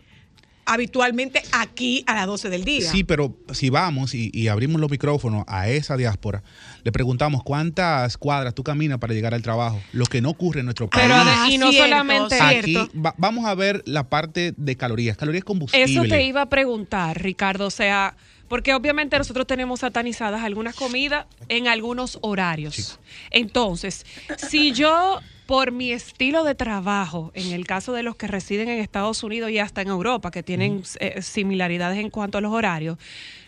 habitualmente 0.69 1.43
aquí 1.53 2.03
a 2.09 2.15
las 2.17 2.27
12 2.27 2.51
del 2.51 2.65
día. 2.65 2.91
Sí, 2.91 3.05
pero 3.05 3.37
si 3.53 3.71
vamos 3.71 4.15
y, 4.15 4.31
y 4.35 4.49
abrimos 4.49 4.81
los 4.81 4.91
micrófonos 4.91 5.45
a 5.47 5.69
esa 5.69 5.97
diáspora, 5.97 6.43
le 6.87 6.93
preguntamos 6.93 7.43
cuántas 7.43 8.17
cuadras 8.17 8.55
tú 8.55 8.63
caminas 8.63 8.99
para 9.01 9.13
llegar 9.13 9.35
al 9.35 9.43
trabajo, 9.43 9.83
lo 9.93 10.07
que 10.07 10.21
no 10.21 10.31
ocurre 10.31 10.61
en 10.61 10.67
nuestro 10.67 10.89
país. 10.89 11.03
Pero 11.05 11.17
Ah, 11.21 11.49
y 11.51 11.59
no 11.59 11.73
cierto, 11.73 11.89
solamente 11.91 12.41
Aquí 12.41 12.75
va- 13.05 13.13
vamos 13.19 13.45
a 13.45 13.57
ver 13.57 13.83
la 13.87 14.05
parte 14.09 14.55
de 14.57 14.77
calorías. 14.77 15.17
Calorías 15.17 15.43
combustible. 15.43 15.85
Eso 15.85 16.05
te 16.05 16.23
iba 16.23 16.43
a 16.43 16.49
preguntar, 16.49 17.21
Ricardo. 17.21 17.67
O 17.67 17.71
sea, 17.71 18.15
porque 18.47 18.73
obviamente 18.73 19.19
nosotros 19.19 19.49
tenemos 19.49 19.81
satanizadas 19.81 20.45
algunas 20.45 20.77
comidas 20.77 21.27
en 21.49 21.67
algunos 21.67 22.21
horarios. 22.23 23.01
Entonces, 23.33 24.07
si 24.39 24.71
yo, 24.71 25.19
por 25.47 25.73
mi 25.73 25.91
estilo 25.91 26.45
de 26.45 26.55
trabajo, 26.55 27.33
en 27.35 27.53
el 27.53 27.67
caso 27.67 27.95
de 27.95 28.05
los 28.05 28.15
que 28.15 28.29
residen 28.29 28.69
en 28.69 28.79
Estados 28.79 29.25
Unidos 29.25 29.51
y 29.51 29.59
hasta 29.59 29.83
en 29.83 29.89
Europa, 29.89 30.31
que 30.31 30.45
tienen 30.45 30.85
eh, 31.01 31.21
similaridades 31.21 31.99
en 31.99 32.11
cuanto 32.11 32.39
a 32.39 32.41
los 32.41 32.53
horarios, 32.53 32.97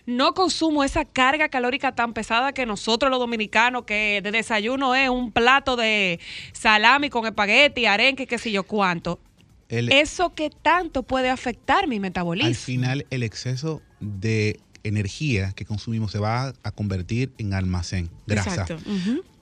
no 0.09 0.33
consumo 0.33 0.85
esa 0.85 1.05
carga 1.05 1.51
calórica 1.51 1.95
tan 1.95 2.15
pesada 2.15 2.53
que 2.55 2.65
nosotros 2.65 3.11
los 3.11 3.21
dominicanos, 3.21 3.85
que 3.85 4.21
de 4.23 4.31
desayuno 4.31 4.95
es 4.95 5.11
un 5.11 5.31
plato 5.33 5.77
de 5.77 6.19
salami 6.53 7.11
con 7.11 7.27
espagueti, 7.27 7.85
arenque, 7.85 8.27
qué 8.27 8.39
sé 8.39 8.51
yo 8.51 8.63
cuánto. 8.63 9.21
El- 9.69 9.93
¿Eso 9.93 10.35
qué 10.35 10.49
tanto 10.49 11.03
puede 11.03 11.29
afectar 11.29 11.87
mi 11.87 12.01
metabolismo? 12.01 12.49
Al 12.49 12.55
final, 12.55 13.07
el 13.11 13.23
exceso 13.23 13.83
de 14.01 14.59
energía 14.83 15.53
que 15.53 15.67
consumimos 15.67 16.11
se 16.11 16.19
va 16.19 16.55
a 16.63 16.71
convertir 16.71 17.35
en 17.37 17.53
almacén, 17.53 18.09
grasa. 18.27 18.51
Exacto. 18.63 18.79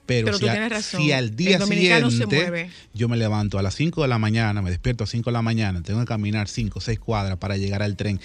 Pero, 0.06 0.26
Pero 0.26 0.38
si, 0.38 0.44
tú 0.44 0.48
a- 0.48 0.52
tienes 0.52 0.70
razón. 0.70 1.02
si 1.02 1.10
al 1.12 1.34
día 1.34 1.56
El 1.56 1.64
siguiente 1.64 2.26
mueve. 2.26 2.70
yo 2.94 3.08
me 3.08 3.16
levanto 3.16 3.58
a 3.58 3.62
las 3.62 3.74
5 3.74 4.02
de 4.02 4.08
la 4.08 4.18
mañana, 4.18 4.62
me 4.62 4.70
despierto 4.70 5.02
a 5.04 5.06
5 5.08 5.30
de 5.30 5.32
la 5.34 5.42
mañana, 5.42 5.82
tengo 5.82 5.98
que 6.00 6.06
caminar 6.06 6.48
5 6.48 6.78
o 6.78 6.80
6 6.80 6.98
cuadras 7.00 7.38
para 7.38 7.56
llegar 7.56 7.82
al 7.82 7.96
tren, 7.96 8.20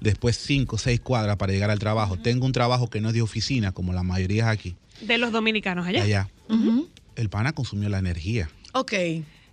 después 0.00 0.38
5 0.38 0.76
o 0.76 0.78
6 0.78 0.98
cuadras 1.00 1.36
para 1.36 1.52
llegar 1.52 1.70
al 1.70 1.78
trabajo, 1.78 2.16
tengo 2.18 2.46
un 2.46 2.52
trabajo 2.52 2.88
que 2.88 3.00
no 3.00 3.08
es 3.08 3.14
de 3.14 3.20
oficina 3.22 3.72
como 3.72 3.92
la 3.92 4.02
mayoría 4.02 4.44
es 4.44 4.48
aquí, 4.48 4.76
De 5.02 5.18
los 5.18 5.30
dominicanos 5.30 5.86
allá. 5.86 6.02
allá, 6.02 6.28
el 7.16 7.28
pana 7.28 7.52
consumió 7.52 7.88
la 7.88 7.98
energía. 7.98 8.48
Ok. 8.72 8.92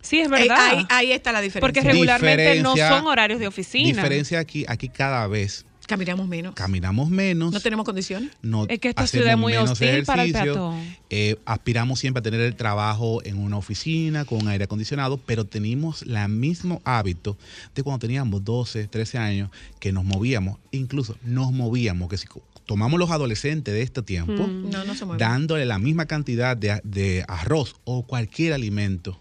Sí, 0.01 0.19
es 0.19 0.27
Eh, 0.27 0.29
verdad. 0.29 0.57
ahí, 0.59 0.85
ahí 0.89 1.11
está 1.13 1.31
la 1.31 1.39
diferencia. 1.41 1.61
Porque 1.61 1.81
regularmente 1.81 2.61
no 2.61 2.75
son 2.75 3.07
horarios 3.07 3.39
de 3.39 3.47
oficina. 3.47 3.87
Diferencia 3.87 4.39
aquí, 4.39 4.65
aquí 4.67 4.89
cada 4.89 5.25
vez 5.27 5.65
Caminamos 5.87 6.27
menos. 6.27 6.55
caminamos 6.55 7.09
menos. 7.09 7.51
No 7.53 7.59
tenemos 7.59 7.85
condiciones. 7.85 8.31
no 8.41 8.65
Es 8.67 8.79
que 8.79 8.89
esta 8.89 9.05
ciudad 9.07 9.31
es 9.33 9.37
muy 9.37 9.53
menos 9.53 9.71
hostil 9.71 10.03
para 10.05 10.23
el 10.23 10.29
ejercicio, 10.31 10.53
peatón. 10.53 10.95
eh, 11.09 11.35
aspiramos 11.45 11.99
siempre 11.99 12.19
a 12.19 12.23
tener 12.23 12.41
el 12.41 12.55
trabajo 12.55 13.21
en 13.25 13.37
una 13.37 13.57
oficina 13.57 14.25
con 14.25 14.47
aire 14.47 14.63
acondicionado, 14.65 15.17
pero 15.17 15.45
tenemos 15.45 16.03
el 16.03 16.29
mismo 16.29 16.81
hábito 16.85 17.37
de 17.75 17.83
cuando 17.83 17.99
teníamos 17.99 18.43
12, 18.43 18.87
13 18.87 19.17
años, 19.17 19.49
que 19.79 19.91
nos 19.91 20.03
movíamos, 20.05 20.57
incluso 20.71 21.17
nos 21.23 21.51
movíamos, 21.51 22.09
que 22.09 22.17
si 22.17 22.27
tomamos 22.65 22.97
los 22.97 23.11
adolescentes 23.11 23.73
de 23.73 23.81
este 23.81 24.01
tiempo, 24.01 24.47
Mm. 24.47 24.69
No, 24.69 24.85
no 24.85 24.95
se 24.95 25.05
mueve. 25.05 25.19
dándole 25.23 25.65
la 25.65 25.79
misma 25.79 26.05
cantidad 26.05 26.55
de, 26.55 26.79
de 26.85 27.25
arroz 27.27 27.75
o 27.83 28.03
cualquier 28.03 28.53
alimento, 28.53 29.19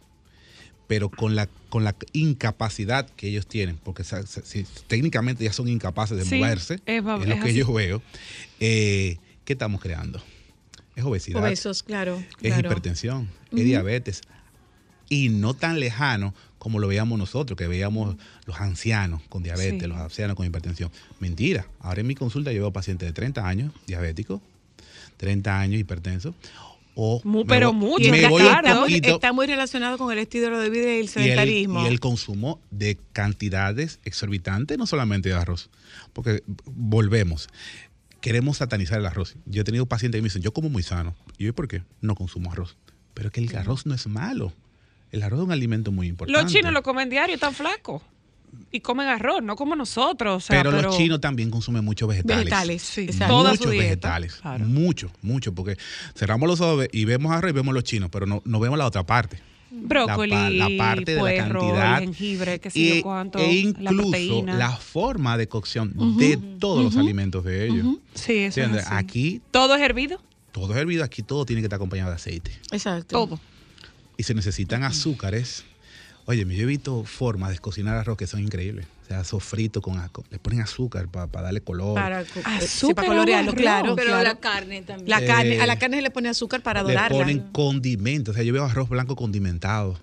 pero 0.86 1.10
con 1.10 1.34
la 1.34 1.48
con 1.72 1.84
la 1.84 1.96
incapacidad 2.12 3.08
que 3.16 3.28
ellos 3.28 3.46
tienen, 3.46 3.78
porque 3.82 4.04
si- 4.04 4.66
técnicamente 4.88 5.42
ya 5.42 5.54
son 5.54 5.68
incapaces 5.68 6.18
de 6.18 6.26
Sí, 6.26 6.34
moverse, 6.36 6.80
es 6.84 7.02
lo 7.02 7.16
es 7.22 7.24
que 7.36 7.48
así. 7.48 7.54
yo 7.54 7.72
veo, 7.72 8.02
eh, 8.60 9.16
¿qué 9.46 9.54
estamos 9.54 9.80
creando? 9.80 10.22
Es 10.96 11.02
obesidad, 11.02 11.40
Obesos, 11.42 11.82
claro. 11.82 12.22
es 12.42 12.52
claro. 12.52 12.68
hipertensión, 12.68 13.30
es 13.52 13.64
diabetes, 13.64 14.20
y 15.08 15.30
no 15.30 15.54
tan 15.54 15.80
lejano 15.80 16.34
como 16.58 16.78
lo 16.78 16.88
veíamos 16.88 17.18
nosotros, 17.18 17.56
que 17.56 17.66
veíamos 17.68 18.16
los 18.44 18.60
ancianos 18.60 19.22
con 19.30 19.42
diabetes, 19.42 19.80
Sí. 19.80 19.86
los 19.88 19.96
ancianos 19.96 20.36
con 20.36 20.44
hipertensión. 20.46 20.90
Mentira, 21.20 21.66
ahora 21.80 22.02
en 22.02 22.06
mi 22.06 22.14
consulta 22.14 22.52
yo 22.52 22.60
veo 22.60 22.70
pacientes 22.74 23.08
de 23.08 23.14
30 23.14 23.48
años 23.48 23.72
diabéticos, 23.86 24.42
30 25.16 25.58
años 25.58 25.80
hipertensos, 25.80 26.34
o 26.94 27.22
pero 27.46 27.72
voy- 27.72 27.88
mucho, 27.90 28.10
me 28.10 28.18
está, 28.18 28.28
voy 28.28 28.42
está 28.42 28.60
un 28.74 28.80
muy, 28.80 28.88
poquito 28.90 29.14
está 29.14 29.32
muy 29.32 29.46
relacionado 29.46 29.98
con 29.98 30.12
el 30.12 30.18
estilo 30.18 30.58
de 30.58 30.70
vida 30.70 30.84
y 30.84 30.88
el 30.88 30.96
y 30.96 31.00
el, 31.00 31.08
sedentarismo. 31.08 31.82
y 31.84 31.86
el 31.86 32.00
consumo 32.00 32.60
de 32.70 32.98
cantidades 33.12 33.98
exorbitantes, 34.04 34.76
no 34.78 34.86
solamente 34.86 35.28
de 35.30 35.34
arroz, 35.34 35.70
porque 36.12 36.42
volvemos, 36.66 37.48
queremos 38.20 38.58
satanizar 38.58 38.98
el 38.98 39.06
arroz. 39.06 39.36
Yo 39.46 39.62
he 39.62 39.64
tenido 39.64 39.86
pacientes 39.86 40.18
que 40.18 40.22
me 40.22 40.26
dicen, 40.26 40.42
yo 40.42 40.52
como 40.52 40.68
muy 40.68 40.82
sano. 40.82 41.14
Y 41.38 41.44
yo, 41.46 41.54
¿por 41.54 41.68
qué? 41.68 41.82
No 42.00 42.14
consumo 42.14 42.52
arroz. 42.52 42.76
Pero 43.14 43.28
es 43.28 43.32
que 43.34 43.40
el 43.40 43.56
arroz 43.56 43.84
no 43.86 43.94
es 43.94 44.06
malo. 44.06 44.52
El 45.10 45.22
arroz 45.22 45.40
es 45.40 45.46
un 45.46 45.52
alimento 45.52 45.92
muy 45.92 46.06
importante. 46.06 46.40
Los 46.42 46.50
chinos 46.50 46.72
lo 46.72 46.82
comen 46.82 47.10
diario, 47.10 47.34
están 47.34 47.52
flacos. 47.52 48.02
Y 48.70 48.80
comen 48.80 49.08
arroz, 49.08 49.42
no 49.42 49.56
como 49.56 49.76
nosotros. 49.76 50.36
O 50.44 50.46
sea, 50.46 50.62
pero, 50.62 50.80
los 50.82 50.96
chinos 50.96 51.20
también 51.20 51.50
consumen 51.50 51.84
muchos 51.84 52.08
vegetales. 52.08 52.44
Vegetales, 52.44 52.82
Sí, 52.82 53.08
muchos 53.28 53.66
vegetales. 53.66 54.34
claro. 54.36 54.64
Mucho, 54.64 55.10
mucho. 55.22 55.54
Porque 55.54 55.76
cerramos 56.14 56.48
los 56.48 56.60
ojos 56.60 56.86
y 56.92 57.04
vemos 57.04 57.32
arroz 57.32 57.50
y 57.50 57.54
vemos 57.54 57.74
los 57.74 57.84
chinos, 57.84 58.08
pero 58.10 58.26
no, 58.26 58.42
no 58.44 58.60
vemos 58.60 58.78
la 58.78 58.86
otra 58.86 59.04
parte. 59.04 59.38
Brócoli, 59.74 60.30
la, 60.30 60.50
la 60.50 60.68
parte 60.76 61.14
de 61.14 61.22
la 61.22 61.34
cantidad 61.48 61.98
jengibre, 62.00 62.60
qué 62.60 62.70
sé 62.70 62.78
y- 62.78 62.96
yo 62.96 63.02
cuánto, 63.02 63.38
e 63.38 63.52
incluso 63.54 64.42
la, 64.44 64.76
forma 64.76 65.38
de 65.38 65.48
cocción 65.48 66.18
de 66.18 66.36
todos 66.58 66.84
los 66.84 66.96
alimentos 66.96 67.42
de 67.44 67.68
ellos. 67.68 67.86
Sí, 68.14 68.38
eso 68.38 68.60
es. 68.60 68.86
Aquí 68.90 69.40
¿Todo 69.50 69.74
es 69.74 69.80
hervido? 69.80 70.20
todo 70.52 70.74
es 70.74 70.78
hervido, 70.78 71.02
aquí 71.04 71.22
todo 71.22 71.46
tiene 71.46 71.62
que 71.62 71.66
estar 71.66 71.76
acompañado 71.78 72.10
de 72.10 72.16
aceite. 72.16 72.50
Exacto. 72.70 73.06
Todo. 73.26 73.40
Y 74.18 74.24
se 74.24 74.34
necesitan 74.34 74.84
azúcares. 74.84 75.64
Oye, 76.26 76.44
yo 76.44 76.62
he 76.62 76.66
visto 76.66 77.04
formas 77.04 77.50
de 77.50 77.58
cocinar 77.58 77.96
arroz 77.96 78.16
que 78.16 78.26
son 78.26 78.40
increíbles. 78.40 78.86
O 79.04 79.06
sea, 79.08 79.24
sofrito 79.24 79.82
con 79.82 79.98
aco- 79.98 80.24
le 80.30 80.38
ponen 80.38 80.60
azúcar 80.60 81.08
para 81.08 81.26
darle 81.26 81.60
color. 81.60 81.94
Para, 81.94 82.24
co- 82.24 82.40
Azúcar 82.44 82.60
sí, 82.68 82.94
para 82.94 83.08
colorearlo, 83.08 83.50
arroz. 83.50 83.60
claro. 83.60 83.96
Pero 83.96 84.08
claro. 84.08 84.22
la 84.24 84.38
carne 84.38 84.82
también. 84.82 85.10
La 85.10 85.24
carne, 85.24 85.56
Eh, 85.56 85.60
a 85.60 85.66
la 85.66 85.78
carne 85.78 85.96
se 85.96 86.02
le 86.02 86.10
pone 86.10 86.28
azúcar 86.28 86.62
para 86.62 86.82
le 86.82 86.92
dorarla. 86.92 87.18
ponen 87.18 87.40
condimentos. 87.52 88.32
O 88.32 88.34
sea, 88.36 88.44
yo 88.44 88.52
veo 88.52 88.64
arroz 88.64 88.88
blanco 88.88 89.16
condimentado. 89.16 89.98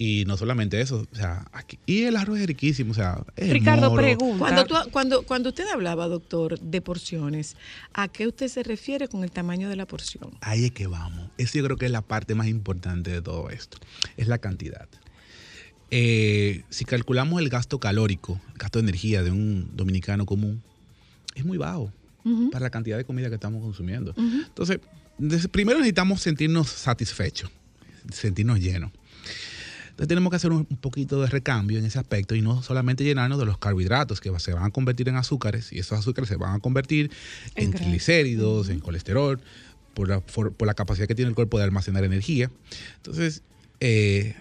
Y 0.00 0.24
no 0.26 0.36
solamente 0.36 0.80
eso, 0.80 1.06
o 1.12 1.14
sea, 1.16 1.46
aquí, 1.52 1.78
y 1.84 2.04
el 2.04 2.16
arroz 2.16 2.38
es 2.38 2.46
riquísimo, 2.46 2.92
o 2.92 2.94
sea, 2.94 3.20
es 3.36 3.50
Ricardo, 3.50 3.90
moro. 3.90 4.00
pregunta. 4.02 4.38
Cuando, 4.38 4.64
tú, 4.64 4.74
cuando, 4.92 5.22
cuando 5.24 5.48
usted 5.50 5.66
hablaba, 5.72 6.06
doctor, 6.06 6.58
de 6.60 6.80
porciones, 6.80 7.56
¿a 7.92 8.06
qué 8.06 8.28
usted 8.28 8.46
se 8.46 8.62
refiere 8.62 9.08
con 9.08 9.24
el 9.24 9.32
tamaño 9.32 9.68
de 9.68 9.74
la 9.74 9.86
porción? 9.86 10.30
Ahí 10.40 10.66
es 10.66 10.70
que 10.70 10.86
vamos. 10.86 11.30
Eso 11.36 11.58
yo 11.58 11.64
creo 11.64 11.76
que 11.76 11.86
es 11.86 11.90
la 11.92 12.02
parte 12.02 12.34
más 12.36 12.46
importante 12.46 13.10
de 13.10 13.20
todo 13.20 13.50
esto. 13.50 13.78
Es 14.16 14.28
la 14.28 14.38
cantidad. 14.38 14.88
Eh, 15.90 16.62
si 16.68 16.84
calculamos 16.84 17.40
el 17.40 17.48
gasto 17.48 17.78
calórico, 17.80 18.40
el 18.52 18.58
gasto 18.58 18.78
de 18.78 18.82
energía 18.84 19.22
de 19.22 19.30
un 19.30 19.70
dominicano 19.74 20.26
común, 20.26 20.62
es 21.34 21.44
muy 21.44 21.56
bajo 21.58 21.92
para 22.50 22.64
la 22.64 22.70
cantidad 22.70 22.98
de 22.98 23.04
comida 23.04 23.28
que 23.30 23.36
estamos 23.36 23.62
consumiendo. 23.62 24.14
Entonces, 24.18 24.80
primero 25.50 25.78
necesitamos 25.78 26.20
sentirnos 26.20 26.68
satisfechos, 26.68 27.50
sentirnos 28.12 28.60
llenos. 28.60 28.90
Entonces 29.90 30.08
tenemos 30.08 30.30
que 30.30 30.36
hacer 30.36 30.52
un, 30.52 30.64
poquito 30.64 31.20
de 31.22 31.26
recambio 31.28 31.78
en 31.78 31.84
ese 31.86 31.98
aspecto 31.98 32.34
y 32.36 32.42
no 32.42 32.62
solamente 32.62 33.02
llenarnos 33.02 33.38
de 33.38 33.46
los 33.46 33.58
carbohidratos 33.58 34.20
que 34.20 34.30
se 34.38 34.52
van 34.52 34.64
a 34.64 34.70
convertir 34.70 35.08
en 35.08 35.16
azúcares 35.16 35.72
y 35.72 35.78
esos 35.80 35.98
azúcares 35.98 36.28
se 36.28 36.36
van 36.36 36.54
a 36.54 36.60
convertir 36.60 37.10
en, 37.56 37.72
triglicéridos, 37.72 38.68
en 38.68 38.78
colesterol, 38.80 39.40
por 39.94 40.08
la, 40.08 40.20
for- 40.20 40.52
por 40.52 40.66
la 40.68 40.74
capacidad 40.74 41.08
que 41.08 41.14
tiene 41.16 41.30
el 41.30 41.34
cuerpo 41.34 41.58
de 41.58 41.64
almacenar 41.64 42.04
energía. 42.04 42.48
Entonces, 42.96 43.42
eh, 43.80 44.36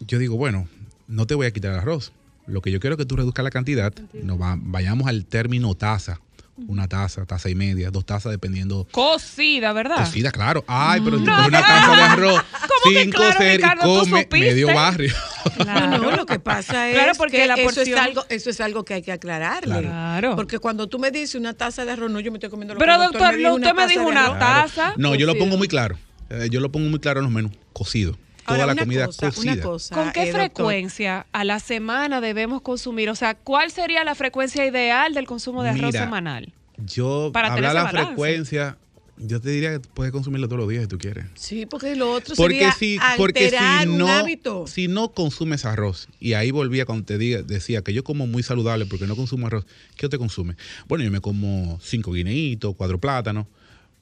yo 0.00 0.18
digo, 0.18 0.36
bueno, 0.36 0.68
no 1.08 1.26
te 1.26 1.34
voy 1.34 1.46
a 1.46 1.50
quitar 1.52 1.72
el 1.72 1.78
arroz. 1.78 2.12
Lo 2.46 2.62
que 2.62 2.70
yo 2.72 2.80
quiero 2.80 2.94
es 2.94 2.98
que 2.98 3.06
tú 3.06 3.16
reduzcas 3.16 3.44
la 3.44 3.50
cantidad. 3.50 3.92
Nos 4.12 4.40
va- 4.40 4.56
vayamos 4.58 5.06
al 5.08 5.24
término 5.26 5.74
taza. 5.74 6.20
Una 6.66 6.86
taza, 6.88 7.24
taza 7.24 7.48
y 7.48 7.54
media, 7.54 7.90
dos 7.90 8.04
tazas 8.04 8.32
dependiendo. 8.32 8.86
Cocida, 8.90 9.72
¿verdad? 9.72 9.96
Cocida, 10.04 10.30
claro. 10.30 10.62
Ay, 10.66 11.00
pero 11.02 11.16
No, 11.18 11.24
con 11.24 11.44
una 11.46 11.60
no. 11.60 11.66
taza 11.66 11.96
de 11.96 12.02
arroz 12.02 12.42
¿Cómo 12.60 12.94
que 12.94 13.00
sin 13.02 13.10
claro, 13.12 13.32
cocer 13.32 13.56
Ricardo, 13.56 13.80
y 13.80 13.84
tú 13.94 14.00
come 14.00 14.22
supiste? 14.22 14.38
medio 14.50 14.66
barrio. 14.74 15.14
Claro. 15.56 15.86
No, 15.96 15.98
no, 16.10 16.16
lo 16.16 16.26
que 16.26 16.38
pasa 16.38 16.88
es 16.90 16.94
Claro, 16.96 17.12
porque 17.16 17.38
que 17.38 17.46
la 17.46 17.54
eso, 17.54 17.62
es 17.80 17.88
porción- 17.88 17.98
algo, 17.98 18.24
eso 18.28 18.50
es 18.50 18.60
algo 18.60 18.84
que 18.84 18.92
hay 18.94 19.02
que 19.02 19.12
aclararle. 19.12 19.80
Claro. 19.80 20.36
Porque 20.36 20.58
cuando 20.58 20.86
tú 20.86 20.98
me 20.98 21.10
dices 21.10 21.34
una 21.34 21.54
taza 21.54 21.86
de 21.86 21.92
arroz, 21.92 22.10
no, 22.10 22.20
yo 22.20 22.30
me 22.30 22.36
estoy 22.36 22.50
comiendo 22.50 22.74
lo 22.74 22.80
Pero, 22.80 22.92
que 22.98 23.04
el 23.06 23.10
doctor, 23.12 23.36
dijo, 23.36 23.54
usted 23.54 23.74
me 23.74 23.86
dijo 23.86 24.02
una 24.06 24.38
taza. 24.38 24.92
No, 24.98 25.14
yo 25.14 25.26
lo 25.26 25.36
pongo 25.38 25.56
muy 25.56 25.68
claro. 25.68 25.96
Eh, 26.28 26.48
yo 26.50 26.60
lo 26.60 26.70
pongo 26.70 26.90
muy 26.90 26.98
claro 27.00 27.20
en 27.20 27.24
los 27.24 27.32
menús. 27.32 27.52
Cocido. 27.72 28.18
Toda 28.50 28.62
Ahora, 28.62 28.74
la 28.74 28.82
comida 28.82 29.06
cosa, 29.06 29.26
cocida. 29.30 29.52
Una 29.54 29.62
cosa, 29.62 29.94
¿Con 29.94 30.12
qué 30.12 30.22
eh, 30.22 30.26
doctor. 30.26 30.40
frecuencia 30.42 31.26
a 31.32 31.44
la 31.44 31.60
semana 31.60 32.20
debemos 32.20 32.62
consumir? 32.62 33.08
O 33.10 33.14
sea, 33.14 33.34
¿cuál 33.34 33.70
sería 33.70 34.04
la 34.04 34.14
frecuencia 34.14 34.64
ideal 34.66 35.14
del 35.14 35.26
consumo 35.26 35.62
de 35.62 35.70
arroz 35.70 35.92
semanal? 35.92 36.52
Yo, 36.78 37.30
Para 37.32 37.48
tener 37.54 37.64
hablar 37.66 37.74
la 37.74 37.82
balance. 37.84 38.06
frecuencia, 38.08 38.78
yo 39.18 39.38
te 39.40 39.50
diría 39.50 39.72
que 39.72 39.80
puedes 39.80 40.12
consumirlo 40.12 40.48
todos 40.48 40.60
los 40.60 40.68
días 40.70 40.82
si 40.84 40.88
tú 40.88 40.96
quieres. 40.98 41.26
Sí, 41.34 41.66
porque 41.66 41.94
lo 41.94 42.10
otro 42.10 42.34
Porque 42.36 42.54
sería 42.54 42.72
si, 42.72 42.98
porque 43.18 43.44
alterar 43.44 43.82
si 43.82 43.88
un 43.90 43.98
no, 43.98 44.08
hábito. 44.08 44.66
si 44.66 44.88
no 44.88 45.12
consumes 45.12 45.66
arroz, 45.66 46.08
y 46.20 46.32
ahí 46.32 46.50
volvía 46.50 46.86
cuando 46.86 47.04
te 47.04 47.18
diga, 47.18 47.42
decía 47.42 47.82
que 47.82 47.92
yo 47.92 48.02
como 48.02 48.26
muy 48.26 48.42
saludable 48.42 48.86
porque 48.86 49.06
no 49.06 49.16
consumo 49.16 49.46
arroz, 49.46 49.66
¿qué 49.96 50.08
te 50.08 50.16
consume? 50.16 50.56
Bueno, 50.88 51.04
yo 51.04 51.10
me 51.10 51.20
como 51.20 51.78
cinco 51.82 52.12
guineitos, 52.12 52.74
cuatro 52.76 52.98
plátanos. 52.98 53.46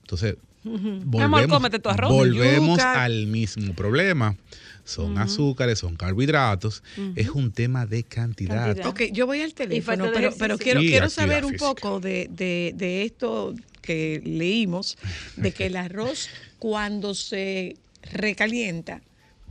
Entonces, 0.03 0.37
volvemos, 0.65 1.47
cómete 1.47 1.79
tu 1.79 1.89
arroz. 1.89 2.11
volvemos 2.11 2.79
al 2.81 3.27
mismo 3.27 3.73
problema. 3.75 4.37
Son 4.85 5.19
azúcares, 5.19 5.81
son 5.81 5.97
carbohidratos. 5.97 6.83
Es 7.15 7.29
un 7.29 7.53
tema 7.53 7.85
de 7.85 8.05
cantidad. 8.05 8.67
Cantidad. 8.75 8.87
Ok, 8.87 9.03
yo 9.13 9.27
voy 9.27 9.43
al 9.43 9.53
teléfono, 9.53 10.07
pero, 10.39 10.57
quiero, 10.57 10.81
Y 10.83 10.89
quiero 10.89 11.11
saber 11.11 11.45
un 11.45 11.53
física. 11.53 11.69
poco 11.75 12.01
de, 12.01 12.29
de- 12.31 12.73
de 12.75 13.03
esto 13.05 13.55
que 13.83 14.23
leímos, 14.25 14.97
de 15.37 15.53
que 15.53 15.67
el 15.67 15.77
arroz 15.77 16.29
cuando 16.59 17.15
se 17.15 17.77
recalienta 18.13 19.03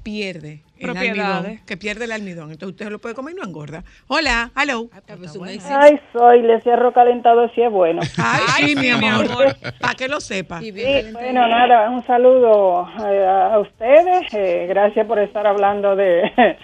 pierde 0.03 0.61
Propiedades. 0.79 1.19
almidón, 1.19 1.59
que 1.65 1.77
pierde 1.77 2.05
el 2.05 2.11
almidón. 2.11 2.51
Entonces 2.51 2.73
usted 2.75 2.89
lo 2.89 2.99
puede 2.99 3.15
comer 3.15 3.33
y 3.35 3.37
no 3.37 3.43
engorda. 3.45 3.83
Hola, 4.07 4.51
hello. 4.61 4.87
Pues 5.17 5.35
un 5.35 5.47
éxito. 5.47 5.73
Ay, 5.77 5.99
soy, 6.13 6.41
le 6.41 6.61
cierro 6.61 6.91
calentado 6.93 7.49
si 7.49 7.61
es 7.61 7.71
bueno. 7.71 8.01
Ay, 8.17 8.41
Ay, 8.55 8.63
sí, 8.65 8.75
sí, 8.75 8.75
mi 8.79 8.89
amor. 8.89 9.25
amor. 9.31 9.55
Para 9.79 9.95
que 9.95 10.07
lo 10.07 10.19
sepa. 10.21 10.59
Sí, 10.59 10.71
bueno, 11.13 11.47
nada, 11.47 11.89
un 11.89 12.05
saludo 12.05 12.87
eh, 13.09 13.25
a 13.27 13.59
ustedes. 13.59 14.33
eh, 14.33 14.65
gracias 14.69 15.05
por 15.07 15.19
estar 15.19 15.45
hablando 15.47 15.95
de, 15.95 16.31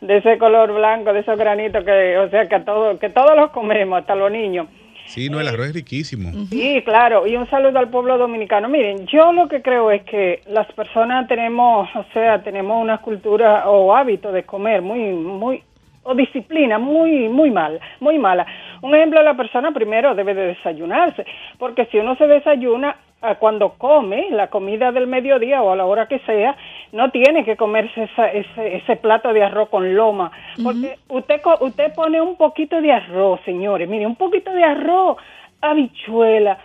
de 0.00 0.16
ese 0.18 0.38
color 0.38 0.72
blanco, 0.72 1.12
de 1.12 1.20
esos 1.20 1.38
granitos 1.38 1.84
que, 1.84 2.18
o 2.18 2.28
sea, 2.30 2.48
que, 2.48 2.54
a 2.54 2.64
todo, 2.64 2.98
que 2.98 3.10
todos 3.10 3.36
los 3.36 3.50
comemos, 3.50 4.00
hasta 4.00 4.14
los 4.14 4.30
niños. 4.30 4.66
Sí, 5.08 5.30
no, 5.30 5.40
el 5.40 5.48
arroz 5.48 5.68
es 5.68 5.74
riquísimo. 5.74 6.30
Sí, 6.50 6.82
claro, 6.84 7.26
y 7.26 7.34
un 7.34 7.48
saludo 7.48 7.78
al 7.78 7.88
pueblo 7.88 8.18
dominicano. 8.18 8.68
Miren, 8.68 9.06
yo 9.06 9.32
lo 9.32 9.48
que 9.48 9.62
creo 9.62 9.90
es 9.90 10.02
que 10.02 10.42
las 10.46 10.70
personas 10.72 11.26
tenemos, 11.26 11.88
o 11.94 12.04
sea, 12.12 12.42
tenemos 12.42 12.80
una 12.80 12.98
cultura 12.98 13.68
o 13.68 13.96
hábito 13.96 14.30
de 14.30 14.42
comer 14.42 14.82
muy, 14.82 15.12
muy, 15.14 15.62
o 16.02 16.14
disciplina 16.14 16.78
muy, 16.78 17.28
muy 17.28 17.50
mal, 17.50 17.80
muy 18.00 18.18
mala. 18.18 18.46
Un 18.82 18.94
ejemplo, 18.94 19.22
la 19.22 19.34
persona 19.34 19.72
primero 19.72 20.14
debe 20.14 20.34
de 20.34 20.48
desayunarse, 20.48 21.24
porque 21.58 21.86
si 21.86 21.98
uno 21.98 22.14
se 22.16 22.26
desayuna, 22.26 22.96
cuando 23.40 23.70
come 23.78 24.28
la 24.30 24.46
comida 24.46 24.92
del 24.92 25.06
mediodía 25.08 25.60
o 25.62 25.72
a 25.72 25.76
la 25.76 25.86
hora 25.86 26.06
que 26.06 26.20
sea, 26.20 26.56
no 26.92 27.10
tiene 27.10 27.44
que 27.44 27.56
comerse 27.56 28.04
esa- 28.04 28.30
ese, 28.32 28.76
ese 28.76 28.96
plato 28.96 29.32
de 29.32 29.42
arroz 29.42 29.68
con 29.70 29.94
loma. 29.94 30.30
Porque 30.62 30.98
usted, 31.08 31.40
co- 31.42 31.58
usted 31.60 31.92
pone 31.94 32.20
un 32.20 32.36
poquito 32.36 32.80
de 32.80 32.92
arroz, 32.92 33.40
señores, 33.44 33.88
mire, 33.88 34.06
un 34.06 34.14
poquito 34.16 34.52
de 34.52 34.62
arroz, 34.62 35.16
habichuela, 35.60 36.58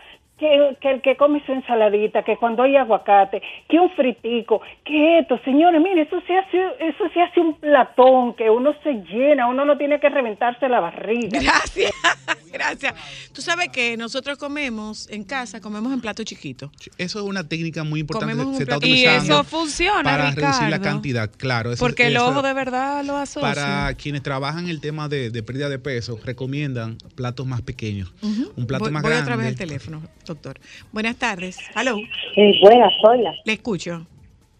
que, 0.44 0.78
que 0.82 0.91
el 0.91 1.02
que 1.02 1.16
come 1.16 1.41
su 1.46 1.54
ensaladita, 1.54 2.24
que 2.24 2.38
cuando 2.38 2.64
hay 2.64 2.76
aguacate, 2.76 3.41
que 3.70 3.80
un 3.80 3.89
fritico, 3.91 4.62
que 4.86 5.20
esto, 5.20 5.39
señores, 5.46 5.82
mire, 5.82 6.02
eso 6.02 6.22
se 6.28 6.38
hace, 6.38 6.58
eso 6.80 7.04
se 7.14 7.22
hace 7.22 7.39
un 7.39 7.56
platón, 7.60 8.34
que 8.36 8.50
uno 8.50 8.74
se 8.84 8.94
llena, 9.10 9.48
uno 9.48 9.64
no 9.66 9.78
tiene 9.78 10.00
que 10.00 10.10
reventarse 10.10 10.68
la 10.68 10.80
barriga. 10.82 11.39
Gracias, 11.41 11.91
gracias. 12.52 12.94
Tú 13.34 13.41
sabes 13.41 13.70
que 13.70 13.96
nosotros 13.98 14.38
comemos 14.38 15.10
en 15.10 15.24
casa, 15.24 15.62
comemos 15.62 15.94
en 15.94 16.02
plato 16.02 16.24
chiquito. 16.24 16.72
Eso 16.98 17.20
es 17.20 17.26
una 17.26 17.48
técnica 17.48 17.84
muy 17.84 18.02
importante 18.02 18.34
Comemos 18.34 18.52
que 18.54 18.58
se 18.58 18.64
está 18.64 18.76
plato- 18.76 18.88
Y 18.88 18.91
utilizando 18.91 19.34
eso 19.36 19.44
funciona, 19.44 20.04
para 20.04 20.32
reducir 20.32 20.70
la 20.70 20.82
cantidad. 20.82 21.30
Claro, 21.38 21.72
eso, 21.72 21.84
Porque 21.84 22.08
el 22.08 22.16
eso- 22.16 22.28
ojo 22.28 22.41
de 22.41 22.54
verdad 22.54 23.04
lo 23.06 23.16
asocia. 23.18 23.41
Para 23.54 23.94
quienes 23.96 24.22
trabajan 24.24 24.68
el 24.68 24.82
tema 24.82 25.08
de, 25.08 25.30
de 25.30 25.44
pérdida 25.44 25.70
de 25.70 25.80
peso, 25.80 26.20
recomiendan 26.24 26.98
platos 27.16 27.46
más 27.48 27.62
pequeños. 27.62 28.14
Un 28.56 28.68
plato 28.68 28.86
voy, 28.86 28.91
más 28.94 29.02
voy 29.04 29.12
grande. 29.12 29.24
otra 29.32 29.36
vez 29.38 29.48
al 29.48 29.56
teléfono, 29.56 30.02
doctor. 30.34 30.59
Buenas 30.91 31.17
tardes. 31.17 31.57
Aló, 31.75 31.95
Sí, 32.36 32.59
buenas, 32.61 32.93
sola. 33.01 33.34
le 33.45 33.53
escucho. 33.53 34.05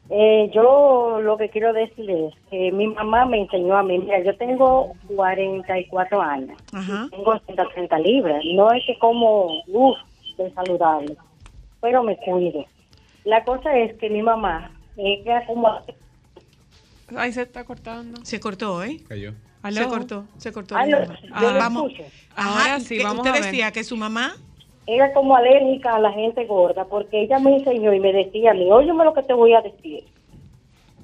Eh, 0.10 0.52
yo 0.54 1.20
lo 1.22 1.38
que 1.38 1.50
quiero 1.50 1.72
decir 1.74 2.10
es 2.10 2.34
que 2.52 2.72
mi 2.72 2.88
mamá 2.88 3.26
me 3.26 3.40
enseñó 3.42 3.76
a 3.78 3.84
mí, 3.84 3.98
mira, 4.00 4.22
yo 4.24 4.36
tengo 4.38 4.94
44 5.16 6.22
años, 6.22 6.58
Ajá. 6.74 7.08
tengo 7.10 7.40
130 7.46 8.00
libras, 8.00 8.44
no 8.54 8.72
es 8.74 8.84
que 8.86 8.98
como, 9.00 9.62
uff, 9.68 9.98
de 10.38 10.52
saludable, 10.54 11.16
pero 11.82 12.04
me 12.04 12.18
cuido. 12.18 12.66
La 13.24 13.44
cosa 13.46 13.76
es 13.78 13.98
que 13.98 14.10
mi 14.10 14.22
mamá, 14.22 14.72
ella 14.98 15.46
como 15.48 15.80
Ahí 17.16 17.32
se 17.32 17.44
está 17.44 17.64
cortando. 17.64 18.20
Se 18.26 18.40
cortó, 18.40 18.84
¿eh? 18.84 19.00
Cayó. 19.08 19.34
¿Aló? 19.62 19.76
Se 19.84 19.88
cortó, 19.88 20.26
se 20.38 20.52
cortó. 20.52 20.76
Aló, 20.76 20.98
Ah, 21.32 21.56
vamos. 21.60 21.92
escucho. 21.92 22.10
Ahora 22.36 22.80
sí, 22.80 22.98
que 22.98 23.04
vamos 23.04 23.20
usted 23.20 23.30
a 23.32 23.34
ver. 23.36 23.44
decía 23.46 23.72
que 23.72 23.84
su 23.84 23.96
mamá 23.96 24.36
era 24.86 25.14
como 25.14 25.36
alérgica 25.36 25.96
a 25.96 26.00
la 26.00 26.12
gente 26.12 26.46
gorda, 26.46 26.86
porque 26.86 27.22
ella 27.22 27.40
me 27.40 27.56
enseñó 27.56 27.94
y 27.94 28.00
me 28.00 28.12
decía 28.12 28.52
a 28.52 28.54
mí, 28.54 28.70
óyeme 28.70 29.06
lo 29.06 29.14
que 29.14 29.24
te 29.24 29.34
voy 29.34 29.54
a 29.54 29.62
decir. 29.62 30.04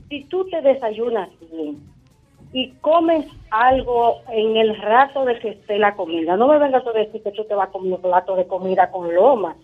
Si 0.10 0.24
tú 0.26 0.46
te 0.50 0.62
desayunas 0.62 1.30
bien 1.52 1.78
y 2.52 2.72
comes 2.82 3.26
algo 3.52 4.22
en 4.32 4.58
el 4.58 4.76
rato 4.78 5.24
de 5.24 5.40
que 5.40 5.50
esté 5.50 5.78
la 5.78 5.96
comida, 5.96 6.36
no 6.36 6.48
me 6.48 6.60
vengas 6.60 6.86
a 6.86 6.92
decir 6.92 7.22
que 7.24 7.32
tú 7.32 7.46
te 7.46 7.56
vas 7.56 7.70
a 7.70 7.72
comer 7.72 7.94
un 7.94 8.02
plato 8.02 8.36
de 8.36 8.48
comida 8.48 8.92
con 8.92 9.14
loma. 9.14 9.56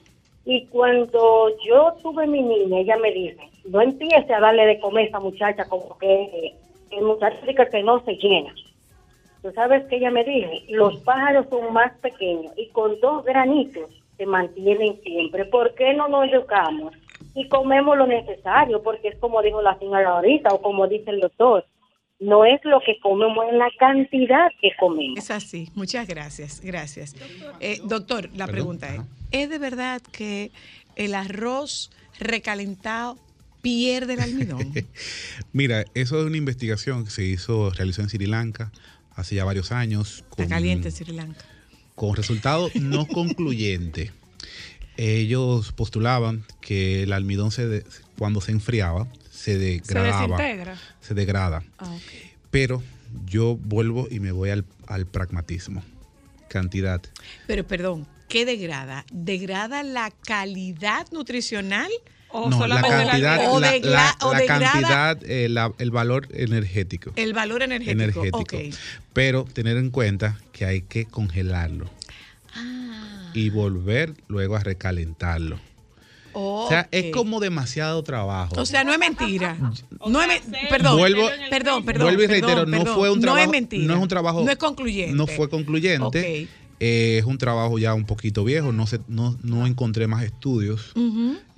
Y 0.46 0.68
cuando 0.68 1.50
yo 1.68 1.94
tuve 2.04 2.28
mi 2.28 2.42
niña, 2.42 2.80
ella 2.80 2.98
me 2.98 3.12
dice, 3.12 3.50
no 3.68 3.82
empiece 3.82 4.32
a 4.34 4.40
darle 4.40 4.66
de 4.68 4.80
comer 4.80 5.06
a 5.06 5.08
esa 5.08 5.20
muchacha 5.20 5.66
como 5.66 5.98
que 5.98 6.24
eh, 6.24 6.56
el 6.92 7.04
muchacho 7.04 7.38
dice 7.46 7.68
que 7.70 7.84
no 7.84 8.00
se 8.06 8.14
llena. 8.16 8.54
Tú 9.42 9.52
sabes 9.52 9.84
que 9.86 9.98
ella 9.98 10.12
me 10.12 10.24
dijo, 10.24 10.52
los 10.70 10.98
pájaros 10.98 11.48
son 11.50 11.74
más 11.74 11.92
pequeños 12.00 12.54
y 12.56 12.68
con 12.68 13.00
dos 13.00 13.26
granitos 13.26 13.90
se 14.18 14.26
mantienen 14.26 15.02
siempre. 15.04 15.46
¿Por 15.46 15.74
qué 15.76 15.94
no 15.94 16.08
nos 16.08 16.32
educamos 16.32 16.94
y 17.34 17.48
comemos 17.48 17.98
lo 17.98 18.08
necesario? 18.08 18.82
Porque 18.82 19.10
es 19.10 19.18
como 19.18 19.42
dijo 19.42 19.62
la 19.62 19.78
señora 19.80 20.10
ahorita 20.10 20.50
o 20.54 20.62
como 20.62 20.88
dice 20.88 21.12
el 21.12 21.20
doctor, 21.20 21.66
no 22.20 22.46
es 22.46 22.60
lo 22.64 22.80
que 22.80 22.98
comemos, 23.02 23.46
es 23.52 23.58
la 23.58 23.70
cantidad 23.78 24.48
que 24.62 24.70
comemos. 24.80 25.20
Es 25.20 25.32
así. 25.32 25.70
Muchas 25.76 26.08
gracias, 26.08 26.62
gracias. 26.62 27.16
Eh, 27.60 27.80
doctor, 27.84 28.30
la 28.34 28.46
Perdón, 28.46 28.78
pregunta 28.78 28.96
es. 28.96 29.02
¿es 29.32 29.50
de 29.50 29.60
verdad 29.60 30.02
que 30.02 30.52
el 30.96 31.14
arroz 31.14 31.92
recalentado 32.20 33.18
pierde 33.62 34.14
el 34.14 34.22
almidón? 34.22 34.74
Mira, 35.54 35.86
eso 35.94 36.20
es 36.20 36.26
una 36.26 36.38
investigación 36.38 37.04
que 37.04 37.12
se 37.12 37.24
hizo, 37.24 37.70
realizó 37.72 38.02
en 38.02 38.10
Sri 38.10 38.28
Lanka 38.28 38.72
hace 39.16 39.36
ya 39.36 39.44
varios 39.44 39.72
años. 39.72 40.24
Está 40.30 40.48
caliente 40.48 40.92
Sri 40.92 41.14
Lanka. 41.14 41.44
Con 41.96 42.16
resultado 42.16 42.70
no 42.76 43.08
concluyente. 43.08 44.12
Ellos 44.98 45.72
postulaban 45.74 46.46
que 46.62 47.04
el 47.04 47.12
almidón 47.14 47.52
se 47.52 47.68
de- 47.68 47.86
cuando 48.18 48.40
se 48.42 48.52
enfriaba 48.52 49.08
se 49.30 49.54
Se 49.54 49.58
degradaba, 49.58 50.38
desintegra. 50.38 50.80
se 51.02 51.14
degrada. 51.14 51.64
Ah. 51.78 51.98
Pero 52.52 52.82
yo 53.26 53.56
vuelvo 53.58 54.08
y 54.10 54.20
me 54.20 54.32
voy 54.32 54.50
al, 54.52 54.66
al 54.88 55.06
pragmatismo. 55.06 55.84
Cantidad. 56.48 57.02
Pero 57.48 57.68
perdón, 57.68 58.08
¿qué 58.30 58.46
degrada? 58.46 59.06
¿Degrada 59.12 59.84
la 59.84 60.12
calidad 60.12 61.08
nutricional? 61.12 61.92
O 62.38 62.50
no, 62.50 62.68
la 62.68 62.82
cantidad. 62.82 63.50
O 63.50 63.60
la, 63.60 63.78
la- 63.80 64.16
o 64.22 64.34
la 64.34 64.40
degrada- 64.40 64.72
cantidad, 64.72 65.24
eh, 65.26 65.48
la- 65.50 65.72
el 65.78 65.92
valor 65.92 66.28
energético. 66.34 67.12
El 67.16 67.34
valor 67.34 67.64
energético. 67.64 68.24
energético. 68.24 68.58
Pero 69.14 69.46
tener 69.46 69.78
en 69.78 69.90
cuenta 69.90 70.38
que 70.52 70.66
hay 70.66 70.82
que 70.82 71.06
congelarlo 71.06 71.90
Ah, 72.54 73.32
y 73.34 73.50
volver 73.50 74.14
luego 74.28 74.56
a 74.56 74.60
recalentarlo. 74.60 75.60
O 76.38 76.66
sea, 76.68 76.90
es 76.92 77.12
como 77.14 77.40
demasiado 77.40 78.04
trabajo. 78.04 78.56
O 78.60 78.66
sea, 78.66 78.84
no 78.84 78.92
es 78.92 79.00
mentira. 79.00 79.56
No 80.08 80.22
es 80.22 80.46
me- 80.48 80.60
perdón, 80.70 80.98
Vuelvo- 81.00 81.30
perdón, 81.50 81.86
perdón. 81.86 82.08
Vuelvo 82.08 82.24
y 82.24 82.28
perdón, 82.28 82.42
reitero, 82.50 82.66
no 82.66 82.78
perdón. 82.78 82.96
fue 82.96 83.10
un 83.10 83.22
trabajo. 83.22 83.38
No 83.38 83.44
es 83.44 83.50
mentira. 83.50 83.86
No 83.88 83.94
es 83.96 84.00
un 84.02 84.08
trabajo. 84.10 84.44
No 84.44 84.52
es 84.52 84.58
concluyente. 84.58 85.16
No 85.16 85.26
fue 85.28 85.50
concluyente. 85.50 86.04
Ok. 86.46 86.50
Eh, 86.88 87.18
es 87.18 87.26
un 87.26 87.38
trabajo 87.40 87.80
ya 87.80 87.94
un 87.96 88.06
poquito 88.06 88.44
viejo. 88.44 88.72
No, 88.72 88.86
se, 88.86 89.00
no, 89.08 89.36
no 89.42 89.66
encontré 89.66 90.06
más 90.08 90.24
estudios 90.24 90.92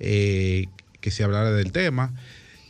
eh, 0.00 0.68
que 1.02 1.10
se 1.10 1.22
hablara 1.22 1.50
del 1.52 1.70
tema. 1.70 2.14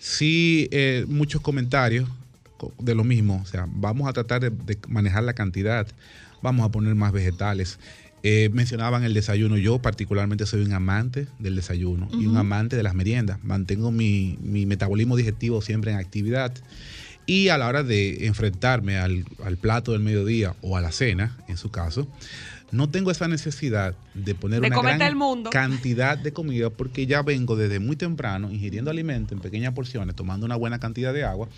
Sí, 0.01 0.69
eh, 0.73 1.05
muchos 1.09 1.41
comentarios 1.41 2.09
co- 2.57 2.73
de 2.81 2.95
lo 2.97 3.05
mismo. 3.05 3.41
O 3.43 3.47
sea, 3.47 3.67
vamos 3.71 4.09
a 4.09 4.13
tratar 4.13 4.41
de, 4.41 4.51
de 4.51 4.77
manejar 4.89 5.23
la 5.23 5.35
cantidad. 5.35 5.87
Vamos 6.43 6.67
a 6.67 6.71
poner 6.71 6.95
más 6.97 7.13
vegetales. 7.13 7.79
Mencionaban 8.53 9.05
el 9.05 9.15
desayuno. 9.15 9.57
Yo 9.57 9.79
particularmente 9.79 10.45
soy 10.45 10.63
un 10.63 10.73
amante 10.73 11.29
del 11.39 11.55
desayuno 11.55 12.09
y 12.13 12.27
un 12.27 12.37
amante 12.37 12.77
de 12.77 12.83
las 12.83 12.95
meriendas. 12.95 13.39
Mantengo 13.45 13.91
mi, 13.93 14.37
mi 14.43 14.67
metabolismo 14.67 15.17
digestivo 15.17 15.63
siempre 15.63 15.93
en 15.93 15.99
actividad. 15.99 16.53
Y 17.29 17.51
a 17.51 17.59
la 17.59 17.69
hora 17.69 17.83
de 17.83 18.27
enfrentarme 18.27 18.97
al, 18.97 19.27
al 19.45 19.59
plato 19.59 19.93
del 19.93 20.01
mediodía 20.01 20.55
o 20.63 20.79
a 20.79 20.81
la 20.81 20.91
cena, 20.93 21.37
en 21.47 21.59
su 21.59 21.71
caso, 21.71 22.09
no 22.71 22.89
tengo 22.91 23.11
esa 23.11 23.29
necesidad 23.29 23.95
de 24.15 24.35
poner 24.35 24.61
De 24.61 24.67
una 24.69 24.83
gran 24.83 25.03
el 25.03 25.17
mundo. 25.17 25.51
cantidad 25.51 26.19
de 26.19 26.33
comida 26.33 26.71
porque 26.71 27.07
ya 27.07 27.23
vengo 27.23 27.57
desde 27.57 27.79
muy 27.81 27.97
temprano 27.97 28.51
ingiriendo 28.51 28.91
alimentos 28.91 29.33
en 29.33 29.41
pequeñas 29.41 29.73
porciones, 29.75 30.15
tomando 30.17 30.45
una 30.47 30.57
buena 30.57 30.79
cantidad 30.79 31.13
de 31.15 31.25
agua 31.25 31.49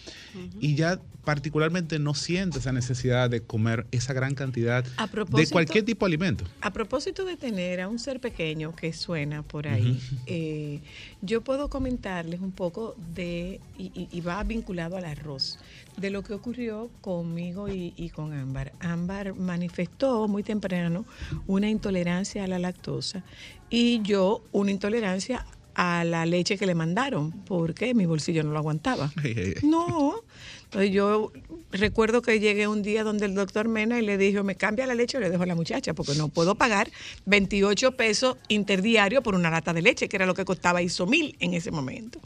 y 0.60 0.74
ya 0.74 1.00
particularmente 1.24 1.98
no 1.98 2.14
siento 2.14 2.58
esa 2.58 2.72
necesidad 2.72 3.28
de 3.28 3.42
comer 3.42 3.86
esa 3.90 4.12
gran 4.12 4.34
cantidad 4.34 4.84
A 4.96 5.02
de 5.06 5.08
propósito- 5.12 5.52
cualquier 5.52 5.84
tipo 5.84 6.06
de 6.06 6.10
alimento. 6.10 6.44
A 6.60 6.72
propósito 6.72 7.24
de 7.24 7.36
tener 7.36 7.80
a 7.80 7.88
un 7.88 7.98
ser 7.98 8.20
pequeño 8.20 8.74
que 8.74 8.92
suena 8.92 9.42
por 9.42 9.68
ahí, 9.68 10.00
eh, 10.26 10.80
yo 11.20 11.42
puedo 11.42 11.68
comentarles 11.68 12.40
un 12.40 12.52
poco 12.52 12.94
de, 13.14 13.60
y, 13.76 13.86
y- 13.94 14.08
y 14.10 14.20
va 14.22 14.42
vinculado 14.44 14.96
al 14.96 15.04
arroz, 15.04 15.58
de 16.00 16.10
lo 16.10 16.22
que 16.22 16.34
ocurrió 16.34 16.90
conmigo 17.00 17.68
y, 17.68 17.92
y 17.96 18.10
con 18.10 18.32
Ámbar. 18.32 18.72
Ámbar 18.80 19.34
manifestó 19.34 20.28
muy 20.28 20.42
temprano 20.42 21.04
una 21.46 21.68
intolerancia 21.68 22.44
a 22.44 22.46
la 22.46 22.58
lactosa 22.58 23.22
y 23.68 24.00
yo 24.02 24.42
una 24.52 24.70
intolerancia 24.70 25.46
a 25.74 26.04
la 26.04 26.26
leche 26.26 26.58
que 26.58 26.66
le 26.66 26.74
mandaron, 26.74 27.32
porque 27.46 27.94
mi 27.94 28.06
bolsillo 28.06 28.42
no 28.42 28.52
lo 28.52 28.58
aguantaba. 28.58 29.12
No. 29.62 30.22
Entonces 30.64 30.90
yo 30.92 31.32
recuerdo 31.72 32.22
que 32.22 32.38
llegué 32.38 32.68
un 32.68 32.82
día 32.82 33.02
donde 33.02 33.26
el 33.26 33.34
doctor 33.34 33.68
Mena 33.68 33.98
y 33.98 34.02
le 34.02 34.16
dijo, 34.16 34.44
me 34.44 34.54
cambia 34.54 34.86
la 34.86 34.94
leche 34.94 35.16
o 35.16 35.20
le 35.20 35.30
dejo 35.30 35.42
a 35.42 35.46
la 35.46 35.54
muchacha, 35.54 35.94
porque 35.94 36.14
no 36.14 36.28
puedo 36.28 36.54
pagar 36.54 36.90
28 37.26 37.96
pesos 37.96 38.36
interdiario 38.48 39.22
por 39.22 39.34
una 39.34 39.50
lata 39.50 39.72
de 39.72 39.82
leche, 39.82 40.08
que 40.08 40.16
era 40.16 40.26
lo 40.26 40.34
que 40.34 40.44
costaba 40.44 40.82
Isomil 40.82 41.36
en 41.40 41.54
ese 41.54 41.70
momento. 41.70 42.20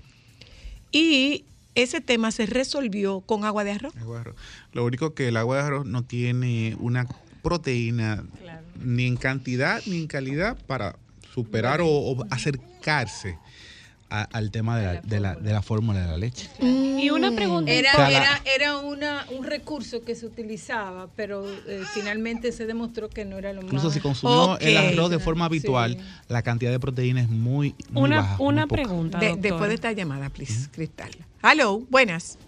Y 0.92 1.44
ese 1.74 2.00
tema 2.00 2.30
se 2.30 2.46
resolvió 2.46 3.20
con 3.20 3.44
agua 3.44 3.64
de 3.64 3.72
arroz. 3.72 3.96
Agua 3.96 4.16
de 4.16 4.20
arroz. 4.20 4.36
Lo 4.72 4.84
único 4.84 5.14
que 5.14 5.28
el 5.28 5.36
agua 5.36 5.56
de 5.56 5.62
arroz 5.62 5.86
no 5.86 6.04
tiene 6.04 6.76
una 6.78 7.06
proteína 7.42 8.24
ni 8.80 9.06
en 9.06 9.16
cantidad 9.16 9.82
ni 9.86 9.98
en 10.00 10.06
calidad 10.06 10.56
para 10.66 10.96
superar 11.32 11.80
o, 11.80 11.88
o 11.88 12.24
acercarse 12.30 13.38
a- 14.10 14.28
al 14.32 14.50
tema 14.50 14.78
de 14.78 14.84
la, 14.94 15.00
de 15.00 15.20
la- 15.20 15.34
de 15.34 15.52
la 15.52 15.62
fórmula 15.62 16.00
de 16.00 16.06
la 16.06 16.16
leche. 16.18 16.48
Y 16.60 17.10
una 17.10 17.32
pregunta. 17.32 17.70
Era, 17.72 17.90
O 17.92 17.96
sea, 17.96 18.10
la- 18.10 18.16
era, 18.18 18.42
era 18.54 18.76
una, 18.78 19.26
un 19.36 19.44
recurso 19.44 20.04
que 20.04 20.14
se 20.14 20.26
utilizaba, 20.26 21.08
pero 21.16 21.44
eh, 21.66 21.82
finalmente 21.94 22.52
se 22.52 22.66
demostró 22.66 23.08
que 23.08 23.24
no 23.24 23.38
era 23.38 23.52
lo 23.52 23.62
Incluso 23.62 23.86
más. 23.86 23.94
si 23.94 24.00
consumió 24.00 24.58
el 24.60 24.76
arroz 24.76 25.10
de 25.10 25.18
forma 25.18 25.46
habitual, 25.46 25.96
Sí. 25.98 26.04
la 26.28 26.42
cantidad 26.42 26.70
de 26.70 26.78
proteína 26.80 27.22
es 27.22 27.28
muy, 27.28 27.74
muy 27.90 28.02
Una, 28.04 28.16
baja. 28.20 28.36
una 28.38 28.66
pregunta, 28.66 29.18
De- 29.18 29.36
después 29.36 29.68
de 29.68 29.74
esta 29.74 29.92
llamada, 29.92 30.28
please, 30.30 30.68
Cristal. 30.70 31.10
Hello, 31.42 31.80
buenas. 31.90 32.38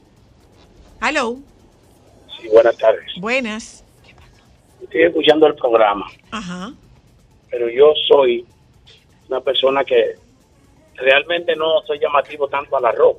Hello, 1.03 1.39
Sí, 2.41 2.49
buenas 2.49 2.77
tardes. 2.79 3.05
buenas. 3.19 3.83
Estoy 4.83 5.03
escuchando 5.03 5.47
el 5.47 5.55
programa, 5.57 6.07
Ajá. 6.31 6.73
pero 7.51 7.69
yo 7.69 7.93
soy 8.09 8.47
una 9.29 9.41
persona 9.41 9.83
que 9.85 10.15
realmente 10.97 11.55
no 11.57 11.81
soy 11.87 11.99
llamativo 11.99 12.49
tanto 12.49 12.77
al 12.77 12.85
arroz. 12.87 13.17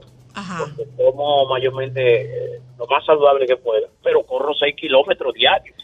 Porque 0.60 0.84
como 0.96 1.48
mayormente 1.48 2.22
eh, 2.56 2.60
lo 2.78 2.86
más 2.86 3.04
saludable 3.06 3.48
que 3.48 3.58
pueda, 3.58 3.88
pero 4.04 4.22
corro 4.24 4.54
6 4.54 4.76
kilómetros 4.76 5.34
diarios. 5.34 5.76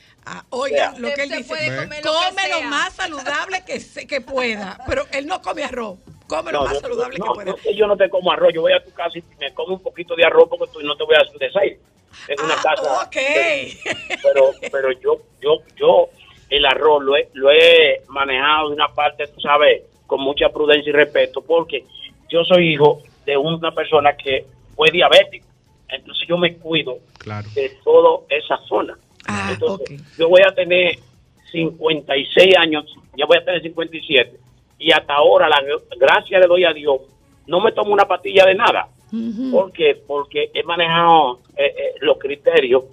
Oiga, 0.52 0.90
O 0.90 0.92
sea, 0.92 1.00
lo 1.00 1.14
que 1.14 1.24
él 1.24 1.30
dice, 1.30 1.44
puede 1.50 1.66
come, 1.68 1.78
comer 1.84 2.06
lo, 2.06 2.14
lo 2.14 2.20
que 2.36 2.42
sea. 2.60 2.68
más 2.70 2.94
saludable 2.94 3.64
que, 3.66 3.80
se- 3.80 4.06
que 4.08 4.22
pueda, 4.22 4.78
pero 4.88 5.04
él 5.12 5.26
no 5.28 5.42
come 5.42 5.64
arroz, 5.64 5.98
come 6.28 6.52
lo 6.52 6.64
más 6.66 6.80
saludable 6.80 7.18
no, 7.18 7.26
que 7.26 7.32
pueda. 7.34 7.52
no, 7.52 7.56
que 7.58 7.76
yo 7.76 7.88
no 7.88 7.98
te 7.98 8.10
como 8.10 8.32
arroz, 8.32 8.54
yo 8.54 8.62
voy 8.62 8.74
a 8.74 8.84
tu 8.84 8.92
casa 8.94 9.18
y 9.18 9.24
me 9.40 9.52
como 9.54 9.74
un 9.74 9.82
poquito 9.82 10.16
de 10.16 10.24
arroz 10.24 10.48
porque 10.50 10.72
tú 10.72 10.82
no 10.82 10.96
te 10.96 11.04
voy 11.04 11.16
a 11.16 11.22
hacer 11.22 11.34
un 11.34 11.40
desayuno. 11.40 11.82
En 12.28 12.40
una 12.46 12.56
casa. 12.56 12.84
Ah, 12.86 13.04
ok. 13.08 13.18
Pero, 14.22 14.52
pero 14.72 14.92
yo, 15.02 15.18
yo, 15.42 15.58
yo 15.76 16.10
el 16.50 16.64
arroz 16.68 17.04
lo 17.04 17.18
he, 17.18 17.28
lo 17.34 17.50
he 17.52 18.02
manejado 18.08 18.70
de 18.70 18.76
una 18.76 18.88
parte, 18.90 19.26
tú 19.28 19.42
sabes, 19.42 19.82
con 20.08 20.22
mucha 20.22 20.50
prudencia 20.50 20.90
y 20.90 20.94
respeto, 20.94 21.42
porque 21.42 21.86
yo 22.30 22.44
soy 22.44 22.74
hijo 22.74 23.02
de 23.26 23.38
una 23.38 23.72
persona 23.72 24.14
que 24.16 24.46
fue 24.76 24.90
diabético. 24.92 25.46
Entonces 25.90 26.28
yo 26.28 26.38
me 26.38 26.56
cuido 26.56 26.98
Claro. 27.20 27.48
de 27.56 27.70
toda 27.84 28.20
esa 28.30 28.58
zona. 28.68 28.98
Ah, 29.28 29.50
Entonces, 29.54 30.02
yo 30.18 30.28
voy 30.30 30.42
a 30.46 30.54
tener 30.54 30.98
56 31.52 32.58
años, 32.58 32.86
ya 33.16 33.26
voy 33.26 33.38
a 33.38 33.46
tener 33.46 33.62
57, 33.62 34.38
y 34.80 34.92
hasta 34.92 35.14
ahora, 35.14 35.48
la 35.48 35.62
gracia 35.98 36.40
le 36.40 36.48
doy 36.48 36.66
a 36.66 36.74
Dios, 36.74 37.02
no 37.48 37.60
me 37.62 37.72
tomo 37.72 37.94
una 37.94 38.06
pastilla 38.06 38.46
de 38.46 38.56
nada. 38.56 38.88
¿Por 39.52 39.72
qué? 39.72 39.96
Porque 40.08 40.50
he 40.56 40.64
manejado 40.64 41.40
eh, 41.56 41.66
eh, 41.78 41.94
los 42.02 42.18
criterios 42.18 42.84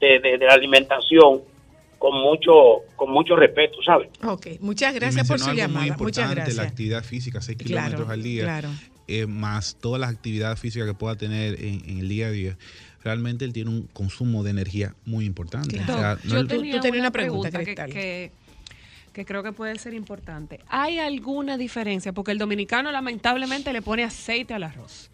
de, 0.00 0.18
de- 0.20 0.38
de 0.38 0.46
la 0.46 0.54
alimentación 0.54 1.42
con 1.98 2.20
mucho 2.20 2.52
con 2.96 3.10
mucho 3.10 3.36
respeto, 3.36 3.78
¿sabes? 3.84 4.08
Ok, 4.22 4.46
muchas 4.60 4.94
gracias 4.94 5.26
por 5.26 5.38
su 5.38 5.52
llamada. 5.52 5.96
Muchas 5.98 6.30
gracias. 6.30 6.56
La 6.56 6.62
actividad 6.64 7.02
física, 7.04 7.40
6 7.40 7.56
Claro, 7.58 7.68
kilómetros 7.84 8.10
al 8.10 8.22
día, 8.22 8.44
claro. 8.44 8.68
eh, 9.08 9.26
más 9.26 9.76
todas 9.80 10.00
las 10.00 10.10
actividades 10.10 10.58
físicas 10.60 10.86
que 10.86 10.94
pueda 10.94 11.16
tener 11.16 11.60
en, 11.62 11.82
en 11.88 11.98
el 11.98 12.08
día 12.08 12.26
a 12.26 12.30
día. 12.30 12.58
Realmente 13.02 13.44
él 13.44 13.52
tiene 13.52 13.70
un 13.70 13.82
consumo 13.92 14.42
de 14.42 14.50
energía 14.50 14.94
muy 15.04 15.24
importante. 15.26 15.78
O 15.80 15.84
sea, 15.84 16.18
no 16.24 16.30
Yo 16.30 16.38
el- 16.40 16.48
tenía 16.48 16.74
tú 16.76 16.80
tenías 16.80 16.92
una, 17.00 17.08
una 17.08 17.10
pregunta, 17.12 17.50
pregunta, 17.50 17.86
que- 17.86 18.32
que 19.12 19.24
creo 19.24 19.42
que 19.42 19.52
puede 19.52 19.78
ser 19.78 19.94
importante. 19.94 20.60
¿Hay 20.68 20.98
alguna 20.98 21.56
diferencia? 21.56 22.12
Porque 22.12 22.32
el 22.32 22.38
dominicano 22.38 22.92
lamentablemente 22.92 23.72
le 23.72 23.80
pone 23.80 24.04
aceite 24.04 24.52
al 24.52 24.62
arroz. 24.64 25.10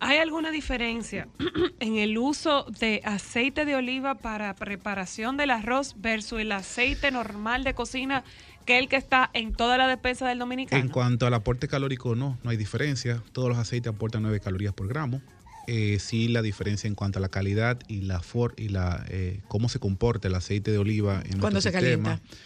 ¿Hay 0.00 0.18
alguna 0.18 0.50
diferencia 0.50 1.28
en 1.80 1.96
el 1.96 2.18
uso 2.18 2.66
de 2.78 3.00
aceite 3.04 3.64
de 3.64 3.74
oliva 3.76 4.14
para 4.16 4.54
preparación 4.54 5.36
del 5.36 5.50
arroz 5.50 5.94
versus 5.98 6.40
el 6.40 6.52
aceite 6.52 7.10
normal 7.10 7.64
de 7.64 7.74
cocina 7.74 8.22
que 8.66 8.78
el 8.78 8.88
que 8.88 8.96
está 8.96 9.30
en 9.32 9.52
toda 9.54 9.78
la 9.78 9.86
despensa 9.88 10.28
del 10.28 10.38
dominicano? 10.38 10.82
En 10.82 10.88
cuanto 10.90 11.26
al 11.26 11.34
aporte 11.34 11.68
calórico, 11.68 12.14
no, 12.14 12.38
no 12.42 12.50
hay 12.50 12.56
diferencia. 12.56 13.22
Todos 13.32 13.48
los 13.48 13.58
aceites 13.58 13.92
aportan 13.92 14.22
9 14.22 14.40
calorías 14.40 14.74
por 14.74 14.88
gramo. 14.88 15.22
Eh, 15.68 15.98
sí, 15.98 16.28
la 16.28 16.42
diferencia 16.42 16.86
en 16.86 16.94
cuanto 16.94 17.18
a 17.18 17.22
la 17.22 17.28
calidad 17.28 17.78
y 17.88 18.02
la 18.02 18.20
for 18.20 18.54
y 18.56 18.68
la 18.68 19.04
eh, 19.08 19.40
cómo 19.48 19.68
se 19.68 19.80
comporta 19.80 20.28
el 20.28 20.34
aceite 20.36 20.70
de 20.70 20.78
oliva 20.78 21.22
en 21.24 21.38
Cuando 21.40 21.50
nuestro 21.52 21.72
se 21.72 21.80
sistema. 21.80 22.20
calienta. 22.20 22.36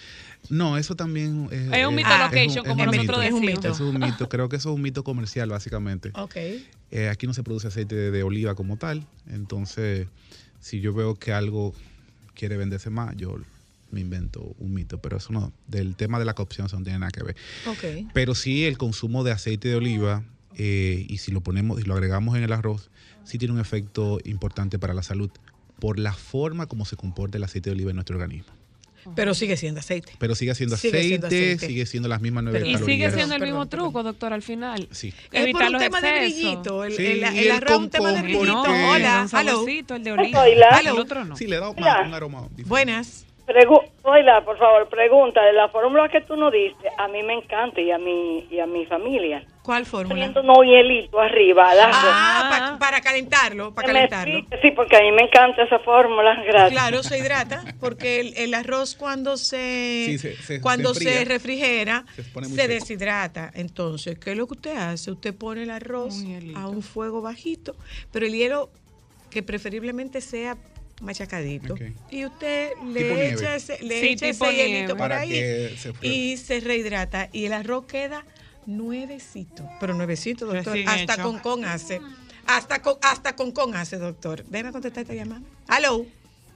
No, 0.49 0.77
eso 0.79 0.97
también 0.97 1.49
es, 1.51 1.73
Es 1.73 1.87
un 1.87 1.95
mito 1.95 2.09
location, 2.19 2.65
como 2.65 2.87
nosotros 2.87 3.21
decimos. 3.21 3.65
Es 3.65 3.81
un 3.81 3.99
mito. 3.99 4.29
Creo 4.29 4.49
que 4.49 4.57
eso 4.57 4.71
es 4.71 4.75
un 4.75 4.83
mito 4.83 5.05
comercial, 5.05 5.51
básicamente. 5.51 6.13
Ok. 6.21 6.37
Eh, 6.93 7.09
aquí 7.09 7.27
no 7.27 7.35
se 7.35 7.45
produce 7.45 7.69
aceite 7.69 7.95
de, 7.95 8.11
de 8.11 8.23
oliva 8.25 8.55
como 8.55 8.77
tal. 8.77 9.07
Entonces, 9.29 10.09
si 10.59 10.81
yo 10.81 10.93
veo 10.93 11.15
que 11.15 11.33
algo 11.33 11.73
quiere 12.35 12.57
venderse 12.57 12.91
más, 12.91 13.17
yo 13.17 13.37
me 13.91 14.01
invento 14.01 14.55
un 14.59 14.75
mito. 14.75 15.01
Pero 15.01 15.17
eso 15.19 15.33
no, 15.33 15.53
del 15.67 15.97
tema 15.97 16.19
de 16.19 16.25
la 16.25 16.35
cocción, 16.35 16.67
eso 16.67 16.79
no 16.79 16.85
tiene 16.85 16.99
nada 16.99 17.13
que 17.13 17.23
ver. 17.23 17.37
Ok. 17.67 18.11
Pero 18.13 18.35
sí 18.35 18.65
el 18.65 18.79
consumo 18.79 19.25
de 19.25 19.33
aceite 19.33 19.69
de 19.69 19.77
oliva, 19.77 20.25
eh, 20.57 21.07
y 21.09 21.19
si 21.19 21.33
lo 21.33 21.41
ponemos 21.41 21.81
y 21.81 21.85
lo 21.85 21.95
agregamos 21.95 22.37
en 22.37 22.43
el 22.43 22.53
arroz, 22.53 22.91
sí 23.25 23.39
tiene 23.39 23.55
un 23.55 23.61
efecto 23.61 24.19
importante 24.25 24.79
para 24.79 24.95
la 24.95 25.03
salud 25.03 25.31
por 25.79 25.99
la 25.99 26.13
forma 26.13 26.67
como 26.67 26.85
se 26.85 26.97
comporta 26.97 27.39
el 27.39 27.45
aceite 27.45 27.71
de 27.71 27.75
oliva 27.75 27.91
en 27.91 27.97
nuestro 27.97 28.17
organismo. 28.17 28.53
Pero 29.17 29.35
sigue 29.35 29.57
siendo 29.57 29.81
aceite. 29.81 30.13
Pero 30.19 30.35
sigue 30.35 30.55
siendo 30.55 30.77
Sigue 30.77 30.99
aceite, 30.99 31.09
siendo 31.09 31.27
aceite. 31.27 31.67
sigue 31.67 31.87
siendo 31.87 32.09
las 32.09 32.21
mismas 32.21 32.45
nueve 32.45 32.59
Y 32.61 32.73
calorías. 32.75 32.85
sigue 32.87 33.11
siendo 33.11 33.35
el 33.37 33.43
mismo 33.43 33.67
truco, 33.67 34.03
doctor, 34.03 34.33
al 34.33 34.43
final. 34.43 34.89
Sí. 34.91 35.09
Es 35.09 35.15
por 35.31 35.41
Evitar 35.41 35.67
un 35.67 35.73
los 35.73 35.83
tema 35.83 36.01
de 36.01 36.09
excesos. 36.27 36.41
brillito. 36.43 36.85
El, 36.85 36.93
Sí, 36.97 37.07
el- 37.07 37.19
y 37.19 37.23
el 37.23 37.39
el 37.47 37.51
arroz 37.53 37.73
es 37.73 37.79
un 37.79 37.91
tema 37.91 38.13
de 38.13 38.23
brillito. 38.23 38.55
porque- 38.65 38.71
Hola, 38.85 39.29
el 39.97 40.05
de 40.05 40.13
oliva. 40.13 40.43
Hola. 40.43 40.81
El 40.81 40.89
otro 40.99 41.25
no. 41.25 41.37
Sí, 41.37 41.47
le 41.47 41.57
da 41.59 41.71
un 41.71 41.83
aroma. 41.85 42.41
diferente. 42.43 42.65
Buenas. 42.69 43.25
Pregu 43.47 43.81
Oila, 44.03 44.43
por 44.45 44.57
favor, 44.59 44.89
pregunta 44.89 45.43
de 45.43 45.53
la 45.53 45.69
fórmula 45.69 46.09
que 46.09 46.23
tú 46.23 46.35
nos 46.35 46.51
diste. 46.53 46.89
A 46.97 47.07
mí 47.09 47.23
me 47.23 47.35
encanta 47.35 47.81
y 47.83 47.91
a 47.91 47.99
mi 47.99 48.47
y 48.51 48.59
a 48.59 48.67
mi 48.67 48.87
familia. 48.87 49.45
¿Cuál 49.63 49.85
fórmula? 49.85 50.09
Poniendo 50.15 50.41
unos 50.41 50.65
hielitos 50.65 51.21
arriba. 51.21 51.69
al 51.71 51.81
arroz. 51.81 51.97
Ah, 52.03 52.49
pa- 52.73 52.79
para 52.79 53.01
calentarlo, 53.03 53.75
para 53.75 53.87
calentarlo. 53.89 54.41
Sí, 54.63 54.71
porque 54.71 54.97
a 54.97 55.01
mí 55.01 55.13
me 55.13 55.25
encanta 55.25 55.65
esa 55.65 55.79
fórmula. 55.81 56.35
Gracias. 56.47 56.71
Claro, 56.73 57.03
se 57.03 57.19
hidrata, 57.19 57.63
porque 57.79 58.21
el, 58.21 58.35
el 58.39 58.55
arroz 58.55 58.97
cuando 58.97 59.37
se, 59.37 60.05
Sí, 60.07 60.19
se- 60.19 60.35
se- 60.37 60.61
cuando 60.63 60.95
se 60.95 61.25
refrigera 61.27 62.05
Se 62.55 62.69
deshidrata. 62.69 63.51
Entonces, 63.55 64.19
¿qué 64.19 64.31
es 64.33 64.37
lo 64.39 64.47
que 64.47 64.55
usted 64.55 64.77
hace? 64.79 65.11
Usted 65.11 65.35
pone 65.37 65.65
el 65.65 65.71
arroz 65.71 66.25
a 66.57 66.69
un 66.69 66.83
fuego 66.83 67.21
bajito, 67.21 67.75
pero 68.13 68.25
el 68.25 68.33
hielo 68.33 68.71
que 69.31 69.43
preferiblemente 69.43 70.23
sea 70.23 70.57
machacadito. 71.01 71.75
Y 72.11 72.25
usted 72.27 72.71
Tipo 72.73 72.85
le 72.93 73.01
nieve. 73.03 73.29
echa 73.33 73.55
ese, 73.57 73.83
le 73.83 74.01
Sí, 74.01 74.09
echa 74.11 74.29
ese 74.29 74.53
hielito 74.55 74.89
por 74.91 74.99
Para 74.99 75.21
ahí 75.21 75.75
se 75.77 75.93
y 76.03 76.37
se 76.37 76.61
rehidrata 76.61 77.29
y 77.33 77.47
el 77.47 77.53
arroz 77.53 77.87
queda 77.87 78.25
nuevecito. 78.67 79.65
Pero 79.81 79.95
nuevecito, 79.95 80.47
doctor. 80.47 80.73
Recién 80.75 80.89
Hasta 80.89 81.15
hecho. 81.15 81.23
con 81.23 81.39
con 81.39 81.65
hace. 81.65 82.01
Hasta 82.47 82.83
con, 82.83 82.95
hasta 83.03 83.37
con 83.37 83.53
con 83.53 83.75
hace, 83.77 83.97
doctor. 83.99 84.45
Déjame 84.45 84.73
contestar 84.73 85.03
esta 85.03 85.15
llamada. 85.15 85.43
Hello. 85.69 86.05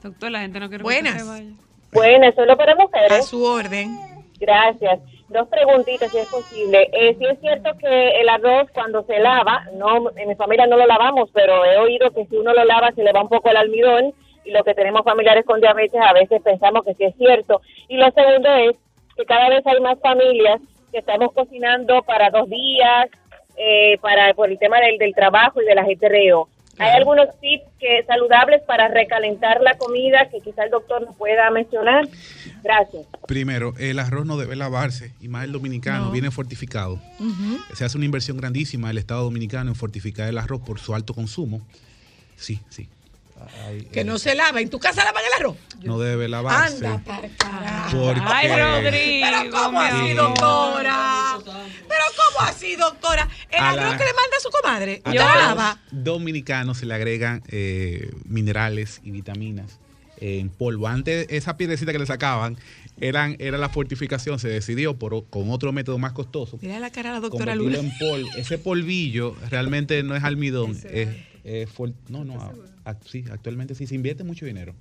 Doctor, 0.03 0.31
la 0.31 0.41
gente 0.41 0.61
no 0.61 0.69
quiere 0.69 0.83
Buenas. 0.85 1.15
que 1.15 1.21
se 1.21 1.25
vaya. 1.27 1.51
Buenas, 1.93 2.35
solo 2.35 2.57
para 2.57 2.73
A 2.73 2.77
mujeres. 2.77 3.27
su 3.27 3.43
orden. 3.45 3.97
Gracias. 4.41 5.01
Dos 5.29 5.49
preguntitas, 5.49 6.11
si 6.11 6.19
es 6.19 6.27
posible. 6.29 6.91
Eh, 6.93 7.17
si 7.19 7.25
es 7.25 7.41
cierto 7.41 7.71
que 7.79 8.21
el 8.21 8.29
arroz 8.29 8.69
cuando 8.75 9.05
se 9.07 9.19
lava, 9.21 9.65
no, 9.75 10.11
en 10.17 10.29
mi 10.29 10.35
familia 10.35 10.67
no 10.67 10.77
lo 10.77 10.87
lavamos, 10.87 11.31
pero 11.33 11.65
he 11.65 11.77
oído 11.79 12.13
que 12.13 12.27
si 12.27 12.37
uno 12.37 12.53
lo 12.53 12.65
lava 12.65 12.93
se 12.93 13.03
le 13.03 13.13
va 13.13 13.23
un 13.23 13.29
poco 13.29 13.49
el 13.49 13.57
almidón 13.57 14.13
y 14.45 14.51
lo 14.51 14.63
que 14.65 14.75
tenemos 14.75 15.03
familiares 15.05 15.45
con 15.45 15.61
diabetes 15.61 16.01
a 16.01 16.13
veces 16.13 16.41
pensamos 16.43 16.85
que 16.85 16.95
sí 16.95 17.05
es 17.05 17.17
cierto. 17.17 17.61
Y 17.89 17.97
lo 17.97 18.11
segundo 18.13 18.49
es 18.55 18.77
que 19.17 19.25
cada 19.25 19.49
vez 19.49 19.67
hay 19.67 19.81
más 19.81 19.99
familias 20.01 20.61
que 20.93 20.99
estamos 20.99 21.33
cocinando 21.33 22.03
para 22.03 22.31
dos 22.31 22.49
días, 22.49 23.09
eh, 23.57 23.99
para 24.01 24.35
por 24.35 24.51
el 24.51 24.59
tema 24.59 24.79
del, 24.81 24.99
del 24.99 25.15
trabajo 25.15 25.63
y 25.63 25.65
del 25.65 25.79
ajetreo. 25.79 26.49
¿Hay 26.77 26.91
algunos 26.91 27.29
tips 27.41 27.63
que 27.79 28.03
saludables 28.05 28.61
para 28.63 28.89
recalentar 28.89 29.61
la 29.61 29.79
comida 29.79 30.29
que 30.29 30.41
quizá 30.41 30.65
el 30.65 30.71
doctor 30.71 31.03
nos 31.03 31.15
pueda 31.15 31.49
mencionar? 31.51 32.09
Gracias. 32.65 33.07
Primero, 33.29 33.75
el 33.79 34.01
arroz 34.01 34.27
no 34.27 34.37
debe 34.37 34.57
lavarse, 34.57 35.13
y 35.21 35.29
más 35.29 35.45
el 35.45 35.53
dominicano, 35.53 36.07
No. 36.07 36.11
viene 36.11 36.33
fortificado. 36.33 36.99
Se 37.75 37.85
hace 37.85 37.97
una 37.97 38.07
inversión 38.07 38.37
grandísima 38.39 38.91
el 38.91 38.99
Estado 38.99 39.23
dominicano 39.23 39.71
en 39.71 39.77
fortificar 39.77 40.29
el 40.29 40.37
arroz 40.37 40.63
por 40.67 40.81
su 40.81 40.97
alto 40.97 41.15
consumo. 41.15 41.61
Sí, 42.35 42.59
sí. 42.71 42.89
Que 43.93 44.01
eh, 44.01 44.05
no 44.05 44.19
se 44.19 44.35
lava. 44.35 44.61
¿En 44.61 44.71
tu 44.71 44.79
casa 44.79 45.05
lavan 45.05 45.23
el 45.27 45.41
arroz? 45.41 45.57
no 45.83 45.99
debe 45.99 46.29
lavarse. 46.29 46.87
Anda 46.87 47.03
para. 47.05 47.89
Porque- 47.91 48.21
Ay, 48.25 48.49
Rodrigo. 48.49 49.27
Pero 49.29 49.51
¿cómo 49.51 49.81
así, 49.81 49.95
amor. 50.13 50.17
doctora? 50.17 51.39
Pero 51.45 52.05
¿cómo 52.17 52.49
así, 52.49 52.77
doctora? 52.77 53.29
El 53.51 53.59
A 53.61 53.71
arroz 53.71 53.91
la- 53.91 53.99
que 53.99 54.05
le 54.05 54.13
manda 54.15 54.37
a 54.37 54.41
su 54.41 54.49
comadre. 54.51 55.03
A 55.05 55.11
¿Usted 55.11 55.23
los 55.23 55.35
lo 55.35 55.41
lava? 55.41 55.79
dominicanos 55.91 56.79
se 56.79 56.87
le 56.87 56.95
agregan 56.95 57.43
eh, 57.49 58.11
minerales 58.25 59.01
y 59.05 59.11
vitaminas 59.11 59.79
en 60.21 60.49
polvo. 60.49 60.89
Antes 60.89 61.27
esa 61.29 61.57
piedrecita 61.59 61.93
que 61.93 61.99
le 61.99 62.07
sacaban 62.07 62.57
eran, 63.01 63.37
era 63.41 63.59
la 63.59 63.69
fortificación. 63.69 64.39
Se 64.39 64.49
decidió 64.49 64.95
por, 64.99 65.27
con 65.29 65.51
otro 65.51 65.73
método 65.73 65.99
más 65.99 66.13
costoso. 66.13 66.59
Mira 66.63 66.79
la 66.79 66.91
cara 66.91 67.11
de 67.11 67.15
la 67.17 67.21
doctora 67.21 67.55
Lula. 67.55 67.79
en 67.79 67.93
polvo. 67.99 68.29
Ese 68.39 68.57
polvillo 68.57 69.37
realmente 69.51 70.03
no 70.03 70.17
es 70.17 70.25
almidón. 70.25 70.79
Es, 70.91 71.09
for- 71.73 71.93
no, 72.09 72.25
no, 72.25 72.35
a- 72.85 72.97
sí, 73.11 73.25
actualmente 73.31 73.75
sí 73.75 73.87
se 73.87 73.95
invierte 73.95 74.25
mucho 74.25 74.47
dinero. 74.47 74.75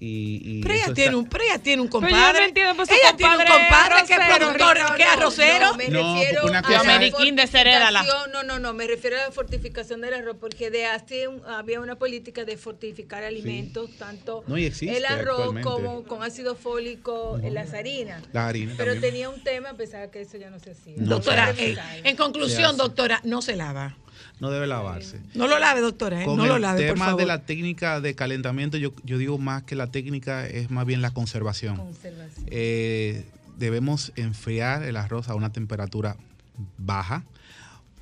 Y, 0.00 0.40
y 0.44 0.62
Pero 0.62 0.74
ella 0.74 0.84
tiene 0.94 1.04
está- 1.06 1.16
un, 1.16 1.26
pero 1.28 1.42
ella 1.42 1.58
tiene 1.58 1.82
un 1.82 1.88
Pero 1.88 2.00
yo 2.02 2.06
compadre. 2.08 2.38
no 2.40 2.46
entiendo, 2.46 2.74
pues, 2.76 2.88
su 2.88 2.94
ella 2.94 3.16
tiene 3.16 3.32
un 3.32 3.38
compadre 3.44 3.94
que 4.06 4.12
es 4.12 4.18
arrocero, 4.20 4.36
productor, 4.54 4.96
que 4.96 5.02
es 5.02 5.08
arrocero. 5.08 5.66
No, 5.66 5.74
me 5.76 5.88
No, 5.88 6.14
refiero 6.14 6.46
una 6.46 6.58
a 6.60 6.62
cosa 6.62 6.80
Ameriquín 6.82 7.34
de 7.34 7.46
Ceredala. 7.48 8.04
No, 8.32 8.44
no, 8.44 8.58
no, 8.60 8.72
me 8.74 8.86
refiero 8.86 9.16
a 9.16 9.24
la 9.24 9.32
fortificación 9.32 10.00
del 10.00 10.14
arroz, 10.14 10.36
porque 10.38 10.70
de 10.70 10.86
hace 10.86 11.26
un- 11.26 11.44
había 11.46 11.80
una 11.80 11.96
política 11.98 12.44
de 12.44 12.56
fortificar 12.56 13.24
alimentos, 13.24 13.90
tanto 13.98 14.44
No, 14.46 14.56
y 14.56 14.66
existe 14.66 14.96
el 14.96 15.04
arroz 15.04 15.52
como 15.64 16.04
con 16.04 16.22
ácido 16.22 16.54
fólico 16.54 17.40
en 17.42 17.54
las 17.54 17.74
harinas. 17.74 18.22
La 18.32 18.46
harina 18.46 18.74
Pero 18.76 18.92
también. 18.92 19.12
tenía 19.12 19.30
un 19.30 19.42
tema, 19.42 19.70
a 19.70 19.74
pesar 19.74 20.02
de 20.02 20.10
que 20.12 20.20
eso 20.20 20.36
ya 20.36 20.48
no 20.50 20.60
se 20.60 20.70
hacía. 20.70 20.94
No 20.96 21.06
Doctora, 21.16 21.52
eh, 21.58 21.76
en 22.04 22.14
conclusión, 22.16 22.76
doctora, 22.76 23.20
no 23.24 23.42
se 23.42 23.56
lava. 23.56 23.96
No 24.40 24.50
debe 24.50 24.66
lavarse. 24.66 25.20
No 25.34 25.46
lo 25.48 25.58
lave, 25.58 25.80
doctora. 25.80 26.22
eh, 26.22 26.24
Con 26.24 26.36
No 26.36 26.44
el 26.44 26.48
lo 26.50 26.58
lave, 26.58 26.86
por 26.86 26.94
tema 26.94 27.06
favor. 27.06 27.20
de 27.20 27.26
la 27.26 27.42
técnica 27.46 28.00
de 28.00 28.14
calentamiento, 28.14 28.76
yo, 28.76 28.92
yo 29.04 29.18
digo 29.18 29.38
más 29.38 29.62
que 29.64 29.74
la 29.74 29.88
técnica 29.88 30.46
es 30.46 30.70
más 30.70 30.86
bien 30.86 31.02
la 31.02 31.10
conservación. 31.10 31.76
Conservación. 31.76 32.46
Eh, 32.50 33.24
debemos 33.56 34.12
enfriar 34.16 34.82
el 34.84 34.96
arroz 34.96 35.28
a 35.28 35.34
una 35.34 35.50
temperatura 35.52 36.16
baja 36.76 37.24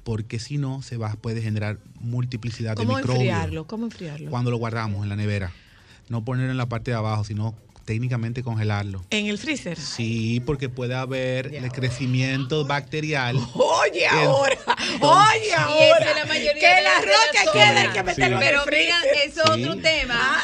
porque 0.05 0.39
si 0.39 0.57
no 0.59 0.83
se 0.83 0.97
va 0.97 1.15
puede 1.15 1.43
generar 1.43 1.79
multiplicidad 2.01 2.77
de 2.77 2.85
¿Cómo 2.85 2.97
microbios 2.97 3.21
enfriarlo? 3.23 3.67
¿Cómo 3.67 3.85
enfriarlo? 3.87 4.31
cuando 4.31 4.51
lo 4.51 4.57
guardamos 4.59 5.03
en 5.03 5.09
la 5.09 5.17
nevera. 5.17 5.53
No 6.09 6.25
ponerlo 6.25 6.53
en 6.53 6.57
la 6.59 6.67
parte 6.69 6.93
de 6.93 6.97
abajo, 6.97 7.25
sino 7.25 7.55
técnicamente 7.87 8.43
congelarlo. 8.43 9.03
¿En 9.11 9.27
el 9.27 9.39
freezer? 9.39 9.79
Sí, 9.79 10.41
porque 10.45 10.69
puede 10.69 10.95
haber 10.95 11.55
el 11.55 11.73
crecimiento 11.73 12.67
bacterial. 12.67 13.37
Oye, 13.55 14.07
ahora, 14.09 14.59
oye, 15.01 15.55
ahora. 15.55 15.97
esa 15.97 16.11
es 16.11 16.17
la 16.17 16.25
mayoría 16.27 16.53
que 16.55 16.83
la- 16.83 17.01
zona. 17.45 17.53
queda 17.53 17.81
hay 17.81 17.89
que 17.89 18.03
meterlo 18.03 18.37
en 18.37 18.43
el 18.43 18.49
Pero 18.49 18.65
mira, 18.67 18.99
eso 19.25 19.41
es 19.45 19.55
Sí. 19.55 19.63
otro 19.65 19.77
tema. 19.81 20.43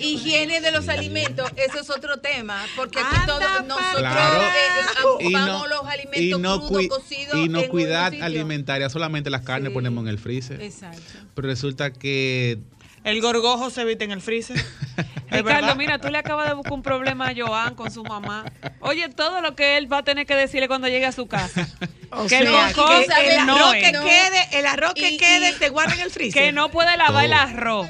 Higiene 0.00 0.60
de 0.60 0.72
los 0.72 0.88
alimentos, 0.88 1.48
eso 1.56 1.80
es 1.80 1.88
otro 1.90 2.18
tema. 2.18 2.64
Porque 2.74 2.98
aquí 2.98 3.16
todos 3.26 3.64
nosotros 3.66 3.98
Claro. 3.98 4.42
eh, 4.42 5.26
Y 5.28 5.32
vamos 5.32 5.60
no, 5.60 5.66
los 5.68 5.86
alimentos 5.86 6.20
y 6.20 6.30
no, 6.42 6.66
crudos, 6.66 6.98
cocidos. 6.98 7.36
inocuidad 7.38 8.12
alimentaria, 8.20 8.90
solamente 8.90 9.30
las 9.30 9.42
carnes 9.42 9.72
ponemos 9.72 10.02
en 10.02 10.08
el 10.08 10.18
freezer. 10.18 10.60
Exacto. 10.60 11.00
Pero 11.36 11.46
resulta 11.46 11.92
que 11.92 12.58
El 13.04 13.20
gorgojo 13.20 13.70
se 13.70 13.82
evita 13.82 14.04
en 14.04 14.12
el 14.12 14.20
freezer. 14.22 14.56
¿Es 15.30 15.38
Ricardo, 15.38 15.74
mira, 15.76 15.98
tú 15.98 16.08
le 16.10 16.18
acabas 16.18 16.46
de 16.48 16.54
buscar 16.54 16.74
un 16.74 16.82
problema 16.82 17.28
a 17.30 17.34
Joan 17.36 17.74
con 17.74 17.90
su 17.90 18.04
mamá. 18.04 18.44
Oye, 18.80 19.08
todo 19.08 19.40
lo 19.40 19.56
que 19.56 19.76
él 19.78 19.90
va 19.92 19.98
a 19.98 20.02
tener 20.04 20.26
que 20.26 20.34
decirle 20.34 20.68
cuando 20.68 20.88
llegue 20.88 21.06
a 21.06 21.12
su 21.12 21.26
casa. 21.26 21.68
O 22.14 22.26
que 22.26 22.36
el 22.40 22.48
sea, 22.48 22.72
gorgojo 22.74 22.98
que 23.06 23.36
el 23.36 23.46
no 23.46 23.56
arroz 23.56 23.74
es. 23.76 23.84
que 23.84 23.92
quede, 23.92 24.58
el 24.58 24.66
arroz 24.66 24.92
que 24.92 25.12
Y- 25.12 25.16
quede 25.16 25.48
y- 25.48 25.52
se 25.54 25.70
guarda 25.70 25.94
en 25.94 26.00
el 26.00 26.10
freezer. 26.10 26.42
Que 26.42 26.52
no 26.52 26.70
puede 26.70 26.94
lavar 26.98 27.24
el 27.24 27.30
Todo. 27.30 27.40
arroz. 27.40 27.88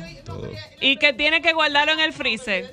Y 0.81 0.97
que 0.99 1.13
tiene 1.13 1.43
que 1.43 1.53
guardarlo 1.53 1.93
en 1.95 1.99
el 1.99 2.13
freezer. 2.13 2.73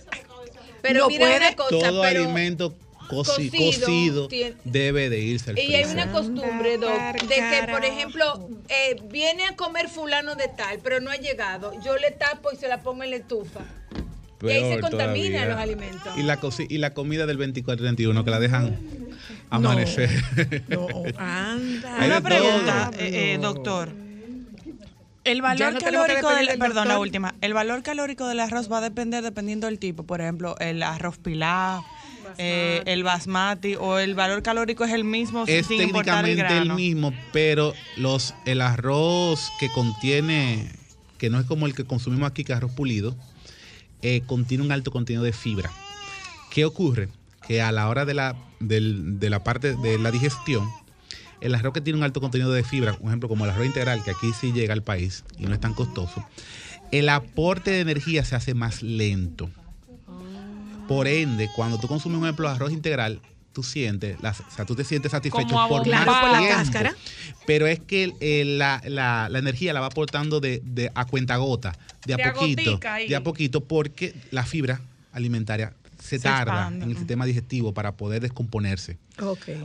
Pero 0.83 0.99
No 0.99 1.07
mira 1.07 1.25
puede 1.25 1.37
una 1.37 1.55
cosa, 1.55 1.69
todo 1.89 2.01
pero 2.03 2.23
alimento 2.25 2.75
coci- 3.09 3.49
cocido 3.51 3.85
cocido 3.85 4.27
tiene- 4.27 4.55
debe 4.63 5.09
de 5.09 5.19
irse 5.19 5.49
al 5.51 5.57
Y 5.57 5.61
hay 5.61 5.83
freezer. 5.83 5.93
una 5.95 6.11
costumbre, 6.11 6.77
Doc, 6.77 6.91
de 7.23 7.35
que, 7.35 7.67
por 7.71 7.83
ejemplo, 7.83 8.49
eh, 8.69 8.95
viene 9.11 9.45
a 9.45 9.55
comer 9.55 9.89
fulano 9.89 10.35
de 10.35 10.47
tal, 10.47 10.79
pero 10.83 10.99
no 11.01 11.09
ha 11.11 11.15
llegado. 11.17 11.73
Yo 11.83 11.97
le 11.97 12.11
tapo 12.11 12.49
y 12.53 12.55
se 12.57 12.67
la 12.67 12.81
pongo 12.81 13.03
en 13.03 13.09
la 13.11 13.15
estufa. 13.17 13.61
y 14.41 14.47
ahí 14.51 14.73
se 14.75 14.79
contaminan 14.79 15.31
todavía. 15.41 15.45
los 15.47 15.57
alimentos. 15.59 16.17
Y 16.17 16.23
la, 16.23 16.39
coci- 16.39 16.67
y 16.69 16.77
la 16.77 16.93
comida 16.93 17.25
del 17.25 17.37
24-31 17.37 18.23
que 18.23 18.31
la 18.31 18.39
dejan 18.39 18.79
amanecer. 19.49 20.09
No, 20.69 20.87
anda. 21.17 21.97
Una 22.05 22.21
pregunta, 22.21 22.91
eh, 22.99 23.33
eh, 23.33 23.37
doctor. 23.41 23.89
El 25.25 25.41
valor 25.41 25.73
no 25.73 25.79
calórico 25.79 26.29
del, 26.33 26.47
del 26.47 26.57
perdón, 26.59 26.87
la 26.87 26.97
última. 26.99 27.35
El 27.41 27.53
valor 27.53 27.83
calórico 27.83 28.25
del 28.27 28.39
arroz 28.39 28.71
va 28.71 28.77
a 28.77 28.81
depender 28.81 29.21
dependiendo 29.23 29.67
del 29.67 29.77
tipo. 29.77 30.03
Por 30.03 30.21
ejemplo, 30.21 30.55
el 30.59 30.81
arroz 30.81 31.17
pilá, 31.17 31.81
eh, 32.37 32.83
el 32.85 33.03
basmati 33.03 33.75
o 33.75 33.97
el 33.99 34.15
valor 34.15 34.43
calórico 34.43 34.83
es 34.85 34.91
el 34.93 35.03
mismo 35.03 35.43
es 35.47 35.65
sin 35.67 35.81
importar 35.81 36.25
el 36.25 36.35
técnicamente 36.37 36.57
el, 36.57 36.73
mismo, 36.73 37.13
pero 37.33 37.73
los 37.97 38.33
el 38.45 38.61
arroz 38.61 39.51
que 39.59 39.69
contiene, 39.69 40.71
que 41.17 41.29
no 41.29 41.39
es 41.39 41.45
como 41.45 41.65
el 41.65 41.73
que 41.75 41.85
consumimos 41.85 42.29
aquí, 42.29 42.43
que 42.43 42.53
es 42.53 42.57
arroz 42.57 42.71
pulido, 42.71 43.15
eh, 44.01 44.21
contiene 44.25 44.63
un 44.63 44.71
alto 44.71 44.91
contenido 44.91 45.23
de 45.23 45.33
fibra. 45.33 45.71
¿Qué 46.51 46.65
ocurre? 46.65 47.09
Que 47.47 47.61
a 47.61 47.71
la 47.71 47.87
hora 47.89 48.05
de 48.05 48.13
la, 48.13 48.35
del- 48.59 49.19
de 49.19 49.29
la 49.29 49.43
parte 49.43 49.75
de 49.75 49.99
la 49.99 50.11
digestión, 50.11 50.69
el 51.41 51.55
arroz 51.55 51.73
que 51.73 51.81
tiene 51.81 51.97
un 51.97 52.03
alto 52.03 52.21
contenido 52.21 52.51
de 52.51 52.63
fibra, 52.63 52.93
por 52.93 53.07
ejemplo, 53.07 53.29
como 53.29 53.45
el 53.45 53.51
arroz 53.51 53.65
integral, 53.65 54.03
que 54.03 54.11
aquí 54.11 54.33
sí 54.33 54.51
llega 54.51 54.73
al 54.73 54.83
país 54.83 55.23
y 55.37 55.43
no 55.45 55.53
es 55.53 55.59
tan 55.59 55.73
costoso, 55.73 56.23
el 56.91 57.07
aporte 57.09 57.71
de 57.71 57.79
energía 57.81 58.25
se 58.25 58.35
hace 58.35 58.53
más 58.53 58.81
lento. 58.83 59.49
Por 60.89 61.07
ende, 61.07 61.49
cuando 61.55 61.77
tú 61.79 61.87
consumes 61.87 62.17
un 62.17 62.25
ejemplo 62.25 62.49
de 62.49 62.55
arroz 62.55 62.71
integral, 62.73 63.21
tú 63.53 63.63
sientes, 63.63 64.19
las- 64.21 64.39
o 64.41 64.51
sea, 64.55 64.65
tú 64.65 64.75
te 64.75 64.83
sientes 64.83 65.11
satisfecho 65.11 65.47
Como 65.47 65.67
por 65.69 65.87
más 65.87 66.05
por 66.05 66.31
la 66.31 66.39
tiempo. 66.39 66.55
cáscara. 66.57 66.95
Pero 67.45 67.67
es 67.67 67.79
que 67.79 68.11
el- 68.19 68.57
la, 68.57 68.81
la- 68.85 69.29
la 69.29 69.39
energía 69.39 69.71
la 69.73 69.79
va 69.81 69.85
aportando 69.87 70.39
de, 70.39 70.61
de 70.65 70.91
a 70.95 71.05
cuenta 71.05 71.35
gota, 71.37 71.77
de 72.05 72.15
a 72.15 72.17
De 72.17 72.23
poquito, 72.31 72.79
de 73.07 73.15
a 73.15 73.23
poquito, 73.23 73.63
porque 73.63 74.13
la 74.31 74.43
fibra 74.45 74.81
alimentaria 75.11 75.73
se, 75.99 76.17
Se 76.17 76.19
tarda 76.19 76.53
expande. 76.53 76.85
en 76.85 76.91
el 76.91 76.97
sistema 76.97 77.25
digestivo 77.25 77.73
para 77.73 77.91
poder 77.91 78.21
descomponerse. 78.21 78.97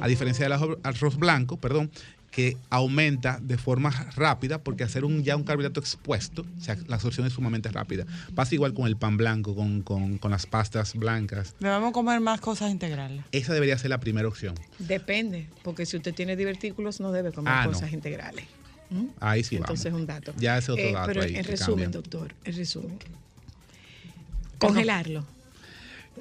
A 0.01 0.09
diferencia 0.09 0.45
del 0.49 0.53
arroz 0.83 1.17
blanco, 1.17 1.57
perdón, 1.59 1.91
que 2.35 2.57
aumenta 2.69 3.39
de 3.41 3.57
forma 3.59 3.91
rápida, 4.17 4.59
porque 4.65 4.83
hacer 4.83 5.05
un, 5.05 5.23
ya 5.23 5.37
un 5.37 5.45
carbohidrato 5.45 5.79
expuesto, 5.79 6.45
o 6.59 6.61
sea, 6.61 6.77
la 6.89 6.97
absorción 6.97 7.27
es 7.29 7.33
sumamente 7.33 7.71
rápida. 7.71 8.07
Pasa 8.35 8.55
igual 8.57 8.75
con 8.75 8.89
el 8.89 8.97
pan 8.97 9.17
blanco, 9.17 9.55
con, 9.55 9.83
con- 9.83 10.19
con 10.19 10.33
las 10.33 10.45
pastas 10.47 10.95
blancas. 10.95 11.55
Debemos 11.61 11.93
comer 11.93 12.19
más 12.21 12.41
cosas 12.41 12.73
integrales. 12.73 13.25
Esa 13.31 13.55
debería 13.55 13.79
ser 13.79 13.91
la 13.91 14.01
primera 14.01 14.27
opción. 14.27 14.55
Depende, 14.81 15.47
porque 15.63 15.87
si 15.87 15.97
usted 15.97 16.13
tiene 16.13 16.35
divertículos 16.35 16.99
no 16.99 17.13
debe 17.13 17.31
comer 17.31 17.53
Ah, 17.55 17.67
no. 17.67 17.73
cosas 17.73 17.93
integrales. 17.93 18.47
¿Mm? 18.91 19.07
Ahí 19.21 19.45
sí 19.45 19.55
Entonces 19.57 19.87
es 19.87 19.93
un 19.93 20.05
dato. 20.07 20.35
Ya 20.37 20.59
ese 20.59 20.73
otro 20.73 20.85
Eh, 20.85 20.93
dato 20.93 21.07
Pero 21.07 21.23
ahí 21.23 21.37
en 21.37 21.45
resumen, 21.45 21.85
cambia. 21.85 21.89
doctor, 22.01 22.35
en 22.45 22.57
resumen. 22.57 22.99
Congelarlo. 24.59 25.25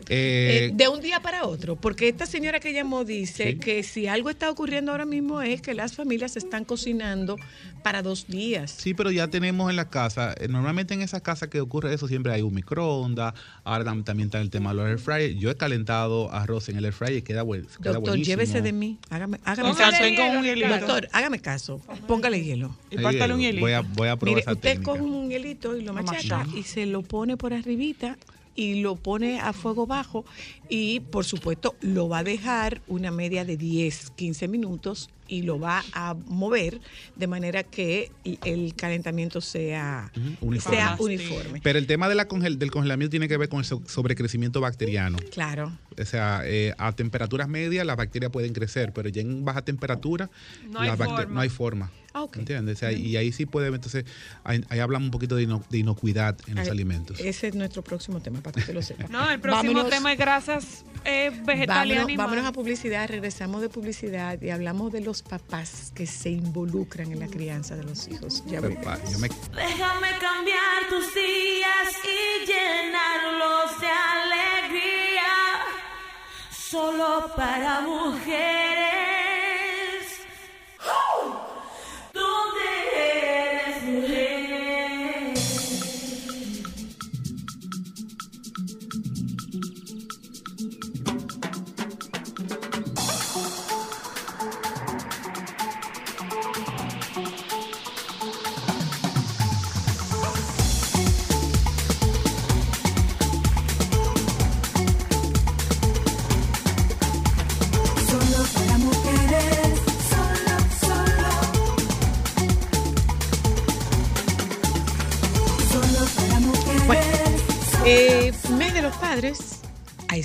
Eh, 0.10 0.70
Eh, 0.70 0.72
de 0.74 0.88
un 0.90 1.00
día 1.02 1.20
para 1.22 1.46
otro, 1.46 1.76
porque 1.76 2.08
esta 2.10 2.26
señora 2.26 2.60
que 2.60 2.74
llamó 2.74 3.06
dice 3.06 3.52
Sí. 3.54 3.58
que 3.60 3.84
si 3.84 4.08
algo 4.08 4.30
está 4.30 4.50
ocurriendo 4.50 4.92
ahora 4.92 5.06
mismo 5.06 5.42
es 5.42 5.62
que 5.62 5.74
las 5.74 5.94
familias 5.96 6.36
están 6.36 6.66
cocinando 6.66 7.38
para 7.84 8.02
dos 8.02 8.28
días. 8.28 8.72
Sí, 8.72 8.94
pero 8.94 9.12
ya 9.12 9.28
tenemos 9.30 9.70
en 9.70 9.76
la 9.76 9.90
casa, 9.90 10.34
eh, 10.40 10.48
normalmente 10.48 10.94
en 10.94 11.02
esa 11.02 11.22
casa 11.22 11.50
que 11.50 11.62
ocurre 11.62 11.94
eso 11.94 12.08
siempre 12.08 12.34
hay 12.34 12.42
un 12.42 12.54
microondas, 12.54 13.34
ahora 13.64 13.84
tam- 13.86 14.04
también 14.04 14.28
está 14.28 14.42
el 14.42 14.50
tema 14.50 14.72
de 14.72 14.76
los 14.78 14.88
air 14.90 15.00
fryer. 15.00 15.36
Yo 15.36 15.50
he 15.52 15.56
calentado 15.56 16.32
arroz 16.32 16.70
en 16.70 16.78
el 16.78 16.86
air 16.86 16.94
fryer 16.94 17.18
y 17.18 17.22
queda, 17.22 17.44
buen, 17.44 17.62
queda 17.64 17.94
Doctor, 17.94 18.02
buenísimo. 18.02 18.26
llévese 18.38 18.62
de 18.62 18.74
mí. 18.74 18.98
Hágame, 19.10 19.40
hágame 19.46 19.70
Póngale 19.70 19.92
caso. 19.92 20.04
hielo, 20.10 20.24
con 20.28 20.38
un 20.38 20.44
hielito. 20.44 20.68
Doctor, 20.70 21.10
hágame 21.12 21.40
caso. 21.40 21.82
Póngale 22.08 22.44
hielo. 22.44 22.76
Y 22.90 22.98
pártale 22.98 23.34
un 23.34 23.40
hielito. 23.42 23.62
Voy 23.66 23.74
a, 23.74 23.82
voy 23.82 24.08
a 24.10 24.16
probar 24.18 24.30
Mire, 24.36 24.42
esa 24.42 24.54
usted 24.54 24.70
técnica. 24.72 24.92
coge 24.92 25.02
un 25.04 25.30
hielito 25.30 25.78
y 25.78 25.82
lo 25.84 25.94
machaca. 25.94 26.46
y 26.56 26.64
se 26.64 26.86
lo 26.86 27.04
pone 27.04 27.38
por 27.38 27.54
arribita 27.54 28.18
y 28.56 28.82
lo 28.82 28.96
pone 28.96 29.40
a 29.40 29.52
fuego 29.54 29.88
bajo 29.88 30.26
y 30.70 31.00
por 31.00 31.26
supuesto 31.26 31.76
lo 31.82 32.08
va 32.10 32.20
a 32.20 32.24
dejar 32.24 32.82
una 32.88 33.12
media 33.12 33.46
de 33.46 33.58
10, 33.58 34.12
15 34.16 34.48
minutos 34.48 35.10
y 35.28 35.42
lo 35.44 35.60
va 35.60 35.84
a 35.94 36.14
mover 36.28 36.80
de 37.16 37.28
manera 37.28 37.64
que 37.64 38.12
el 38.44 38.76
calentamiento 38.76 39.42
sea, 39.42 40.12
uniforme. 40.42 40.78
sea 40.78 40.98
uniforme. 41.00 41.62
Pero 41.64 41.80
el 41.80 41.88
tema 41.88 42.10
de 42.10 42.16
la 42.16 42.28
congel- 42.28 42.58
del 42.58 42.70
congelamiento 42.72 43.12
tiene 43.12 43.28
que 43.28 43.38
ver 43.38 43.50
con 43.50 43.60
el 43.60 43.66
so- 43.66 43.82
sobrecrecimiento 43.88 44.62
bacteriano. 44.62 45.18
Claro. 45.32 45.76
O 46.00 46.06
sea, 46.06 46.42
eh, 46.46 46.74
a 46.78 46.92
temperaturas 46.92 47.48
medias 47.48 47.86
las 47.86 47.98
bacterias 47.98 48.32
pueden 48.32 48.54
crecer, 48.54 48.92
pero 48.94 49.10
ya 49.10 49.22
en 49.22 49.44
baja 49.46 49.64
temperatura 49.64 50.30
No 50.70 50.80
hay 50.82 50.90
las 50.90 51.00
bacte- 51.00 51.16
forma. 51.24 51.34
no 51.34 51.40
hay 51.42 51.50
forma. 51.50 51.92
Ah. 52.16 52.28
¿Entiendes? 52.36 52.78
O 52.78 52.80
sea, 52.80 52.92
y 52.92 53.18
ahí 53.18 53.32
sí 53.32 53.46
puede, 53.48 53.68
entonces, 53.70 54.06
ahí, 54.44 54.64
ahí 54.70 54.80
hablamos 54.80 55.08
un 55.08 55.12
poquito 55.12 55.36
de, 55.36 55.44
ino- 55.44 55.64
de 55.70 55.80
inocuidad 55.80 56.38
en 56.48 56.56
los 56.56 56.68
alimentos. 56.70 57.20
Ese 57.20 57.48
es 57.48 57.56
nuestro 57.56 57.82
próximo 57.84 58.20
tema, 58.22 58.40
para 58.42 58.54
que 58.54 58.60
usted 58.62 58.74
lo 58.76 58.82
sepa. 58.84 59.06
No, 59.10 59.30
el 59.32 59.40
próximo 59.40 59.74
Vámonos- 59.74 59.90
tema 59.90 60.12
es 60.14 60.20
grasas 60.20 60.86
eh, 61.06 61.32
vegetales 61.44 61.68
Vámonos, 61.68 62.04
animales. 62.04 62.18
vámonos 62.18 62.46
a 62.46 62.52
publicidad, 62.52 63.08
regresamos 63.10 63.62
de 63.62 63.70
publicidad 63.70 64.40
y 64.42 64.50
hablamos 64.52 64.92
de 64.92 65.02
los 65.02 65.24
papás 65.24 65.92
que 65.96 66.06
se 66.06 66.30
involucran 66.30 67.12
en 67.12 67.20
la 67.20 67.28
crianza 67.28 67.76
de 67.76 67.84
los 67.84 68.08
hijos. 68.08 68.44
Ya 68.46 68.62
Pero, 68.62 68.76
volvemos. 68.76 68.86
pa, 69.00 69.12
yo 69.12 69.18
me- 69.20 69.28
Déjame 69.30 70.10
cambiar 70.20 70.88
tus 70.90 71.14
días 71.16 71.98
y 72.04 72.46
llenarlos 72.46 73.80
de 73.82 73.88
alegría. 73.88 75.24
Solo 76.52 77.32
para 77.36 77.82
mujeres. 77.82 78.34
¿Dónde 80.80 81.53
eres 82.16 82.53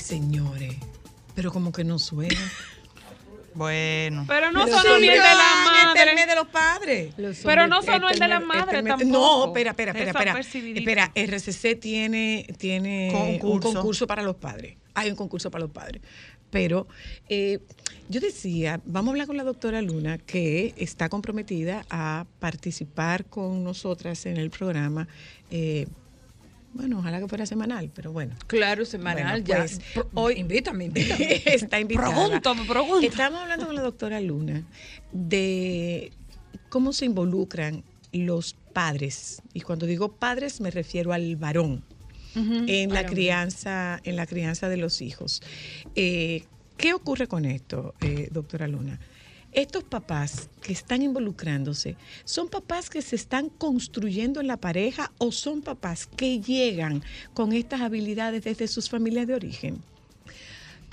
señores. 0.08 0.74
Pero 1.34 1.52
como 1.52 1.70
que 1.72 1.84
no 1.84 1.98
suena. 1.98 2.34
Bueno. 3.54 4.24
Pero 4.28 4.52
no 4.52 4.66
Pero 4.66 4.76
sonó 4.78 4.98
ni 5.00 5.08
el 5.08 5.14
de 5.14 5.18
la 5.18 5.32
este 5.32 6.02
es 6.02 6.06
el 6.06 6.14
madre. 6.14 6.26
de 6.26 6.34
los 6.36 6.46
padres. 6.48 7.14
Pero 7.44 7.66
no 7.66 7.82
sonó 7.82 8.08
Este 8.08 8.14
el 8.14 8.20
de 8.20 8.28
la 8.28 8.38
mes- 8.38 8.46
madre 8.48 8.78
este 8.78 8.88
tampoco. 8.88 9.10
No, 9.10 9.46
espera, 9.46 9.70
espera, 9.70 9.90
espera, 9.90 10.40
espera. 10.76 11.12
RCC 11.16 11.74
tiene, 11.80 12.46
tiene 12.56 13.10
un 13.12 13.38
Concurso. 13.40 13.72
concurso 13.74 14.06
para 14.06 14.22
los 14.22 14.36
padres. 14.36 14.76
Hay 14.94 15.10
un 15.10 15.16
concurso 15.16 15.50
para 15.50 15.64
los 15.64 15.72
padres. 15.72 16.02
Pero 16.50 16.86
eh, 17.28 17.58
yo 18.08 18.20
decía, 18.20 18.80
vamos 18.84 19.08
a 19.08 19.12
hablar 19.12 19.26
con 19.26 19.36
la 19.36 19.42
doctora 19.44 19.82
Luna, 19.82 20.18
que 20.18 20.72
está 20.76 21.08
comprometida 21.08 21.84
a 21.90 22.26
participar 22.38 23.24
con 23.24 23.64
nosotras 23.64 24.24
en 24.26 24.36
el 24.36 24.50
programa. 24.50 25.08
eh, 25.50 25.88
bueno, 26.78 27.00
ojalá 27.00 27.18
que 27.20 27.26
fuera 27.28 27.44
semanal, 27.44 27.90
pero 27.94 28.12
bueno. 28.12 28.34
Claro, 28.46 28.84
semanal, 28.84 29.42
ya. 29.42 29.66
Pro- 29.92 30.08
hoy 30.14 30.34
invítame, 30.38 30.84
invítame. 30.86 31.42
está 31.46 31.80
invitada. 31.80 32.08
Pregúntame, 32.14 32.64
pregúntame. 32.66 33.06
Estamos 33.06 33.40
hablando 33.40 33.66
con 33.66 33.74
la 33.74 33.82
doctora 33.82 34.20
Luna 34.20 34.62
de 35.12 36.12
cómo 36.68 36.92
se 36.92 37.04
involucran 37.04 37.82
los 38.12 38.54
padres. 38.72 39.42
Y 39.52 39.60
cuando 39.62 39.86
digo 39.86 40.12
padres 40.12 40.60
me 40.60 40.70
refiero 40.70 41.12
al 41.12 41.36
varón 41.36 41.82
en 42.36 42.94
la 42.94 43.04
crianza, 43.04 44.00
en 44.04 44.14
la 44.14 44.26
crianza 44.26 44.68
de 44.68 44.76
los 44.76 45.02
hijos. 45.02 45.42
Eh, 45.96 46.44
¿Qué 46.76 46.94
ocurre 46.94 47.26
con 47.26 47.44
esto, 47.44 47.94
eh, 48.00 48.28
doctora 48.30 48.68
Luna? 48.68 49.00
Estos 49.52 49.82
papás 49.82 50.50
que 50.62 50.72
están 50.72 51.02
involucrándose, 51.02 51.96
¿son 52.24 52.48
papás 52.48 52.90
que 52.90 53.00
se 53.02 53.16
están 53.16 53.48
construyendo 53.48 54.40
en 54.40 54.46
la 54.46 54.58
pareja 54.58 55.10
o 55.18 55.32
son 55.32 55.62
papás 55.62 56.06
que 56.06 56.40
llegan 56.40 57.02
con 57.32 57.52
estas 57.52 57.80
habilidades 57.80 58.44
desde 58.44 58.68
sus 58.68 58.90
familias 58.90 59.26
de 59.26 59.34
origen? 59.34 59.82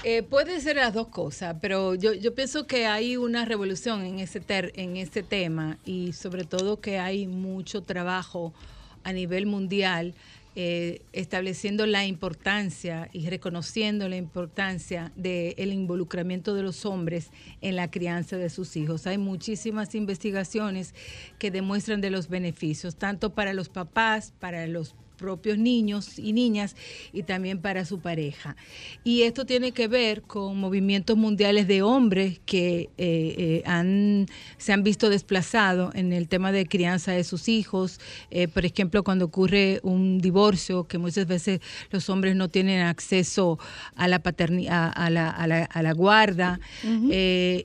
Eh, 0.04 0.24
puede 0.24 0.62
ser 0.62 0.78
las 0.78 0.94
dos 0.94 1.08
cosas, 1.08 1.58
pero 1.62 1.96
yo, 1.96 2.14
yo 2.14 2.34
pienso 2.34 2.66
que 2.68 2.86
hay 2.86 3.18
una 3.18 3.44
revolución 3.44 4.04
en 4.04 4.20
ese, 4.20 4.40
ter- 4.40 4.72
en 4.76 4.98
ese 4.98 5.24
tema 5.24 5.78
y 5.86 6.14
sobre 6.14 6.44
todo 6.44 6.80
que 6.80 7.00
hay 7.00 7.28
mucho 7.28 7.82
trabajo 7.82 8.54
a 9.04 9.12
nivel 9.14 9.46
mundial 9.48 10.14
eh, 10.58 11.02
estableciendo 11.12 11.86
la 11.86 12.06
importancia 12.06 13.10
y 13.12 13.30
reconociendo 13.30 14.08
la 14.08 14.16
importancia 14.16 15.12
del 15.16 15.74
involucramiento 15.74 16.54
de 16.56 16.64
los 16.64 16.86
hombres 16.86 17.30
en 17.62 17.76
la 17.76 17.92
crianza 17.92 18.38
de 18.38 18.50
sus 18.50 18.78
hijos. 18.78 19.06
Hay 19.06 19.18
muchísimas 19.18 19.96
investigaciones 19.96 20.96
que 21.40 21.52
demuestran 21.52 22.00
de 22.00 22.10
los 22.10 22.30
beneficios, 22.30 22.96
tanto 22.96 23.34
para 23.34 23.54
los 23.54 23.68
papás, 23.68 24.34
para 24.40 24.66
los 24.68 24.96
propios 25.16 25.58
niños 25.58 26.20
y 26.20 26.34
niñas 26.34 26.76
y 27.14 27.24
también 27.24 27.60
para 27.60 27.86
su 27.86 28.00
pareja. 28.00 28.56
Y 29.04 29.24
esto 29.24 29.46
tiene 29.46 29.72
que 29.72 29.88
ver 29.88 30.22
con 30.22 30.58
movimientos 30.60 31.18
mundiales 31.18 31.68
de 31.68 31.82
hombres 31.82 32.40
que 32.46 32.90
eh, 32.98 33.36
eh, 33.38 33.64
han, 33.66 34.28
se 34.58 34.74
han 34.74 34.84
visto 34.84 35.10
desplazados 35.10 35.94
en 35.96 36.14
el 36.14 36.28
tema 36.28 36.52
de 36.52 36.66
crianza 36.66 37.12
de 37.14 37.24
sus 37.24 37.48
hijos. 37.48 38.00
Eh, 38.32 38.48
por 38.48 38.66
ejemplo, 38.66 39.04
cuando 39.04 39.26
ocurre 39.26 39.80
un 39.84 40.20
divorcio, 40.20 40.86
que 40.88 40.98
muchas 40.98 41.28
veces 41.28 41.60
los 41.92 42.10
hombres 42.10 42.36
no 42.36 42.50
tienen 42.50 42.82
acceso 42.82 43.58
a 43.96 44.08
la 44.08 44.20
paternidad, 44.20 44.92
a, 44.96 45.10
la, 45.10 45.30
a 45.30 45.48
la- 45.48 45.66
a 45.66 45.82
la 45.82 45.94
guarda. 45.94 46.60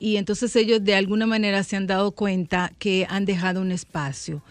Y 0.00 0.16
entonces 0.16 0.54
ellos 0.56 0.82
de 0.84 0.94
alguna 0.94 1.26
manera 1.26 1.62
se 1.64 1.76
han 1.76 1.86
dado 1.86 2.12
cuenta 2.12 2.72
que 2.78 3.06
han 3.08 3.24
dejado 3.24 3.60
un 3.60 3.72
espacio 3.72 4.42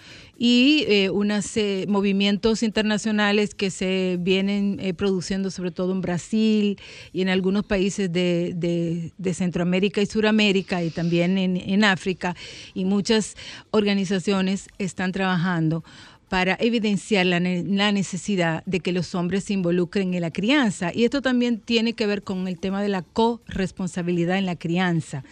y 0.42 0.86
eh, 0.88 1.10
unos 1.10 1.58
eh, 1.58 1.86
movimientos 1.90 2.64
internacionales 2.64 3.54
que 3.54 3.70
se 3.70 4.18
vienen 4.22 4.78
eh, 4.80 4.94
produciendo 4.94 5.52
sobre 5.52 5.72
todo 5.72 5.92
en 5.92 6.00
Brasil 6.00 6.80
y 7.12 7.22
en 7.22 7.28
algunos 7.28 7.66
países 7.66 8.12
de, 8.12 9.12
Centroamérica 9.34 10.02
y 10.02 10.06
Suramérica 10.06 10.82
y 10.82 10.90
también 10.90 11.38
en, 11.38 11.84
África 11.84 12.36
y 12.74 12.86
muchas 12.86 13.36
organizaciones 13.72 14.70
están 14.80 15.12
trabajando 15.12 15.84
para 16.30 16.58
evidenciar 16.60 17.26
la, 17.26 17.40
la 17.40 17.92
necesidad 17.92 18.64
de 18.66 18.80
que 18.80 18.94
los 18.94 19.16
hombres 19.16 19.44
se 19.46 19.54
involucren 19.54 20.14
en 20.14 20.22
la 20.22 20.32
crianza. 20.32 20.92
Y 20.94 21.04
esto 21.04 21.22
también 21.22 21.60
tiene 21.60 21.94
que 21.94 22.06
ver 22.06 22.22
con 22.22 22.48
el 22.48 22.60
tema 22.60 22.82
de 22.82 22.90
la 22.90 23.02
corresponsabilidad 23.02 24.38
en 24.38 24.46
la 24.46 24.56
crianza. 24.56 25.24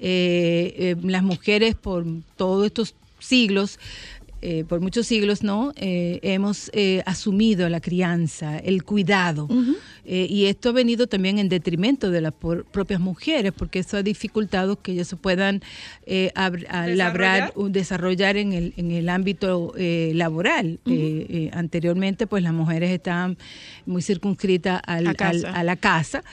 Eh, 0.00 0.96
las 1.02 1.22
mujeres 1.22 1.74
por 1.74 2.04
todos 2.36 2.66
estos 2.66 2.94
siglos 3.22 3.78
eh, 4.42 4.64
por 4.68 4.80
muchos 4.80 5.06
siglos, 5.06 5.42
¿no? 5.42 5.72
Eh, 5.76 6.18
hemos 6.22 6.70
eh, 6.74 7.02
asumido 7.06 7.68
la 7.68 7.80
crianza, 7.80 8.58
el 8.58 8.82
cuidado. 8.84 9.48
Eh, 10.04 10.26
y 10.28 10.46
esto 10.46 10.70
ha 10.70 10.72
venido 10.72 11.06
también 11.06 11.38
en 11.38 11.48
detrimento 11.48 12.10
de 12.10 12.20
las 12.20 12.32
por- 12.32 12.64
propias 12.64 13.00
mujeres, 13.00 13.52
porque 13.56 13.78
eso 13.78 13.96
ha 13.96 14.02
dificultado 14.02 14.80
que 14.82 14.92
ellas 14.92 15.06
se 15.08 15.14
puedan 15.16 15.62
eh, 16.06 16.32
a 16.34 16.50
labrar, 16.88 17.52
desarrollar 17.68 18.36
en 18.36 18.52
el, 18.52 18.74
en 18.76 18.90
el 18.90 19.08
ámbito 19.08 19.72
laboral. 19.78 20.80
Anteriormente, 21.52 22.26
pues 22.26 22.42
las 22.42 22.52
mujeres 22.52 22.90
estaban 22.90 23.36
muy 23.86 24.02
circunscritas 24.02 24.80
al- 24.86 25.06
A 25.06 25.10
al- 25.10 25.16
casa. 25.16 25.50
a 25.52 25.64
la 25.64 25.76
casa 25.76 26.24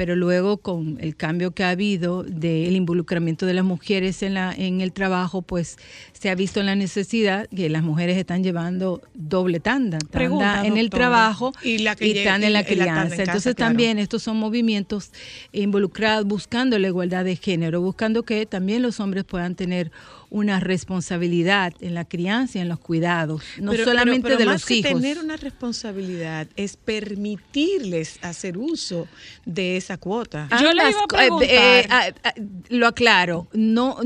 pero 0.00 0.16
luego 0.16 0.56
con 0.56 0.96
el 1.02 1.14
cambio 1.14 1.50
que 1.50 1.62
ha 1.62 1.68
habido 1.68 2.22
del 2.22 2.74
involucramiento 2.74 3.44
de 3.44 3.52
las 3.52 3.66
mujeres 3.66 4.22
en, 4.22 4.32
la, 4.32 4.54
en 4.56 4.80
el 4.80 4.92
trabajo, 4.94 5.42
pues 5.42 5.76
se 6.14 6.30
ha 6.30 6.34
visto 6.34 6.62
la 6.62 6.74
necesidad 6.74 7.46
que 7.54 7.68
las 7.68 7.82
mujeres 7.82 8.16
están 8.16 8.42
llevando 8.42 9.02
doble 9.12 9.60
tanda, 9.60 9.98
tanda 9.98 10.10
Pregunta, 10.10 10.66
en 10.66 10.78
el 10.78 10.88
trabajo 10.88 11.52
Y 11.62 11.80
la 11.80 11.96
que 11.96 12.06
y 12.08 12.14
llega- 12.14 12.30
tanda 12.32 12.46
en 12.46 12.54
la 12.54 12.60
la 12.60 12.64
tanda 12.64 12.72
en 12.72 12.80
crianza. 12.80 13.08
casa, 13.10 13.22
Entonces 13.24 13.54
claro. 13.56 13.68
también 13.72 13.98
estos 13.98 14.22
son 14.22 14.38
movimientos 14.38 15.10
involucrados 15.52 16.24
buscando 16.24 16.78
la 16.78 16.86
igualdad 16.88 17.26
de 17.26 17.36
género, 17.36 17.82
buscando 17.82 18.22
que 18.22 18.46
también 18.46 18.80
los 18.80 19.00
hombres 19.00 19.24
puedan 19.24 19.54
tener 19.54 19.92
una 20.30 20.60
responsabilidad 20.60 21.72
en 21.80 21.94
la 21.94 22.04
crianza 22.04 22.58
y 22.58 22.60
en 22.62 22.68
los 22.68 22.78
cuidados, 22.78 23.42
no 23.60 23.72
Pero- 23.72 23.84
solamente 23.84 24.22
pero- 24.22 24.36
pero 24.36 24.38
de 24.38 24.44
más 24.46 24.54
los 24.60 24.64
que 24.66 24.74
hijos. 24.76 24.92
Tener 24.92 25.18
una 25.18 25.36
responsabilidad 25.36 26.46
es 26.56 26.76
permitirles 26.76 28.18
hacer 28.22 28.56
uso 28.58 29.08
de 29.44 29.76
esa 29.76 29.96
cuota. 29.98 30.48
Ambas 30.50 30.94
co- 31.08 31.42
eh, 31.42 31.46
eh, 31.82 31.86
ah, 31.90 32.06
ah, 32.24 32.34
lo 32.68 32.86
aclaro, 32.86 33.48
no 33.52 33.96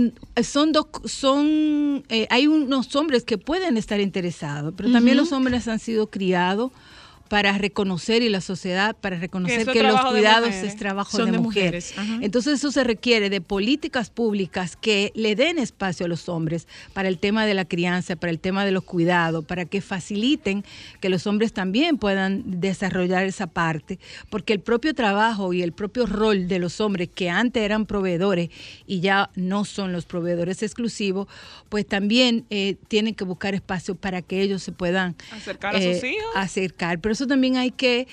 son 0.42 0.72
dos, 0.72 0.86
son, 1.04 2.04
eh, 2.08 2.26
hay 2.30 2.46
unos 2.46 2.94
hombres 2.96 3.24
que 3.24 3.38
pueden 3.38 3.76
estar 3.76 4.00
interesados, 4.00 4.74
pero 4.76 4.90
también 4.90 5.16
los 5.16 5.32
hombres 5.32 5.68
han 5.68 5.78
sido 5.78 6.10
criados 6.10 6.72
para 7.28 7.56
reconocer 7.56 8.22
y 8.22 8.28
la 8.28 8.40
sociedad 8.40 8.94
para 8.96 9.16
reconocer 9.18 9.66
que, 9.66 9.82
los 9.82 10.00
cuidados 10.04 10.48
mujeres. 10.48 10.72
es 10.72 10.76
trabajo 10.76 11.18
de, 11.18 11.32
de 11.32 11.38
mujeres. 11.38 11.94
Entonces 12.20 12.54
eso 12.54 12.70
se 12.70 12.84
requiere 12.84 13.30
de 13.30 13.40
políticas 13.40 14.10
públicas 14.10 14.76
que 14.76 15.10
le 15.14 15.34
den 15.34 15.58
espacio 15.58 16.06
a 16.06 16.08
los 16.08 16.28
hombres 16.28 16.68
para 16.92 17.08
el 17.08 17.18
tema 17.18 17.46
de 17.46 17.54
la 17.54 17.64
crianza, 17.64 18.16
para 18.16 18.30
el 18.30 18.38
tema 18.38 18.64
de 18.64 18.72
los 18.72 18.84
cuidados, 18.84 19.44
para 19.44 19.64
que 19.64 19.80
faciliten 19.80 20.64
que 21.00 21.08
los 21.08 21.26
hombres 21.26 21.52
también 21.52 21.98
puedan 21.98 22.42
desarrollar 22.60 23.24
esa 23.24 23.46
parte, 23.46 23.98
porque 24.30 24.52
el 24.52 24.60
propio 24.60 24.94
trabajo 24.94 25.52
y 25.52 25.62
el 25.62 25.72
propio 25.72 26.06
rol 26.06 26.48
de 26.48 26.58
los 26.58 26.80
hombres 26.80 27.08
que 27.14 27.30
antes 27.30 27.62
eran 27.62 27.86
proveedores 27.86 28.50
y 28.86 29.00
ya 29.00 29.30
no 29.34 29.64
son 29.64 29.92
los 29.92 30.04
proveedores 30.04 30.62
exclusivos, 30.62 31.28
pues 31.68 31.86
también 31.86 32.44
eh, 32.50 32.76
tienen 32.88 33.14
que 33.14 33.24
buscar 33.24 33.54
espacio 33.54 33.94
para 33.94 34.22
que 34.22 34.42
ellos 34.42 34.62
se 34.62 34.72
puedan 34.72 35.16
Acercar 35.32 35.74
a 35.74 35.80
sus 35.80 36.04
hijos. 36.04 36.30
acercar. 36.34 37.00
Pero 37.00 37.13
eso 37.14 37.26
también 37.26 37.56
hay 37.56 37.70
que 37.70 38.06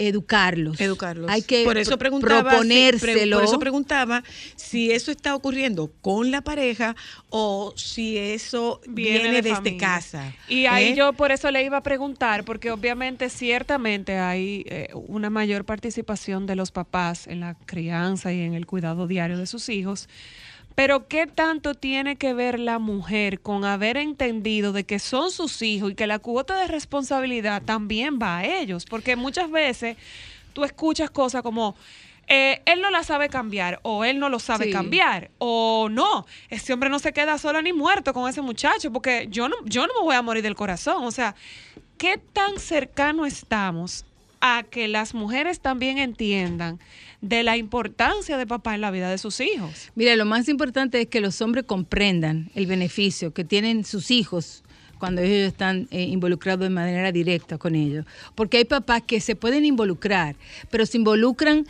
educarlos. 0.00 0.80
Educarlos. 0.80 1.28
Hay 1.28 1.42
que 1.42 1.64
por 1.64 1.76
eso 1.76 1.98
preguntaba, 1.98 2.38
si- 2.38 2.68
pre- 2.68 2.90
proponérselo. 2.92 3.36
por 3.38 3.44
eso 3.44 3.58
preguntaba 3.58 4.22
si 4.54 4.92
eso 4.92 5.10
está 5.10 5.34
ocurriendo 5.34 5.90
con 6.00 6.30
la 6.30 6.40
pareja 6.40 6.94
o 7.30 7.72
si 7.76 8.16
eso 8.16 8.80
viene, 8.86 9.28
de 9.32 9.42
desde 9.42 9.56
familia. 9.56 9.78
casa. 9.80 10.34
Y 10.48 10.66
ahí 10.66 10.90
¿eh? 10.90 10.94
yo 10.96 11.12
por 11.14 11.32
eso 11.32 11.50
le 11.50 11.64
iba 11.64 11.78
a 11.78 11.82
preguntar, 11.82 12.44
porque 12.44 12.70
obviamente 12.70 13.28
ciertamente 13.28 14.18
hay 14.18 14.64
eh, 14.68 14.88
una 14.94 15.30
mayor 15.30 15.64
participación 15.64 16.46
de 16.46 16.54
los 16.54 16.70
papás 16.70 17.26
en 17.26 17.40
la 17.40 17.54
crianza 17.66 18.32
y 18.32 18.40
en 18.42 18.54
el 18.54 18.66
cuidado 18.66 19.08
diario 19.08 19.36
de 19.36 19.46
sus 19.46 19.68
hijos. 19.68 20.08
Pero 20.78 21.08
¿qué 21.08 21.26
tanto 21.26 21.74
tiene 21.74 22.14
que 22.14 22.34
ver 22.34 22.60
la 22.60 22.78
mujer 22.78 23.40
con 23.40 23.64
haber 23.64 23.96
entendido 23.96 24.72
de 24.72 24.84
que 24.84 25.00
son 25.00 25.32
sus 25.32 25.60
hijos 25.60 25.90
y 25.90 25.94
que 25.96 26.06
la 26.06 26.20
cuota 26.20 26.56
de 26.56 26.68
responsabilidad 26.68 27.62
también 27.62 28.20
va 28.22 28.38
a 28.38 28.44
ellos? 28.44 28.84
Porque 28.84 29.16
muchas 29.16 29.50
veces 29.50 29.96
tú 30.52 30.62
escuchas 30.62 31.10
cosas 31.10 31.42
como, 31.42 31.74
eh, 32.28 32.62
él 32.64 32.80
no 32.80 32.90
la 32.90 33.02
sabe 33.02 33.28
cambiar 33.28 33.80
o 33.82 34.04
él 34.04 34.20
no 34.20 34.28
lo 34.28 34.38
sabe 34.38 34.66
Sí. 34.66 34.70
cambiar 34.70 35.32
o 35.38 35.88
no, 35.90 36.26
ese 36.48 36.72
hombre 36.74 36.90
no 36.90 37.00
se 37.00 37.12
queda 37.12 37.38
solo 37.38 37.60
ni 37.60 37.72
muerto 37.72 38.14
con 38.14 38.30
ese 38.30 38.40
muchacho 38.40 38.92
porque 38.92 39.26
yo 39.32 39.48
no, 39.48 39.56
yo 39.64 39.84
no 39.88 39.94
me 39.94 40.00
voy 40.04 40.14
a 40.14 40.22
morir 40.22 40.44
del 40.44 40.54
corazón. 40.54 41.02
O 41.02 41.10
sea, 41.10 41.34
¿qué 41.96 42.18
tan 42.18 42.56
cercano 42.60 43.26
estamos 43.26 44.04
a 44.40 44.62
que 44.62 44.86
las 44.86 45.12
mujeres 45.12 45.58
también 45.58 45.98
entiendan 45.98 46.78
de 47.20 47.42
la 47.42 47.56
importancia 47.56 48.36
de 48.36 48.46
papá 48.46 48.74
en 48.74 48.80
la 48.80 48.90
vida 48.90 49.10
de 49.10 49.18
sus 49.18 49.40
hijos? 49.40 49.90
Mira, 49.94 50.14
lo 50.16 50.24
más 50.24 50.48
importante 50.48 51.00
es 51.00 51.08
que 51.08 51.20
los 51.20 51.40
hombres 51.40 51.64
comprendan 51.64 52.50
el 52.54 52.66
beneficio 52.66 53.32
que 53.32 53.44
tienen 53.44 53.84
sus 53.84 54.10
hijos 54.10 54.62
cuando 54.98 55.20
ellos 55.20 55.48
están 55.48 55.88
eh, 55.90 56.02
involucrados 56.02 56.60
de 56.60 56.70
manera 56.70 57.12
directa 57.12 57.58
con 57.58 57.74
ellos. 57.74 58.04
Porque 58.34 58.58
hay 58.58 58.64
papás 58.64 59.02
que 59.06 59.20
se 59.20 59.36
pueden 59.36 59.64
involucrar, 59.64 60.36
pero 60.70 60.86
se 60.86 60.98
involucran 60.98 61.66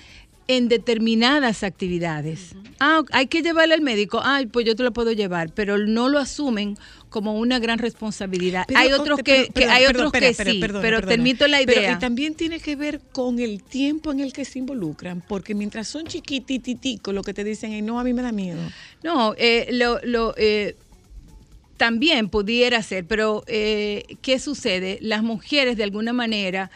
en 0.49 0.69
determinadas 0.69 1.63
actividades. 1.63 2.57
Ah, 2.81 3.03
hay 3.13 3.27
que 3.27 3.43
llevarle 3.43 3.75
al 3.75 3.83
médico. 3.83 4.21
Ay, 4.25 4.47
pues 4.47 4.65
yo 4.65 4.75
te 4.75 4.83
lo 4.83 4.93
puedo 4.95 5.13
llevar, 5.13 5.53
pero 5.53 5.77
no 5.77 6.09
lo 6.09 6.19
asumen 6.19 6.79
como 7.09 7.39
una 7.39 7.59
gran 7.59 7.79
responsabilidad. 7.79 8.65
Pero, 8.69 8.81
hay 8.81 8.93
otros 8.93 9.21
oh, 9.21 9.23
que, 9.25 9.33
pero- 9.33 9.47
que 9.47 9.53
perdón, 9.53 9.71
hay 9.71 9.87
perdón, 9.87 10.07
otros 10.07 10.21
que 10.21 10.29
espera, 10.29 10.51
sí, 10.53 10.61
pero 10.61 11.01
termito 11.03 11.47
la 11.49 11.59
Pero, 11.65 11.81
idea. 11.81 11.93
y 11.93 11.99
también 11.99 12.35
tiene 12.35 12.61
que 12.61 12.77
ver 12.77 13.01
con 13.13 13.39
el 13.39 13.63
tiempo 13.63 14.13
en 14.13 14.21
el 14.21 14.33
que 14.33 14.45
se 14.45 14.59
involucran, 14.59 15.23
porque 15.27 15.55
mientras 15.55 15.89
son 15.89 16.07
chiquitititicos, 16.07 17.15
lo 17.15 17.23
que 17.23 17.35
te 17.35 17.45
dicen 17.45 17.85
no, 17.87 17.99
a 18.01 18.05
mí 18.05 18.13
me 18.13 18.23
da 18.23 18.33
miedo. 18.33 18.61
No, 19.03 19.35
eh, 19.39 19.69
lo, 19.73 20.01
lo, 20.05 20.35
eh, 20.37 20.77
también 21.77 22.29
pudiera 22.29 22.83
ser, 22.83 23.05
pero 23.07 23.45
eh, 23.47 24.03
¿qué 24.23 24.39
sucede? 24.39 24.99
Las 25.01 25.23
mujeres 25.23 25.77
de 25.77 25.85
alguna 25.85 26.13
manera... 26.13 26.71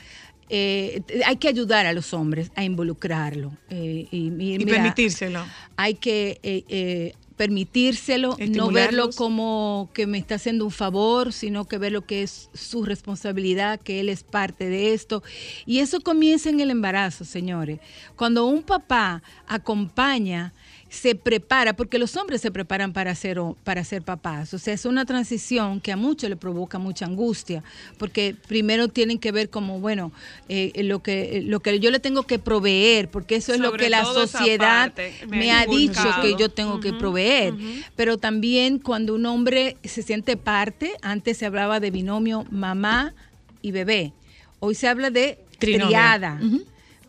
eh, 0.54 1.00
hay 1.24 1.36
que 1.36 1.48
ayudar 1.48 1.86
a 1.86 1.92
los 1.94 2.12
hombres 2.12 2.50
a 2.56 2.62
involucrarlo. 2.62 3.52
eh, 3.70 4.06
y, 4.10 4.16
y 4.16 4.54
Y 4.54 4.58
mira, 4.58 4.76
permitírselo. 4.76 5.44
Hay 5.76 5.94
que 5.94 6.38
eh, 6.42 6.64
eh, 6.68 7.14
permitírselo, 7.36 8.36
no 8.38 8.70
verlo 8.70 9.10
como 9.10 9.90
que 9.92 10.06
me 10.06 10.18
está 10.18 10.36
haciendo 10.36 10.64
un 10.64 10.70
favor, 10.70 11.32
sino 11.32 11.64
que 11.64 11.78
verlo 11.78 12.06
que 12.06 12.22
es 12.22 12.50
su 12.54 12.84
responsabilidad, 12.84 13.80
que 13.80 14.00
él 14.00 14.08
es 14.08 14.22
parte 14.22 14.68
de 14.68 14.94
esto. 14.94 15.22
Y 15.66 15.80
eso 15.80 16.00
comienza 16.00 16.50
en 16.50 16.60
el 16.60 16.70
embarazo, 16.70 17.24
señores. 17.24 17.80
Cuando 18.16 18.46
un 18.46 18.62
papá 18.62 19.22
acompaña, 19.46 20.52
se 20.92 21.14
prepara, 21.14 21.72
porque 21.72 21.98
los 21.98 22.18
hombres 22.18 22.42
se 22.42 22.50
preparan 22.50 22.92
para 22.92 23.14
ser, 23.14 23.38
o- 23.38 23.56
para 23.64 23.82
ser 23.82 24.02
papás. 24.02 24.52
O 24.52 24.58
sea, 24.58 24.74
es 24.74 24.84
una 24.84 25.06
transición 25.06 25.80
que 25.80 25.90
a 25.90 25.96
muchos 25.96 26.28
le 26.28 26.36
provoca 26.36 26.78
mucha 26.78 27.06
angustia, 27.06 27.64
porque 27.96 28.36
primero 28.46 28.88
tienen 28.88 29.18
que 29.18 29.32
ver 29.32 29.48
como, 29.48 29.80
bueno, 29.80 30.12
eh, 30.50 30.70
lo, 30.84 31.02
que, 31.02 31.42
lo 31.46 31.60
que 31.60 31.80
yo 31.80 31.90
le 31.90 31.98
tengo 31.98 32.24
que 32.24 32.38
proveer, 32.38 33.08
porque 33.08 33.36
eso 33.36 33.54
es 33.54 33.58
lo 33.60 33.72
que 33.72 33.88
la 33.88 34.02
sociedad 34.28 34.92
parte 34.92 35.14
me, 35.28 35.36
me 35.38 35.52
ha 35.52 35.64
dicho 35.64 36.02
que 36.20 36.36
yo 36.38 36.50
tengo 36.50 36.78
que 36.78 36.92
proveer. 36.92 37.54
Pero 37.96 38.18
también 38.18 38.78
cuando 38.78 39.14
un 39.14 39.24
hombre 39.24 39.78
se 39.84 40.02
siente 40.02 40.36
parte, 40.36 40.92
antes 41.00 41.38
se 41.38 41.46
hablaba 41.46 41.80
de 41.80 41.90
binomio 41.90 42.44
mamá 42.50 43.14
y 43.62 43.70
bebé. 43.70 44.12
Hoy 44.60 44.74
se 44.74 44.88
habla 44.88 45.08
de 45.08 45.38
Trinomio. 45.58 45.88
triada. 45.88 46.38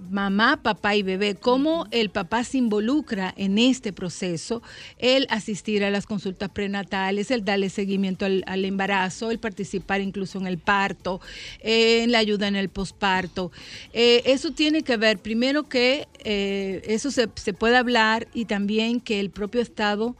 Mamá, 0.10 0.60
papá 0.62 0.96
y 0.96 1.04
bebé, 1.04 1.36
cómo 1.36 1.88
el 1.92 2.10
papá 2.10 2.44
se 2.44 2.58
involucra 2.58 3.34
en 3.38 3.58
este 3.58 3.94
proceso, 3.94 4.62
el 5.00 5.28
asistir 5.30 5.84
a 5.84 5.90
las 5.90 6.06
consultas 6.06 6.50
prenatales, 6.50 7.32
el 7.32 7.44
darle 7.46 7.70
seguimiento 7.70 8.26
al, 8.26 8.44
al 8.48 8.66
embarazo, 8.66 9.32
el 9.32 9.40
participar 9.40 10.02
incluso 10.02 10.38
en 10.40 10.48
el 10.48 10.58
parto, 10.58 11.22
eh, 11.62 12.04
en 12.04 12.12
la 12.12 12.20
ayuda 12.20 12.48
en 12.48 12.56
el 12.56 12.70
posparto. 12.70 13.52
Eh, 13.94 14.22
eso 14.26 14.52
tiene 14.52 14.84
que 14.84 14.98
ver, 14.98 15.20
primero 15.20 15.64
que 15.64 16.08
eh, 16.24 16.82
eso 16.86 17.12
se, 17.12 17.30
se 17.36 17.54
puede 17.54 17.78
hablar 17.78 18.28
y 18.34 18.46
también 18.46 19.00
que 19.00 19.20
el 19.20 19.30
propio 19.30 19.62
Estado 19.62 20.16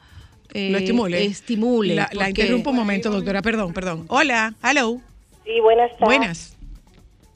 eh, 0.54 0.70
lo 0.72 0.78
estimule. 0.78 1.26
estimule, 1.26 1.96
La, 1.96 2.30
interrumpo 2.30 2.70
un 2.70 2.76
momento, 2.76 3.10
doctora, 3.10 3.42
perdón, 3.42 3.74
perdón. 3.74 4.06
Hola, 4.08 4.54
hello. 4.64 5.02
Sí, 5.44 5.60
buenas 5.62 5.90
tardes. 5.92 6.06
Buenas. 6.06 6.53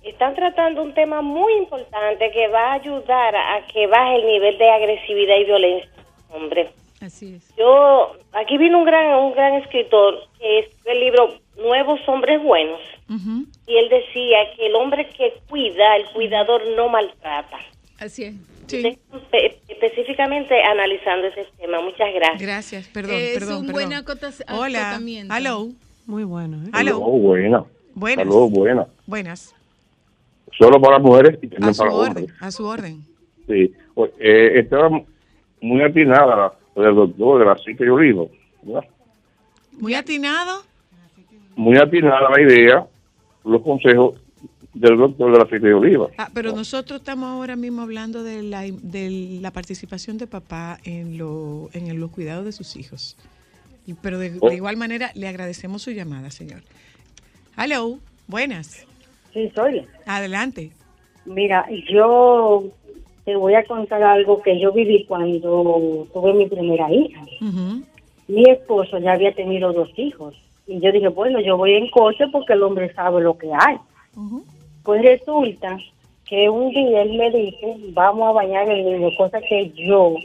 Están 0.07 0.35
tratando 0.35 0.81
un 0.83 0.93
tema 0.93 1.21
muy 1.21 1.53
importante 1.53 2.31
que 2.31 2.47
va 2.47 2.71
a 2.71 2.73
ayudar 2.73 3.35
a 3.35 3.65
que 3.71 3.87
baje 3.87 4.15
el 4.15 4.25
nivel 4.27 4.57
de 4.57 4.69
agresividad 4.69 5.35
y 5.37 5.43
violencia, 5.45 5.89
hombre. 6.29 6.69
Así 7.01 7.35
es. 7.35 7.53
Yo, 7.57 8.13
aquí 8.33 8.57
vino 8.57 8.79
un 8.79 8.85
gran, 8.85 9.15
un 9.19 9.33
gran 9.33 9.53
escritor 9.55 10.15
que 10.39 10.59
escribió 10.59 10.91
el 10.93 10.99
libro 10.99 11.29
Nuevos 11.57 11.99
Hombres 12.07 12.41
Buenos 12.41 12.79
y 13.67 13.75
él 13.77 13.87
decía 13.89 14.37
que 14.55 14.65
el 14.67 14.75
hombre 14.75 15.07
que 15.09 15.33
cuida, 15.49 15.95
el 15.95 16.05
cuidador 16.13 16.61
no 16.75 16.89
maltrata. 16.89 17.57
Así 17.99 18.23
es. 18.25 18.35
Espe- 18.67 19.55
específicamente 19.69 20.61
analizando 20.61 21.27
ese 21.27 21.45
tema. 21.57 21.79
Muchas 21.81 22.13
gracias. 22.13 22.41
Gracias, 22.41 22.87
perdón, 22.89 23.15
Es 23.15 23.33
perdón, 23.33 23.57
un 23.59 23.67
perdón. 23.67 23.73
buen 23.73 23.93
acota- 23.93 24.31
Hola, 24.59 24.99
hello. 25.37 25.67
Muy 26.05 26.23
bueno. 26.25 26.57
¿eh? 26.65 26.69
Hello. 26.77 26.99
Saludos, 26.99 27.21
buena. 27.21 27.65
Buenas. 27.95 28.27
Buena. 28.27 28.87
Buenas. 29.05 29.55
Solo 30.57 30.81
para 30.81 30.99
mujeres 30.99 31.37
y 31.41 31.47
también 31.47 31.69
A 31.69 31.73
su 31.73 31.79
para 31.79 31.93
orden, 31.93 32.17
hombres. 32.23 32.37
a 32.41 32.51
su 32.51 32.65
orden. 32.65 33.05
Sí. 33.47 33.73
O- 33.95 34.07
Eh, 34.19 34.59
estaba 34.59 34.89
muy 35.61 35.81
atinada 35.81 36.35
la 36.75 36.83
del 36.83 36.95
doctor 36.95 37.39
de 37.39 37.45
la 37.45 37.55
de 37.55 37.89
Olivo. 37.91 38.29
¿verdad? 38.63 38.83
Muy 39.79 39.93
atinado. 39.93 40.63
Muy 41.55 41.77
atinada 41.77 42.29
la 42.35 42.41
idea, 42.41 42.85
los 43.45 43.61
consejos 43.61 44.15
del 44.73 44.97
doctor 44.97 45.31
de 45.31 45.37
la 45.39 45.45
psique 45.45 45.59
de 45.67 45.73
Oliva. 45.73 46.07
Ah, 46.17 46.29
pero 46.33 46.51
nosotros 46.53 46.99
estamos 46.99 47.29
ahora 47.29 47.55
mismo 47.55 47.81
hablando 47.81 48.21
de 48.23 48.43
la, 48.43 48.61
de 48.63 49.39
la 49.41 49.51
participación 49.51 50.17
de 50.19 50.27
papá 50.27 50.79
en, 50.83 51.17
lo, 51.17 51.69
en 51.73 51.99
los 51.99 52.11
cuidados 52.11 52.45
de 52.45 52.51
sus 52.51 52.75
hijos. 52.75 53.17
Y- 53.87 53.93
pero 53.93 54.19
de, 54.19 54.37
Oh. 54.39 54.49
de 54.49 54.55
igual 54.55 54.77
manera 54.77 55.11
le 55.15 55.27
agradecemos 55.27 55.81
su 55.81 55.91
llamada, 55.91 56.29
señor. 56.31 56.61
Hello, 57.57 57.97
buenas. 58.27 58.85
Sí, 59.37 59.51
soy. 59.53 59.85
Adelante. 60.07 60.71
Mira, 61.25 61.63
yo 61.91 62.63
te 63.23 63.35
voy 63.35 63.53
a 63.53 63.63
contar 63.65 64.01
algo 64.01 64.41
que 64.41 64.59
yo 64.59 64.71
viví 64.71 65.05
cuando 65.05 66.07
tuve 66.11 66.33
mi 66.33 66.47
primera 66.47 66.91
hija. 66.91 67.21
Mi 68.27 68.49
esposo 68.49 68.97
ya 68.97 69.11
había 69.11 69.31
tenido 69.33 69.71
dos 69.73 69.91
hijos. 69.95 70.33
Y 70.65 70.79
yo 70.79 70.91
dije, 70.91 71.09
bueno, 71.09 71.39
yo 71.39 71.55
voy 71.55 71.75
en 71.75 71.87
coche 71.89 72.25
porque 72.31 72.53
el 72.53 72.63
hombre 72.63 72.91
sabe 72.95 73.21
lo 73.21 73.37
que 73.37 73.51
hay. 73.53 73.77
Pues 74.81 75.03
resulta 75.03 75.77
que 76.27 76.49
un 76.49 76.71
día 76.71 77.03
él 77.03 77.15
me 77.15 77.29
dice, 77.29 77.75
vamos 77.89 78.29
a 78.29 78.31
bañar 78.31 78.67
el 78.67 78.85
niño, 78.85 79.09
cosa 79.19 79.39
que 79.39 79.69
yo 79.75 80.15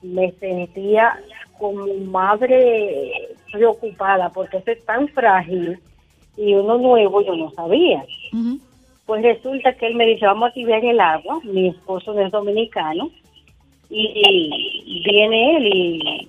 me 0.00 0.32
sentía 0.40 1.20
como 1.58 1.86
madre 2.06 3.36
preocupada 3.52 4.30
porque 4.30 4.56
eso 4.56 4.70
es 4.70 4.82
tan 4.86 5.08
frágil 5.08 5.78
y 6.36 6.54
uno 6.54 6.78
nuevo 6.78 7.22
yo 7.22 7.34
no 7.36 7.50
sabía. 7.50 8.04
Pues 9.06 9.22
resulta 9.22 9.74
que 9.74 9.86
él 9.86 9.94
me 9.94 10.06
dice, 10.06 10.26
vamos 10.26 10.50
a 10.50 10.52
tibiar 10.52 10.84
el 10.84 11.00
agua, 11.00 11.40
mi 11.44 11.68
esposo 11.68 12.14
no 12.14 12.20
es 12.20 12.30
dominicano, 12.30 13.10
y 13.90 15.02
viene 15.04 15.56
él 15.56 15.66
y 15.66 16.28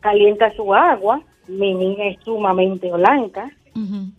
calienta 0.00 0.54
su 0.54 0.74
agua, 0.74 1.22
mi 1.48 1.74
niña 1.74 2.06
es 2.08 2.18
sumamente 2.24 2.90
blanca. 2.92 3.50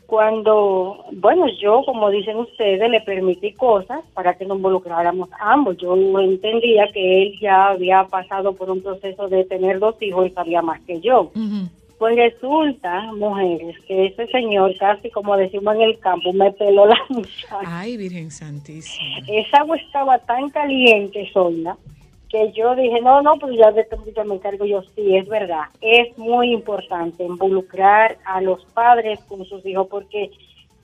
Cuando, 0.06 1.06
bueno, 1.14 1.48
yo, 1.60 1.82
como 1.84 2.12
dicen 2.12 2.38
ustedes, 2.38 2.89
le 2.91 3.02
permití 3.02 3.54
cosas 3.54 4.02
para 4.14 4.38
que 4.38 4.45
nos 4.45 4.58
involucráramos 4.58 5.30
ambos. 5.39 5.78
Yo 5.78 5.95
entendía 6.20 6.91
que 6.93 7.24
él 7.24 7.39
ya 7.41 7.70
había 7.70 8.04
pasado 8.04 8.54
por 8.54 8.70
un 8.70 8.82
proceso 8.82 9.28
de 9.28 9.45
tener 9.45 9.80
dos 9.80 10.00
hijos 10.02 10.28
y 10.28 10.30
sabía 10.32 10.62
más 10.62 10.80
que 10.82 11.02
yo. 11.02 11.32
Pues 11.98 12.16
resulta, 12.16 13.12
mujeres, 13.14 13.76
que 13.88 14.06
ese 14.06 14.28
señor, 14.28 14.78
casi 14.78 15.10
como 15.10 15.36
decimos 15.36 15.76
en 15.76 15.82
el 15.82 16.00
campo, 16.00 16.32
me 16.32 16.52
peló 16.52 16.86
la 16.86 17.00
muchacha. 17.10 17.60
Ay, 17.66 17.98
Virgen 17.98 18.30
Santísima. 18.30 19.18
Esa 19.28 19.58
agua 19.60 19.78
estaba 19.78 20.20
tan 20.20 20.50
caliente, 20.50 21.28
Sonia, 21.34 21.76
que 22.30 22.52
yo 22.52 22.76
dije, 22.76 23.02
no, 23.02 23.22
no, 23.24 23.38
pues 23.38 23.58
ya 23.58 23.72
de 23.72 23.82
esto 23.82 23.98
yo 24.16 24.26
me 24.26 24.36
encargo 24.36 24.66
yo. 24.66 24.84
Sí, 24.95 25.16
es 25.18 25.28
verdad. 25.28 25.66
Es 25.82 26.16
muy 26.20 26.54
importante 26.54 27.24
involucrar 27.24 28.18
a 28.26 28.41
los 28.41 28.64
padres 28.66 29.20
con 29.22 29.43
sus 29.45 29.66
hijos 29.66 29.88
porque 29.89 30.30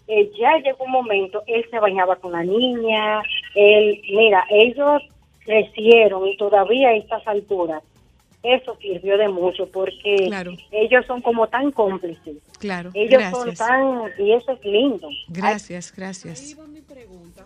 eh, 0.08 0.32
ya 0.38 0.58
llegó 0.64 0.86
un 0.86 0.92
momento, 0.92 1.44
él 1.48 1.64
se 1.70 1.80
bañaba 1.80 2.16
con 2.16 2.32
la 2.32 2.44
niña, 2.44 3.22
él, 3.56 4.02
mira, 4.10 4.46
ellos 4.50 5.02
crecieron 5.46 6.28
y 6.28 6.38
todavía 6.38 6.90
a 6.90 6.96
estas 6.96 7.28
alturas. 7.28 7.84
Eso 8.44 8.78
sirvió 8.82 9.18
de 9.18 9.30
mucho 9.30 9.68
porque 9.68 10.30
ellos 10.72 11.06
son 11.08 11.22
como 11.22 11.48
tan 11.48 11.72
cómplices. 11.72 12.38
Claro, 12.60 12.92
Ellos 12.94 13.22
gracias. 13.22 13.58
son 13.58 13.68
tan, 13.68 14.12
y 14.20 14.34
eso 14.34 14.52
es 14.52 14.66
lindo. 14.66 15.10
Gracias, 15.30 15.94
gracias. 15.96 16.56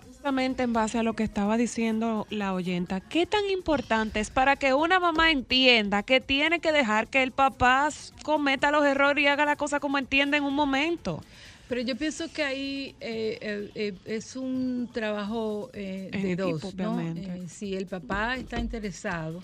Justamente 0.08 0.64
en 0.64 0.74
base 0.74 0.98
a 1.00 1.04
lo 1.04 1.14
que 1.14 1.24
estaba 1.24 1.56
diciendo 1.58 2.26
la 2.30 2.54
oyenta, 2.54 3.00
¿qué 3.00 3.26
tan 3.26 3.48
importante 3.50 4.20
es 4.20 4.30
para 4.30 4.56
que 4.56 4.74
una 4.74 5.00
mamá 5.00 5.32
entienda 5.32 6.04
que 6.04 6.20
tiene 6.20 6.60
que 6.60 6.72
dejar 6.72 7.08
que 7.08 7.24
el 7.24 7.32
papá 7.32 7.90
cometa 8.24 8.72
los 8.72 8.86
errores 8.86 9.24
y 9.24 9.28
haga 9.28 9.46
la 9.46 9.56
cosa 9.56 9.80
como 9.80 9.98
entiende 9.98 10.38
en 10.38 10.44
un 10.44 10.54
momento? 10.56 11.22
Pero 11.70 11.82
yo 11.82 11.96
pienso 11.96 12.32
que 12.32 12.44
ahí 12.44 12.96
eh, 13.02 13.38
eh, 13.42 13.70
eh, 13.76 13.94
es 14.06 14.36
un 14.36 14.90
trabajo 14.92 15.70
eh, 15.74 16.10
de 16.12 16.32
equipo, 16.34 16.60
dos, 16.60 16.76
¿no? 16.76 16.94
obviamente. 16.96 17.30
Eh, 17.30 17.48
si 17.50 17.76
el 17.76 17.88
papá 17.88 18.36
está 18.38 18.60
interesado, 18.60 19.42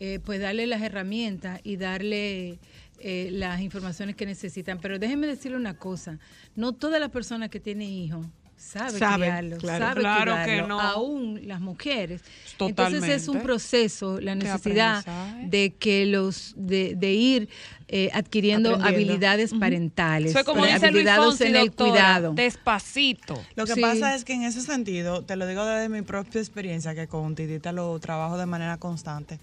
eh, 0.00 0.20
pues 0.24 0.40
darle 0.40 0.66
las 0.66 0.82
herramientas 0.82 1.60
y 1.64 1.76
darle 1.76 2.58
eh, 3.00 3.28
las 3.32 3.60
informaciones 3.60 4.16
que 4.16 4.26
necesitan. 4.26 4.78
Pero 4.80 4.98
déjenme 4.98 5.26
decirle 5.26 5.56
una 5.56 5.74
cosa, 5.74 6.18
no 6.56 6.72
todas 6.72 7.00
las 7.00 7.10
personas 7.10 7.50
que 7.50 7.60
tienen 7.60 7.88
hijos 7.88 8.26
sabe, 8.56 8.98
Sabe, 8.98 9.26
criarlo, 9.26 9.56
claro. 9.58 9.84
sabe 9.84 10.00
Claro 10.00 10.36
que 10.46 10.62
no. 10.62 10.80
aún 10.80 11.40
las 11.46 11.60
mujeres. 11.60 12.22
Totalmente. 12.56 12.82
Entonces 12.96 13.22
es 13.22 13.28
un 13.28 13.40
proceso, 13.42 14.20
la 14.20 14.34
necesidad 14.36 15.04
de 15.44 15.74
que 15.78 16.06
los, 16.06 16.54
de, 16.56 16.94
de 16.94 17.12
ir 17.12 17.48
eh, 17.88 18.08
adquiriendo 18.14 18.76
habilidades 18.76 19.52
parentales, 19.52 20.34
es 20.34 20.44
como 20.44 20.64
dice 20.64 20.78
Luis 20.78 20.84
habilidades 20.84 21.24
Fonsi, 21.24 21.44
en 21.44 21.56
el 21.56 21.66
doctora, 21.66 21.90
cuidado. 21.90 22.32
despacito. 22.34 23.42
Lo 23.56 23.66
que 23.66 23.74
Sí. 23.74 23.80
pasa 23.82 24.14
es 24.14 24.24
que 24.24 24.32
en 24.32 24.44
ese 24.44 24.62
sentido, 24.62 25.22
te 25.24 25.36
lo 25.36 25.46
digo 25.46 25.66
desde 25.66 25.88
mi 25.90 26.00
propia 26.02 26.40
experiencia, 26.40 26.94
que 26.94 27.06
con 27.06 27.34
Titita 27.34 27.72
lo 27.72 27.98
trabajo 28.00 28.38
de 28.38 28.46
manera 28.46 28.78
constante. 28.78 29.40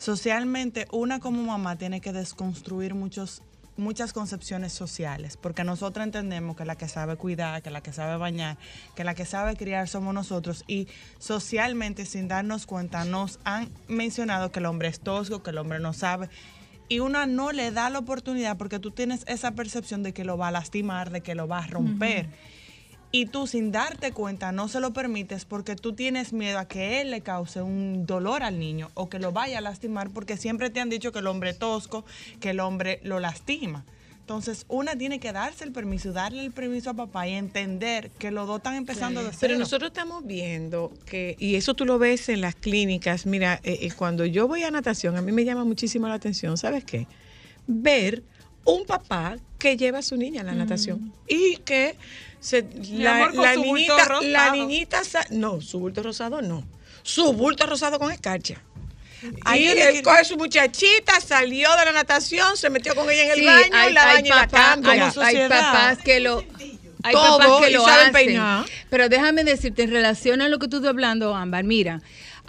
Socialmente, 0.00 0.88
una 0.92 1.20
como 1.20 1.42
mamá 1.42 1.76
tiene 1.76 2.00
que 2.00 2.14
desconstruir 2.14 2.94
muchos 2.94 3.42
muchas 3.76 4.14
concepciones 4.14 4.72
sociales, 4.72 5.36
porque 5.36 5.62
nosotros 5.62 6.04
entendemos 6.04 6.56
que 6.56 6.64
la 6.64 6.76
que 6.76 6.88
sabe 6.88 7.16
cuidar, 7.16 7.62
que 7.62 7.70
la 7.70 7.82
que 7.82 7.92
sabe 7.92 8.16
bañar, 8.16 8.56
que 8.94 9.04
la 9.04 9.14
que 9.14 9.26
sabe 9.26 9.56
criar 9.56 9.88
somos 9.88 10.14
nosotros 10.14 10.64
y 10.66 10.88
socialmente 11.18 12.06
sin 12.06 12.28
darnos 12.28 12.64
cuenta 12.64 13.04
nos 13.04 13.40
han 13.44 13.68
mencionado 13.88 14.52
que 14.52 14.60
el 14.60 14.66
hombre 14.66 14.88
es 14.88 15.00
tosco, 15.00 15.42
que 15.42 15.50
el 15.50 15.58
hombre 15.58 15.80
no 15.80 15.92
sabe 15.92 16.30
y 16.88 17.00
una 17.00 17.26
no 17.26 17.52
le 17.52 17.70
da 17.70 17.90
la 17.90 17.98
oportunidad 17.98 18.56
porque 18.56 18.78
tú 18.78 18.92
tienes 18.92 19.22
esa 19.26 19.50
percepción 19.52 20.02
de 20.02 20.14
que 20.14 20.24
lo 20.24 20.38
va 20.38 20.48
a 20.48 20.50
lastimar, 20.50 21.10
de 21.10 21.20
que 21.20 21.34
lo 21.34 21.46
va 21.46 21.58
a 21.58 21.66
romper. 21.66 22.30
Y 23.12 23.26
tú 23.26 23.46
sin 23.48 23.72
darte 23.72 24.12
cuenta 24.12 24.52
no 24.52 24.68
se 24.68 24.78
lo 24.78 24.92
permites 24.92 25.44
porque 25.44 25.74
tú 25.74 25.94
tienes 25.94 26.32
miedo 26.32 26.58
a 26.60 26.68
que 26.68 27.00
él 27.00 27.10
le 27.10 27.22
cause 27.22 27.60
un 27.60 28.06
dolor 28.06 28.44
al 28.44 28.58
niño 28.58 28.90
o 28.94 29.08
que 29.08 29.18
lo 29.18 29.32
vaya 29.32 29.58
a 29.58 29.60
lastimar 29.60 30.10
porque 30.10 30.36
siempre 30.36 30.70
te 30.70 30.80
han 30.80 30.90
dicho 30.90 31.10
que 31.10 31.18
el 31.18 31.26
hombre 31.26 31.50
es 31.50 31.58
tosco, 31.58 32.04
que 32.38 32.50
el 32.50 32.60
hombre 32.60 33.00
lo 33.02 33.18
lastima. 33.18 33.84
Entonces, 34.30 34.64
una 34.68 34.94
tiene 34.94 35.18
que 35.18 35.32
darse 35.32 35.64
el 35.64 35.72
permiso, 35.72 36.12
darle 36.12 36.44
el 36.44 36.52
permiso 36.52 36.90
a 36.90 36.94
papá 36.94 37.26
y 37.26 37.32
entender 37.32 38.10
que 38.10 38.30
los 38.30 38.46
dos 38.46 38.58
están 38.58 38.76
empezando 38.76 39.24
de 39.24 39.30
cero. 39.30 39.38
Pero 39.40 39.58
nosotros 39.58 39.88
estamos 39.88 40.24
viendo 40.24 40.92
que, 41.04 41.34
y 41.40 41.56
eso 41.56 41.74
tú 41.74 41.84
lo 41.84 41.98
ves 41.98 42.28
en 42.28 42.40
las 42.40 42.54
clínicas, 42.54 43.26
mira, 43.26 43.58
eh, 43.64 43.80
eh, 43.82 43.90
cuando 43.90 44.24
yo 44.24 44.46
voy 44.46 44.62
a 44.62 44.70
natación, 44.70 45.16
a 45.16 45.20
mí 45.20 45.32
me 45.32 45.44
llama 45.44 45.64
muchísimo 45.64 46.06
la 46.06 46.14
atención, 46.14 46.56
¿sabes 46.56 46.84
qué? 46.84 47.08
Ver 47.66 48.22
un 48.64 48.84
papá 48.86 49.36
que 49.58 49.76
lleva 49.76 49.98
a 49.98 50.02
su 50.02 50.16
niña 50.16 50.42
a 50.42 50.44
la 50.44 50.52
natación 50.54 51.12
y 51.28 51.56
que 51.58 51.96
se, 52.40 52.66
la, 52.92 53.26
amor, 53.26 53.34
la 53.34 53.56
niñita, 53.56 53.96
la 54.22 55.26
no, 55.30 55.60
su 55.60 55.78
bulto 55.78 56.02
rosado 56.02 56.40
no, 56.42 56.64
su 57.02 57.32
bulto 57.32 57.66
rosado 57.66 57.98
con 57.98 58.10
escarcha. 58.12 58.62
Ahí 59.44 59.66
él 59.66 59.76
que- 59.96 60.02
coge 60.02 60.24
su 60.24 60.36
muchachita, 60.38 61.20
salió 61.20 61.68
de 61.76 61.84
la 61.84 61.92
natación, 61.92 62.56
se 62.56 62.70
metió 62.70 62.94
con 62.94 63.10
ella 63.10 63.24
en 63.24 63.30
el 63.32 63.38
Sí, 63.40 63.44
baño, 63.44 63.70
hay, 63.76 63.92
la 63.92 64.04
baña 64.06 64.26
y 64.26 64.28
la 64.30 64.46
cambia. 64.48 65.12
hay- 65.22 65.48
papás 65.48 65.98
que 65.98 66.20
lo 66.20 66.42
hay 67.02 67.12
Todo, 67.14 67.38
papás 67.38 67.64
que 67.66 67.70
lo 67.72 67.82
saben 67.84 68.00
hacen. 68.00 68.12
peinar. 68.12 68.66
Pero 68.88 69.08
déjame 69.10 69.44
decirte 69.44 69.82
en 69.82 69.90
relación 69.90 70.40
a 70.42 70.48
lo 70.48 70.58
que 70.58 70.68
tú 70.68 70.76
estás 70.76 70.90
hablando, 70.90 71.34
Ámbar, 71.34 71.64
mira, 71.64 72.00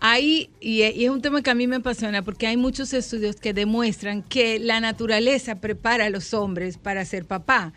hay 0.02 0.50
y, 0.60 0.82
y 0.84 1.06
es 1.06 1.10
un 1.10 1.22
tema 1.22 1.42
que 1.42 1.52
a 1.52 1.56
mí 1.56 1.68
me 1.68 1.78
apasiona 1.78 2.24
porque 2.24 2.48
hay 2.48 2.58
muchos 2.58 2.92
estudios 2.94 3.38
que 3.38 3.54
demuestran 3.54 4.24
que 4.24 4.60
la 4.60 4.80
naturaleza 4.80 5.62
prepara 5.62 6.06
a 6.06 6.10
los 6.10 6.34
hombres 6.34 6.78
para 6.78 7.06
ser 7.06 7.26
papá. 7.26 7.72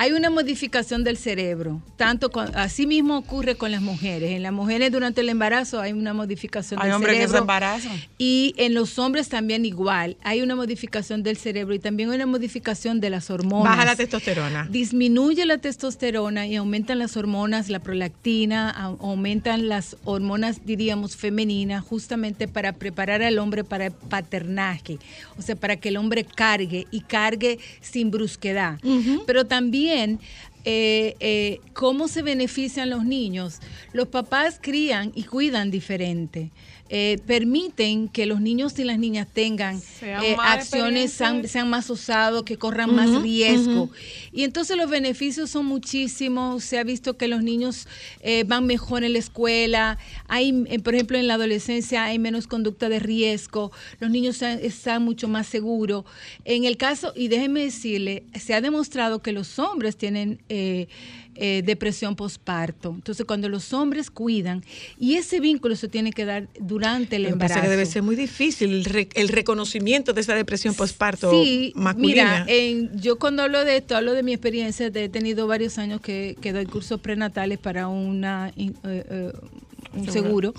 Hay 0.00 0.12
una 0.12 0.30
modificación 0.30 1.02
del 1.02 1.16
cerebro, 1.16 1.82
tanto 1.96 2.30
con, 2.30 2.54
así 2.56 2.86
mismo 2.86 3.18
ocurre 3.18 3.56
con 3.56 3.72
las 3.72 3.82
mujeres. 3.82 4.30
En 4.30 4.44
las 4.44 4.52
mujeres 4.52 4.92
durante 4.92 5.22
el 5.22 5.28
embarazo 5.28 5.80
hay 5.80 5.92
una 5.92 6.14
modificación 6.14 6.78
Hay 6.80 6.86
del 6.86 6.94
hombres 6.94 7.14
que 7.14 7.16
cerebro. 7.22 7.32
se 7.36 7.40
embarazan. 7.40 8.00
Y 8.16 8.54
en 8.58 8.74
los 8.74 8.96
hombres 9.00 9.28
también 9.28 9.64
igual. 9.64 10.16
Hay 10.22 10.40
una 10.40 10.54
modificación 10.54 11.24
del 11.24 11.36
cerebro 11.36 11.74
y 11.74 11.80
también 11.80 12.10
una 12.10 12.26
modificación 12.26 13.00
de 13.00 13.10
las 13.10 13.28
hormonas. 13.28 13.72
Baja 13.76 13.84
la 13.86 13.96
testosterona. 13.96 14.68
Disminuye 14.70 15.44
la 15.46 15.58
testosterona 15.58 16.46
y 16.46 16.54
aumentan 16.54 17.00
las 17.00 17.16
hormonas, 17.16 17.68
la 17.68 17.80
prolactina, 17.80 18.72
au- 18.72 18.98
aumentan 19.00 19.68
las 19.68 19.96
hormonas, 20.04 20.64
diríamos, 20.64 21.16
femeninas, 21.16 21.82
justamente 21.82 22.46
para 22.46 22.72
preparar 22.74 23.22
al 23.24 23.36
hombre 23.40 23.64
para 23.64 23.86
el 23.86 23.92
paternaje. 23.92 24.98
O 25.36 25.42
sea, 25.42 25.56
para 25.56 25.74
que 25.74 25.88
el 25.88 25.96
hombre 25.96 26.22
cargue 26.24 26.86
y 26.92 27.00
cargue 27.00 27.58
sin 27.80 28.12
brusquedad. 28.12 28.78
Pero 29.26 29.44
también 29.44 29.87
eh, 29.90 30.18
eh, 30.64 31.60
cómo 31.72 32.08
se 32.08 32.22
benefician 32.22 32.90
los 32.90 33.04
niños. 33.04 33.60
Los 33.92 34.08
papás 34.08 34.58
crían 34.60 35.12
y 35.14 35.24
cuidan 35.24 35.70
diferente. 35.70 36.50
Eh, 36.90 37.18
permiten 37.26 38.08
que 38.08 38.24
los 38.24 38.40
niños 38.40 38.78
y 38.78 38.84
las 38.84 38.98
niñas 38.98 39.28
tengan 39.30 39.80
Sean 39.80 40.24
eh, 40.24 40.36
acciones, 40.40 41.12
sean, 41.12 41.68
más 41.68 41.90
osados, 41.90 42.44
que 42.44 42.56
corran 42.56 42.94
más 42.94 43.22
riesgo. 43.22 43.90
Y 44.32 44.44
entonces 44.44 44.76
los 44.76 44.88
beneficios 44.88 45.50
son 45.50 45.66
muchísimos. 45.66 46.64
Se 46.64 46.78
ha 46.78 46.84
visto 46.84 47.16
que 47.16 47.28
los 47.28 47.42
niños 47.42 47.86
eh, 48.20 48.44
van 48.44 48.66
mejor 48.66 49.04
en 49.04 49.12
la 49.12 49.18
escuela. 49.18 49.98
Hay, 50.28 50.64
eh, 50.68 50.78
por 50.78 50.94
ejemplo, 50.94 51.18
en 51.18 51.26
la 51.26 51.34
adolescencia 51.34 52.04
hay 52.04 52.18
menos 52.18 52.46
conducta 52.46 52.88
de 52.88 53.00
riesgo. 53.00 53.70
Los 54.00 54.10
niños 54.10 54.36
están, 54.36 54.58
están 54.62 55.02
mucho 55.02 55.28
más 55.28 55.46
seguros. 55.46 56.04
En 56.44 56.64
el 56.64 56.76
caso, 56.76 57.12
y 57.14 57.28
déjeme 57.28 57.64
decirle, 57.64 58.24
se 58.38 58.54
ha 58.54 58.60
demostrado 58.60 59.20
que 59.20 59.32
los 59.32 59.58
hombres 59.58 59.96
tienen 59.96 60.40
eh, 61.40 61.62
depresión 61.64 62.16
postparto. 62.16 62.90
Entonces, 62.94 63.24
cuando 63.24 63.48
los 63.48 63.72
hombres 63.72 64.10
cuidan, 64.10 64.64
y 64.98 65.14
ese 65.14 65.38
vínculo 65.38 65.76
se 65.76 65.86
tiene 65.88 66.12
que 66.12 66.24
dar 66.24 66.48
durante 66.58 67.16
el 67.16 67.22
Lo 67.22 67.28
pasa 67.30 67.34
embarazo. 67.44 67.58
es 67.60 67.62
que 67.64 67.70
debe 67.70 67.86
ser 67.86 68.02
muy 68.02 68.16
difícil 68.16 68.72
el, 68.74 68.84
re- 68.84 69.08
el 69.14 69.28
reconocimiento 69.28 70.12
de 70.12 70.20
esa 70.20 70.34
depresión 70.34 70.74
postparto 70.74 71.30
Sí, 71.30 71.72
masculina. 71.76 72.44
mira, 72.44 72.46
en- 72.48 73.00
yo 73.00 73.18
cuando 73.18 73.44
hablo 73.44 73.64
de 73.64 73.76
esto, 73.76 73.96
hablo 73.96 74.14
de 74.14 74.22
mi 74.24 74.32
experiencia, 74.32 74.90
de- 74.90 75.04
he 75.04 75.08
tenido 75.08 75.46
varios 75.46 75.78
años 75.78 76.00
que, 76.00 76.36
que 76.40 76.52
doy 76.52 76.66
cursos 76.66 77.00
prenatales 77.00 77.58
para 77.58 77.86
una, 77.88 78.52
eh, 78.56 78.72
eh, 78.84 79.32
un 79.94 80.10
seguro. 80.10 80.52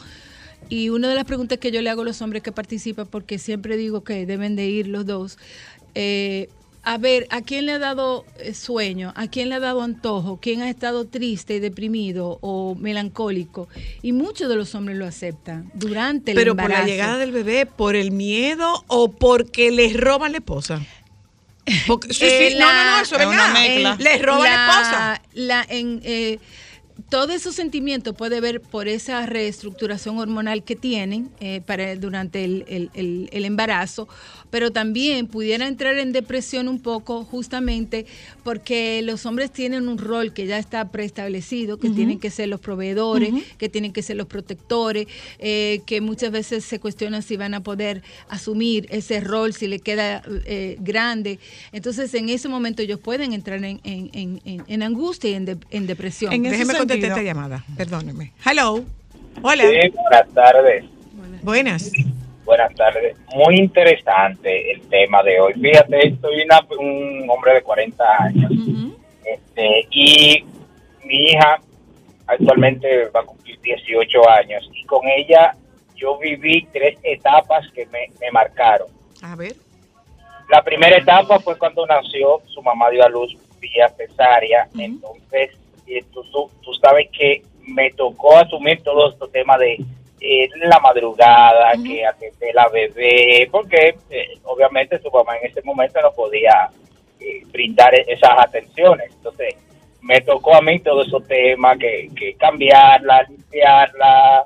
Y 0.69 0.89
una 0.89 1.09
de 1.09 1.15
las 1.15 1.25
preguntas 1.25 1.57
que 1.57 1.71
yo 1.71 1.81
le 1.81 1.89
hago 1.89 2.03
a 2.03 2.05
los 2.05 2.21
hombres 2.21 2.41
que 2.43 2.51
participan, 2.51 3.07
porque 3.07 3.37
siempre 3.39 3.75
digo 3.75 4.03
que 4.03 4.25
deben 4.25 4.55
de 4.55 4.67
ir 4.69 4.87
los 4.87 5.05
dos, 5.05 5.37
eh, 5.95 6.47
a 6.83 6.97
ver, 6.97 7.27
¿a 7.29 7.41
quién 7.41 7.65
le 7.65 7.73
ha 7.73 7.79
dado 7.79 8.25
eh, 8.39 8.53
sueño? 8.53 9.13
¿A 9.15 9.27
quién 9.27 9.49
le 9.49 9.55
ha 9.55 9.59
dado 9.59 9.81
antojo? 9.81 10.39
¿Quién 10.41 10.61
ha 10.61 10.69
estado 10.69 11.05
triste 11.05 11.55
y 11.55 11.59
deprimido 11.59 12.37
o 12.41 12.75
melancólico? 12.75 13.67
Y 14.01 14.13
muchos 14.13 14.47
de 14.49 14.55
los 14.55 14.73
hombres 14.75 14.97
lo 14.97 15.05
aceptan 15.05 15.69
durante 15.73 16.31
el 16.31 16.35
Pero 16.35 16.55
por 16.55 16.69
la 16.69 16.85
llegada 16.85 17.17
del 17.17 17.31
bebé, 17.31 17.65
por 17.65 17.95
el 17.95 18.11
miedo 18.11 18.83
o 18.87 19.11
porque 19.11 19.71
les 19.71 19.95
roban 19.99 20.31
la 20.31 20.37
esposa. 20.39 20.81
Porque- 21.85 22.13
sí, 22.13 22.25
Eh, 22.25 22.49
sí, 22.53 22.57
no, 22.57 22.65
no, 22.71 22.91
no, 22.97 23.01
eso 23.03 23.15
es 23.17 23.27
una 23.27 23.47
mezcla. 23.53 23.95
Les 23.99 24.21
roban 24.21 24.43
la, 24.43 24.65
esposa. 24.65 25.21
la- 25.33 25.65
en, 25.69 25.99
eh, 26.03 26.39
todo 27.09 27.31
esos 27.31 27.55
sentimientos 27.55 28.13
puede 28.15 28.41
ver 28.41 28.59
por 28.61 28.87
esa 28.87 29.25
reestructuración 29.25 30.17
hormonal 30.17 30.63
que 30.63 30.75
tienen 30.75 31.29
eh, 31.39 31.61
para 31.65 31.95
durante 31.95 32.43
el, 32.43 32.65
el- 32.67 32.89
el- 32.93 33.29
el 33.31 33.45
embarazo, 33.45 34.07
pero 34.49 34.71
también 34.71 35.27
pudiera 35.27 35.67
entrar 35.67 35.97
en 35.97 36.11
depresión 36.11 36.67
un 36.67 36.79
poco 36.79 37.23
justamente 37.23 38.05
porque 38.43 39.01
los 39.03 39.25
hombres 39.25 39.51
tienen 39.51 39.87
un 39.87 39.97
rol 39.97 40.33
que 40.33 40.47
ya 40.47 40.57
está 40.57 40.89
preestablecido, 40.89 41.77
que 41.77 41.89
tienen 41.89 42.19
que 42.19 42.29
ser 42.31 42.49
los 42.49 42.59
proveedores, 42.59 43.31
que 43.57 43.69
tienen 43.69 43.93
que 43.93 44.01
ser 44.01 44.15
los 44.15 44.27
protectores, 44.27 45.07
eh, 45.39 45.81
que 45.85 46.01
muchas 46.01 46.31
veces 46.31 46.65
se 46.65 46.79
cuestiona 46.79 47.21
si 47.21 47.37
van 47.37 47.53
a 47.53 47.61
poder 47.61 48.01
asumir 48.29 48.87
ese 48.89 49.19
rol, 49.19 49.53
si 49.53 49.67
le 49.67 49.79
queda 49.79 50.21
eh, 50.45 50.77
grande. 50.79 51.39
Entonces, 51.71 52.13
en 52.13 52.29
ese 52.29 52.47
momento 52.49 52.81
ellos 52.81 52.99
pueden 52.99 53.33
entrar 53.33 53.63
en, 53.63 53.79
en- 53.83 54.09
en- 54.13 54.41
en- 54.45 54.63
en 54.67 54.83
angustia 54.83 55.29
y 55.29 55.33
en, 55.33 55.45
de- 55.45 55.57
en 55.71 55.87
depresión. 55.87 56.33
En 56.33 56.43
Déjeme 56.43 56.75
contestar 56.75 57.09
esta 57.11 57.21
llamada. 57.23 57.63
Perdóneme. 57.77 58.31
Hello. 58.45 58.83
Hola. 59.41 59.63
Sí, 59.63 59.89
buenas 59.93 60.33
tardes. 60.33 60.85
Buenas. 61.13 61.43
Buenas 61.43 61.91
tardes. 62.75 63.15
Muy 63.35 63.57
interesante 63.57 64.71
el 64.71 64.81
tema 64.89 65.21
de 65.23 65.39
hoy. 65.39 65.53
Fíjate, 65.53 66.15
soy 66.21 66.41
una- 66.43 66.65
un 66.79 67.29
hombre 67.29 67.53
de 67.55 67.61
40 67.61 68.03
años 68.23 68.51
este, 69.25 69.87
y 69.91 70.43
mi 71.05 71.25
hija 71.29 71.57
actualmente 72.27 73.05
va 73.09 73.21
a 73.21 73.25
cumplir 73.25 73.59
18 73.61 74.29
años 74.29 74.69
y 74.73 74.83
con 74.85 75.01
ella 75.07 75.55
yo 75.95 76.17
viví 76.17 76.67
tres 76.71 76.97
etapas 77.03 77.67
que 77.73 77.85
me, 77.87 78.07
me 78.21 78.31
marcaron. 78.31 78.87
A 79.21 79.35
ver. 79.35 79.53
La 80.49 80.63
primera 80.63 80.97
etapa 80.97 81.39
fue 81.39 81.57
cuando 81.57 81.85
nació, 81.85 82.41
su 82.47 82.61
mamá 82.61 82.89
dio 82.89 83.03
a 83.05 83.09
luz 83.09 83.35
vía 83.59 83.89
cesárea, 83.89 84.67
entonces 84.83 85.51
eh, 85.87 86.03
tú, 86.13 86.23
tú- 86.31 86.49
tú 86.61 86.73
sabes 86.75 87.07
que 87.11 87.43
me 87.67 87.91
tocó 87.91 88.37
asumir 88.37 88.81
todo 88.83 89.09
este 89.11 89.27
tema 89.27 89.57
de 89.57 89.77
eh, 90.21 90.49
la 90.57 90.79
madrugada, 90.79 91.71
que 91.83 92.05
atender 92.05 92.53
la 92.53 92.67
bebé, 92.69 93.47
porque 93.51 93.95
eh, 94.09 94.27
obviamente 94.43 94.99
su 94.99 95.09
mamá 95.11 95.37
en 95.37 95.49
ese 95.49 95.61
momento 95.63 96.01
no 96.01 96.11
podía 96.11 96.69
eh, 97.19 97.43
brindar 97.47 97.93
e- 97.95 98.05
esas 98.07 98.31
atenciones. 98.37 99.11
Entonces 99.15 99.55
me 100.01 100.21
tocó 100.21 100.55
a 100.55 100.61
mí 100.61 100.79
todo 100.79 101.03
esos 101.03 101.25
temas, 101.27 101.77
que, 101.77 102.09
que 102.15 102.35
cambiarla, 102.35 103.23
limpiarla, 103.23 104.43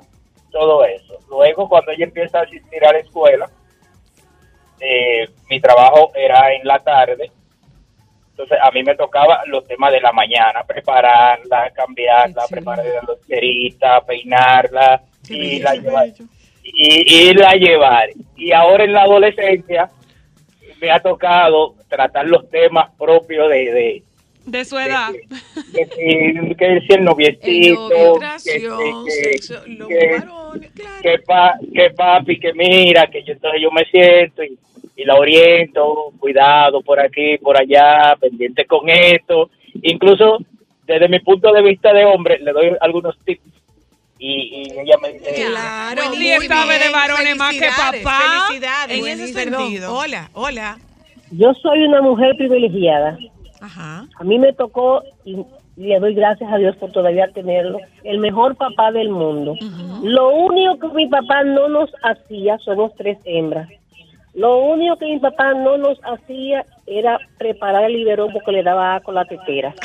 todo 0.50 0.84
eso. 0.84 1.18
Luego 1.28 1.68
cuando 1.68 1.92
ella 1.92 2.04
empieza 2.04 2.40
a 2.40 2.42
asistir 2.42 2.84
a 2.84 2.92
la 2.92 2.98
escuela, 2.98 3.50
eh, 4.80 5.28
mi 5.48 5.60
trabajo 5.60 6.12
era 6.14 6.52
en 6.54 6.66
la 6.66 6.78
tarde 6.78 7.30
Entonces 8.34 8.58
a 8.60 8.70
mí 8.72 8.82
me 8.82 8.96
tocaba 8.96 9.44
los 9.46 9.64
temas 9.64 9.92
de 9.92 10.00
la 10.00 10.10
mañana, 10.10 10.64
prepararla, 10.66 11.70
cambiarla, 11.70 12.42
preparar 12.50 12.84
la 12.84 13.02
loncherita, 13.06 14.00
peinarla 14.00 15.02
y 15.28 15.60
la 15.60 15.74
llevar. 15.76 16.08
Y, 16.64 17.28
y 17.28 17.34
la 17.34 17.54
llevar. 17.54 18.08
Y 18.34 18.50
ahora 18.50 18.82
en 18.82 18.92
la 18.92 19.02
adolescencia 19.02 19.88
me 20.80 20.90
ha 20.90 20.98
tocado 20.98 21.76
tratar 21.88 22.26
los 22.26 22.50
temas 22.50 22.90
propios 22.98 23.48
de, 23.50 23.72
de, 23.72 24.02
De 24.46 24.64
su 24.64 24.78
edad. 24.78 25.10
que 25.74 25.86
si, 25.86 26.54
que 26.56 26.80
si 26.86 26.94
el 26.94 27.04
noviecito, 27.04 27.88
que, 27.88 28.12
Vibración, 28.12 29.04
que- 29.06 29.10
sexo, 29.10 29.54
los 29.66 29.88
que- 29.88 30.18
varones, 30.18 30.70
claro. 30.72 31.02
que, 31.02 31.18
pa- 31.20 31.58
que 31.74 31.90
papi, 31.90 32.38
que 32.40 32.52
mira, 32.52 33.06
que 33.06 33.22
yo 33.24 33.32
entonces 33.32 33.60
yo 33.62 33.70
me 33.70 33.84
siento 33.86 34.42
y, 34.44 34.58
y 34.96 35.04
la 35.04 35.14
oriento, 35.16 36.12
cuidado 36.20 36.82
por 36.82 37.00
aquí, 37.00 37.38
por 37.38 37.58
allá, 37.58 38.14
pendiente 38.20 38.64
con 38.66 38.88
esto. 38.88 39.50
Incluso 39.82 40.38
desde 40.86 41.08
mi 41.08 41.18
punto 41.20 41.50
de 41.52 41.62
vista 41.62 41.92
de 41.94 42.04
hombre, 42.04 42.38
le 42.38 42.52
doy 42.52 42.76
algunos 42.80 43.16
tips 43.24 43.40
y, 44.18 44.62
y 44.68 44.72
ella 44.78 44.96
me 45.02 45.12
dice, 45.14 45.34
Claro, 45.50 46.02
muy 46.10 46.46
sabe 46.46 46.74
de 46.74 46.78
bien. 46.80 46.92
varones 46.92 47.36
más 47.36 47.54
que 47.54 47.66
papá. 47.68 48.46
Felicidades. 48.48 48.98
En 48.98 49.20
ese 49.20 49.32
Perdón, 49.34 49.60
sentido. 49.62 49.94
Hola, 49.96 50.30
hola. 50.34 50.78
Yo 51.30 51.52
soy 51.54 51.80
una 51.84 52.02
mujer 52.02 52.36
privilegiada. 52.36 53.18
Ajá. 53.64 54.06
A 54.16 54.24
mí 54.24 54.38
me 54.38 54.52
tocó, 54.52 55.02
y 55.24 55.42
le 55.76 55.98
doy 55.98 56.14
gracias 56.14 56.52
a 56.52 56.58
Dios 56.58 56.76
por 56.76 56.92
todavía 56.92 57.28
tenerlo, 57.32 57.78
el 58.02 58.18
mejor 58.18 58.56
papá 58.56 58.92
del 58.92 59.08
mundo. 59.08 59.54
Lo 60.02 60.30
único 60.30 60.78
que 60.78 60.94
mi 60.94 61.08
papá 61.08 61.44
no 61.44 61.68
nos 61.68 61.90
hacía, 62.02 62.58
somos 62.58 62.94
tres 62.96 63.18
hembras. 63.24 63.68
Lo 64.34 64.58
único 64.58 64.96
que 64.96 65.06
mi 65.06 65.18
papá 65.18 65.54
no 65.54 65.78
nos 65.78 65.98
hacía 66.04 66.66
era 66.86 67.18
preparar 67.38 67.84
el 67.84 67.94
liberón 67.94 68.32
porque 68.32 68.52
le 68.52 68.62
daba 68.62 69.00
con 69.00 69.14
la 69.14 69.24
tetera. 69.24 69.74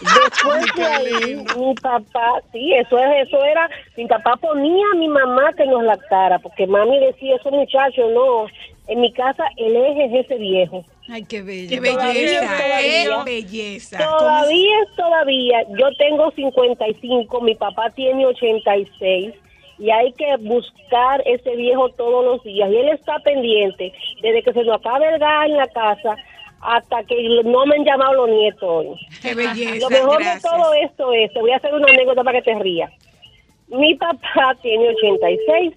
Después 0.00 0.74
de 0.74 0.84
ahí, 0.84 1.36
mi 1.56 1.74
papá, 1.74 2.40
sí, 2.52 2.74
eso 2.74 2.98
es, 2.98 3.28
eso 3.28 3.44
era, 3.44 3.70
mi 3.96 4.06
papá 4.06 4.36
ponía 4.36 4.84
a 4.92 4.96
mi 4.96 5.08
mamá 5.08 5.52
que 5.56 5.64
nos 5.64 5.82
lactara, 5.84 6.38
porque 6.40 6.66
mami 6.66 6.98
decía, 6.98 7.36
esos 7.36 7.52
muchachos, 7.52 8.10
no, 8.12 8.46
en 8.88 9.00
mi 9.00 9.12
casa 9.12 9.44
el 9.56 9.76
eje 9.76 10.04
es 10.06 10.24
ese 10.26 10.36
viejo. 10.36 10.84
Ay, 11.08 11.24
qué 11.24 11.42
bello. 11.42 11.68
Qué 11.68 11.80
belleza, 11.80 12.40
Todavía, 12.40 13.24
qué 13.24 13.30
belleza. 13.30 13.98
Todavía 13.98 14.80
es 14.82 14.96
todavía, 14.96 15.62
yo 15.78 15.86
tengo 15.98 16.30
55, 16.32 17.40
mi 17.42 17.54
papá 17.54 17.90
tiene 17.90 18.26
86 18.26 19.34
y 19.78 19.90
hay 19.90 20.12
que 20.12 20.36
buscar 20.40 21.22
ese 21.26 21.54
viejo 21.54 21.88
todos 21.90 22.24
los 22.24 22.42
días 22.42 22.70
y 22.70 22.76
él 22.76 22.88
está 22.88 23.18
pendiente 23.20 23.92
desde 24.22 24.42
que 24.42 24.52
se 24.52 24.64
nos 24.64 24.78
acabe 24.80 25.08
el 25.08 25.18
gas 25.18 25.46
en 25.46 25.56
la 25.56 25.66
casa 25.66 26.16
hasta 26.60 27.04
que 27.04 27.14
no 27.44 27.66
me 27.66 27.76
han 27.76 27.84
llamado 27.84 28.26
los 28.26 28.30
nietos 28.30 28.62
hoy. 28.68 28.96
Qué 29.22 29.34
belleza, 29.34 29.76
Lo 29.80 29.90
mejor 29.90 30.18
gracias. 30.22 30.42
de 30.42 30.48
todo 30.48 30.74
esto 30.74 31.12
es, 31.12 31.32
te 31.32 31.40
voy 31.40 31.50
a 31.50 31.56
hacer 31.56 31.74
una 31.74 31.86
anécdota 31.88 32.24
para 32.24 32.40
que 32.40 32.50
te 32.50 32.58
rías. 32.58 32.90
Mi 33.68 33.94
papá 33.94 34.56
tiene 34.62 34.88
86 34.88 35.74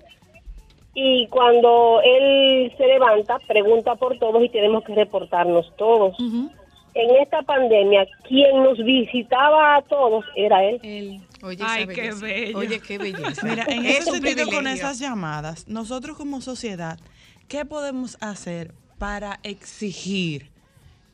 y 0.93 1.27
cuando 1.27 2.01
él 2.03 2.73
se 2.77 2.85
levanta, 2.87 3.39
pregunta 3.47 3.95
por 3.95 4.17
todos 4.17 4.43
y 4.43 4.49
tenemos 4.49 4.83
que 4.83 4.95
reportarnos 4.95 5.71
todos. 5.77 6.17
En 6.19 7.15
esta 7.21 7.41
pandemia, 7.43 8.07
quien 8.27 8.63
nos 8.63 8.77
visitaba 8.79 9.77
a 9.77 9.81
todos 9.83 10.25
era 10.35 10.63
él. 10.63 11.21
Oye, 11.43 11.63
Ay, 11.65 11.87
qué 11.87 11.95
belleza. 11.95 12.25
bello. 12.25 12.57
Oye, 12.57 12.79
qué 12.79 12.97
belleza. 12.97 13.47
Mira, 13.47 13.65
en 13.67 13.85
Es 13.85 13.99
ese 14.01 14.11
sentido 14.13 14.47
con 14.47 14.67
esas 14.67 14.99
llamadas, 14.99 15.67
nosotros 15.67 16.17
como 16.17 16.41
sociedad, 16.41 16.99
¿qué 17.47 17.63
podemos 17.65 18.17
hacer 18.19 18.73
para 18.97 19.39
exigir 19.43 20.49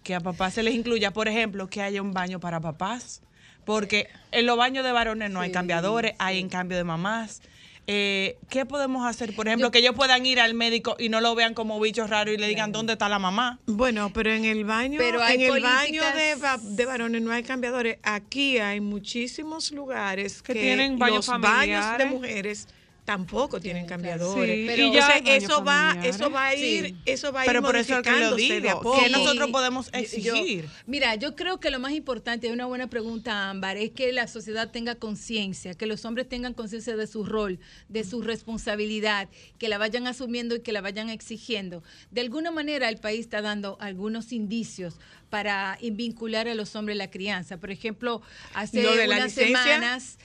que 0.03 0.15
a 0.15 0.19
papás 0.21 0.53
se 0.53 0.63
les 0.63 0.73
incluya, 0.73 1.11
por 1.11 1.27
ejemplo, 1.27 1.67
que 1.67 1.81
haya 1.81 2.01
un 2.01 2.13
baño 2.13 2.39
para 2.39 2.59
papás? 2.61 3.21
Porque 3.65 4.07
en 4.31 4.45
los 4.45 4.57
baños 4.57 4.85
de 4.85 4.91
varones 4.91 5.29
no 5.31 5.41
hay 5.41 5.51
cambiadores, 5.51 6.13
hay 6.19 6.39
en 6.39 6.49
cambio 6.49 6.77
de 6.77 6.83
mamás. 6.83 7.41
Eh, 7.87 8.37
¿Qué 8.49 8.65
podemos 8.65 9.05
hacer? 9.05 9.35
Por 9.35 9.47
ejemplo, 9.47 9.69
que 9.71 9.79
ellos 9.79 9.95
puedan 9.95 10.25
ir 10.25 10.39
al 10.39 10.53
médico 10.53 10.95
y 10.97 11.09
no 11.09 11.21
lo 11.21 11.35
vean 11.35 11.53
como 11.53 11.79
bicho 11.79 12.07
raro 12.07 12.31
y 12.31 12.37
le 12.37 12.47
digan 12.47 12.71
dónde 12.71 12.93
está 12.93 13.09
la 13.09 13.19
mamá. 13.19 13.59
Bueno, 13.65 14.11
pero 14.13 14.31
en 14.31 14.45
el 14.45 14.65
baño, 14.65 14.97
Pero 14.97 15.25
en 15.25 15.41
el 15.41 15.61
baño 15.61 16.01
de, 16.13 16.35
de 16.61 16.85
varones 16.85 17.21
no 17.21 17.31
hay 17.31 17.43
cambiadores. 17.43 17.97
Aquí 18.03 18.57
hay 18.57 18.81
muchísimos 18.81 19.71
lugares 19.71 20.41
que, 20.41 20.53
Que 20.53 20.61
tienen 20.61 20.97
baños 20.97 21.27
los 21.27 21.41
baños 21.41 21.97
de 21.97 22.05
mujeres 22.05 22.67
tampoco 23.05 23.61
tienen 23.61 23.85
cambiadores. 23.85 24.55
Sí, 24.55 24.63
pero 24.67 24.87
y 24.87 24.91
ya 24.93 25.07
eso 25.35 25.63
va, 25.63 25.95
eso 26.03 26.31
va 26.31 26.47
a 26.47 26.55
ir, 26.55 26.85
Sí. 26.87 26.95
eso 27.05 27.31
va 27.31 27.41
a 27.41 27.43
ir 27.45 27.47
Pero 27.47 27.61
por 27.61 27.75
eso 27.75 27.97
es 27.97 28.01
que 28.01 28.09
lo 28.11 28.31
modificándose 28.31 28.61
de 28.61 28.69
a 28.69 28.71
digo, 28.73 28.81
poco. 28.81 28.99
que 29.03 29.09
nosotros 29.09 29.51
podemos 29.51 29.91
Yo- 29.91 29.99
exigir. 29.99 30.67
mira, 30.87 31.13
yo 31.15 31.35
creo 31.35 31.59
que 31.59 31.69
lo 31.69 31.79
más 31.79 31.91
importante, 31.93 32.47
es 32.47 32.53
una 32.53 32.65
buena 32.65 32.87
pregunta, 32.87 33.49
Ámbar, 33.51 33.77
es 33.77 33.91
que 33.91 34.11
la 34.11 34.27
sociedad 34.27 34.71
tenga 34.71 34.95
conciencia, 34.95 35.75
que 35.75 35.85
los 35.85 36.03
hombres 36.03 36.27
tengan 36.27 36.55
conciencia 36.55 36.95
de 36.97 37.05
su 37.05 37.23
rol, 37.25 37.59
de 37.89 38.03
su 38.03 38.21
responsabilidad, 38.23 39.29
que 39.59 39.69
la 39.69 39.77
vayan 39.77 40.07
asumiendo 40.07 40.55
y 40.55 40.61
que 40.61 40.71
la 40.71 40.81
vayan 40.81 41.09
exigiendo. 41.09 41.83
De 42.09 42.21
alguna 42.21 42.49
manera 42.49 42.89
el 42.89 42.97
país 42.97 43.19
está 43.21 43.41
dando 43.43 43.77
algunos 43.79 44.31
indicios 44.31 44.95
para 45.29 45.77
vincular 45.81 46.47
a 46.47 46.55
los 46.55 46.75
hombres 46.75 46.95
a 46.95 46.99
la 46.99 47.11
crianza. 47.11 47.57
Por 47.57 47.69
ejemplo, 47.69 48.21
hace 48.53 48.79
unas 48.79 49.25
licencia. 49.25 49.33
semanas 49.63 50.17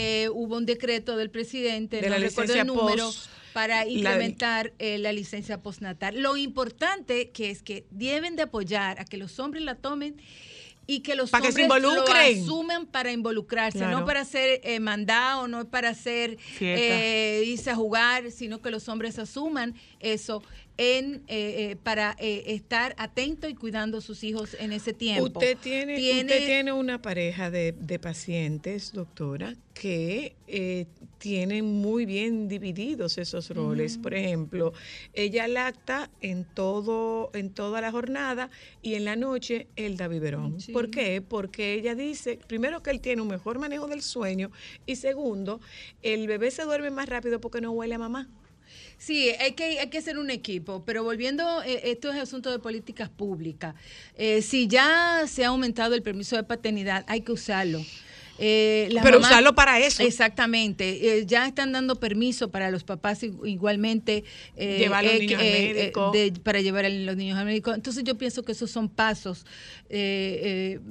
eh, 0.00 0.28
hubo 0.32 0.56
un 0.56 0.64
decreto 0.64 1.16
del 1.16 1.28
presidente, 1.28 1.96
De 2.00 2.08
no 2.08 2.14
la 2.16 2.18
recuerdo 2.20 2.54
el 2.54 2.66
número, 2.66 3.06
post- 3.06 3.28
para 3.52 3.84
la- 3.84 3.90
implementar 3.90 4.72
eh, 4.78 4.98
la 4.98 5.12
licencia 5.12 5.60
postnatal. 5.60 6.20
Lo 6.20 6.36
importante 6.36 7.30
que 7.30 7.50
es 7.50 7.62
que 7.62 7.84
deben 7.90 8.36
de 8.36 8.42
apoyar 8.42 9.00
a 9.00 9.04
que 9.04 9.16
los 9.16 9.40
hombres 9.40 9.64
la 9.64 9.74
tomen 9.74 10.14
y 10.86 11.00
que 11.00 11.16
los 11.16 11.30
Para 11.30 11.44
que 11.46 11.52
se 11.52 11.62
hombres 11.64 11.82
involucren. 11.82 12.36
lo 12.38 12.42
asuman 12.44 12.86
para 12.86 13.10
involucrarse, 13.12 13.78
Claro. 13.78 13.98
no 14.00 14.06
para 14.06 14.24
ser 14.24 14.60
eh, 14.62 14.78
mandado, 14.80 15.48
no 15.48 15.68
para 15.68 15.88
hacer 15.90 16.38
Fiesta. 16.38 16.80
eh, 16.82 17.42
irse 17.44 17.70
a 17.70 17.74
jugar, 17.74 18.30
sino 18.30 18.62
que 18.62 18.70
los 18.70 18.88
hombres 18.88 19.18
asuman 19.18 19.74
eso 20.00 20.42
en 20.78 21.16
eh, 21.26 21.70
eh, 21.72 21.76
para 21.82 22.16
eh, 22.18 22.44
estar 22.46 22.94
atento 22.98 23.48
y 23.48 23.54
cuidando 23.54 23.98
a 23.98 24.00
sus 24.00 24.24
hijos 24.24 24.56
en 24.58 24.72
ese 24.72 24.92
tiempo. 24.94 25.24
Usted 25.24 25.58
tiene, 25.58 25.96
usted 25.96 26.46
tiene 26.46 26.72
una 26.72 27.02
pareja 27.02 27.50
de, 27.50 27.72
de 27.72 27.98
pacientes, 27.98 28.92
doctora, 28.92 29.54
que 29.74 30.36
eh, 30.46 30.86
tienen 31.18 31.64
muy 31.64 32.06
bien 32.06 32.48
divididos 32.48 33.18
esos 33.18 33.50
roles. 33.50 33.98
Por 33.98 34.14
ejemplo, 34.14 34.72
ella 35.14 35.48
lacta 35.48 36.10
en 36.20 36.44
todo, 36.44 37.30
en 37.34 37.50
toda 37.50 37.80
la 37.80 37.90
jornada 37.90 38.50
y 38.82 38.94
en 38.94 39.04
la 39.04 39.16
noche 39.16 39.66
él 39.76 39.96
da 39.96 40.08
biberón. 40.08 40.60
Sí. 40.60 40.72
¿Por 40.72 40.90
qué? 40.90 41.22
Porque 41.22 41.74
ella 41.74 41.94
dice, 41.94 42.38
primero 42.46 42.82
que 42.82 42.90
él 42.90 43.00
tiene 43.00 43.22
un 43.22 43.28
mejor 43.28 43.58
manejo 43.58 43.88
del 43.88 44.02
sueño 44.02 44.50
y 44.86 44.96
segundo, 44.96 45.60
el 46.02 46.26
bebé 46.26 46.50
se 46.50 46.62
duerme 46.62 46.90
más 46.90 47.08
rápido 47.08 47.40
porque 47.40 47.60
no 47.60 47.72
huele 47.72 47.96
a 47.96 47.98
mamá. 47.98 48.28
Sí, 48.98 49.30
hay 49.38 49.52
que, 49.52 49.78
hay 49.78 49.88
que 49.88 49.98
hacer 49.98 50.18
un 50.18 50.28
equipo, 50.28 50.82
pero 50.84 51.04
volviendo, 51.04 51.62
eh, 51.62 51.82
esto 51.84 52.10
es 52.10 52.16
asunto 52.16 52.50
de 52.50 52.58
políticas 52.58 53.08
públicas. 53.08 53.76
Eh, 54.16 54.42
si 54.42 54.66
ya 54.66 55.22
se 55.28 55.44
ha 55.44 55.48
aumentado 55.48 55.94
el 55.94 56.02
permiso 56.02 56.34
de 56.34 56.42
paternidad, 56.42 57.04
hay 57.06 57.20
que 57.20 57.30
usarlo. 57.30 57.80
Eh, 58.38 58.88
Pero 59.02 59.18
mamás- 59.18 59.30
usarlo 59.30 59.54
para 59.54 59.80
eso. 59.80 60.02
Exactamente. 60.02 61.18
Eh, 61.18 61.26
ya 61.26 61.46
están 61.46 61.72
dando 61.72 61.96
permiso 61.96 62.50
para 62.50 62.70
los 62.70 62.84
papás 62.84 63.22
igualmente. 63.22 64.24
eh, 64.56 64.76
Llevar 64.78 65.04
los 65.04 65.12
eh, 65.14 65.18
niños 65.18 65.40
al 65.40 65.46
médico. 65.46 66.10
de- 66.12 66.32
para 66.42 66.60
llevar 66.60 66.84
a 66.84 66.88
los 66.88 67.16
niños 67.16 67.36
al 67.38 67.46
médico. 67.46 67.74
Entonces 67.74 68.04
yo 68.04 68.16
pienso 68.16 68.42
que 68.44 68.52
esos 68.52 68.70
son 68.70 68.88
pasos 68.88 69.44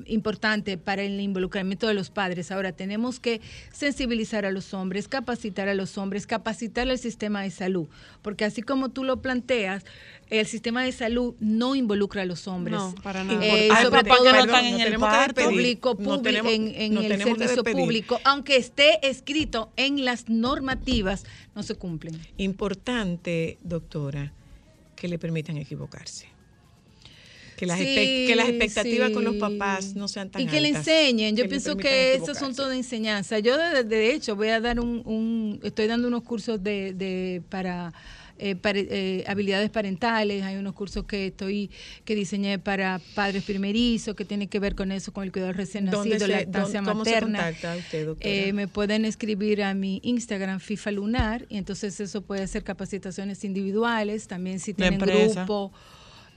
importantes 0.06 0.78
para 0.78 1.04
el 1.04 1.20
involucramiento 1.20 1.88
de 1.88 1.94
los 1.94 2.10
padres. 2.10 2.52
Ahora 2.52 2.72
tenemos 2.72 3.20
que 3.20 3.42
sensibilizar 3.72 4.46
a 4.46 4.52
los 4.52 4.74
hombres, 4.74 5.08
capacitar 5.08 5.68
a 5.70 5.74
los 5.74 5.98
hombres, 5.98 6.28
capacitar 6.28 6.90
al 6.90 6.98
sistema 6.98 7.42
de 7.44 7.52
salud, 7.52 7.88
porque 8.22 8.46
así 8.46 8.62
como 8.62 8.90
tú 8.90 9.04
lo 9.04 9.22
planteas, 9.22 9.84
el 10.30 10.46
sistema 10.46 10.84
de 10.84 10.92
salud 10.92 11.36
no 11.40 11.76
involucra 11.76 12.24
a 12.24 12.26
los 12.26 12.48
hombres. 12.48 12.76
No, 12.78 12.94
para 13.02 13.24
nada. 13.24 13.40
Eh, 13.46 13.70
sobre 13.82 14.04
todo 14.04 14.24
que 14.24 14.32
no 14.32 14.36
en 14.40 14.46
están 14.50 14.66
en 14.66 14.82
el 14.82 15.00
parto. 15.00 15.44
público, 15.46 15.96
tenemos- 16.22 16.52
en, 16.54 16.98
el 16.98 17.08
tenemos 17.08 17.37
servicio 17.40 17.64
público, 17.64 18.20
aunque 18.24 18.58
esté 18.58 19.08
escrito 19.08 19.72
en 19.76 20.04
las 20.06 20.30
normativas, 20.30 21.24
no 21.56 21.64
se 21.64 21.76
cumplen. 21.76 22.20
Importante, 22.38 23.58
doctora, 23.64 24.34
que 24.96 25.08
le 25.08 25.18
permitan 25.20 25.58
equivocarse. 25.58 26.28
Que 27.56 27.66
las, 27.66 27.80
Sí, 27.80 28.26
que 28.28 28.36
las 28.36 28.50
expectativas 28.50 29.10
con 29.10 29.24
los 29.24 29.36
papás 29.38 29.96
no 29.96 30.08
sean 30.08 30.30
tan 30.30 30.44
y 30.44 30.46
que 30.46 30.62
le 30.62 30.68
altas, 30.68 30.88
enseñen. 30.88 31.36
Yo 31.36 31.50
pienso 31.50 31.76
que 31.76 32.14
es 32.14 32.30
asunto 32.30 32.68
de 32.70 32.78
enseñanza. 32.78 33.40
Yo 33.40 33.58
de, 33.58 33.84
de 33.84 34.14
hecho 34.14 34.36
voy 34.36 34.50
a 34.50 34.60
dar 34.62 34.80
un, 34.80 35.02
un- 35.06 35.60
estoy 35.64 35.88
dando 35.88 36.08
unos 36.08 36.22
cursos 36.22 36.62
de, 36.64 36.94
de- 36.94 37.42
para 37.50 37.94
eh, 38.40 38.56
pare- 38.56 38.88
eh, 38.90 39.24
habilidades 39.28 39.70
parentales. 39.70 40.44
Hay 40.44 40.56
unos 40.58 40.74
cursos 40.74 41.06
que 41.06 41.28
estoy 41.28 41.70
que 42.06 42.16
diseñé 42.16 42.60
para 42.60 43.00
padres 43.16 43.44
primerizos 43.44 44.16
que 44.16 44.26
tiene 44.26 44.48
que 44.48 44.60
ver 44.60 44.76
con 44.76 44.92
eso, 44.92 45.12
con 45.14 45.24
el 45.24 45.32
cuidado 45.32 45.54
recién 45.54 45.86
¿Dónde 45.86 46.12
nacido, 46.16 46.28
se- 46.28 46.32
lactancia 46.34 46.82
dónde- 46.82 46.92
¿Cómo 46.92 47.06
se 47.06 47.12
materna. 47.12 47.40
contacta 47.40 47.76
usted, 47.78 48.06
doctora? 48.06 48.34
Eh, 48.34 48.54
me 48.54 48.68
pueden 48.68 49.06
escribir 49.06 49.64
a 49.64 49.74
mi 49.74 50.00
Instagram 50.04 50.60
FIFA 50.60 50.92
Lunar 50.92 51.46
y 51.50 51.58
entonces 51.58 52.00
eso 52.00 52.22
puede 52.22 52.48
ser 52.48 52.64
capacitaciones 52.64 53.44
individuales, 53.44 54.28
también 54.28 54.60
si 54.60 54.74
tienen 54.74 55.00
grupo 55.00 55.72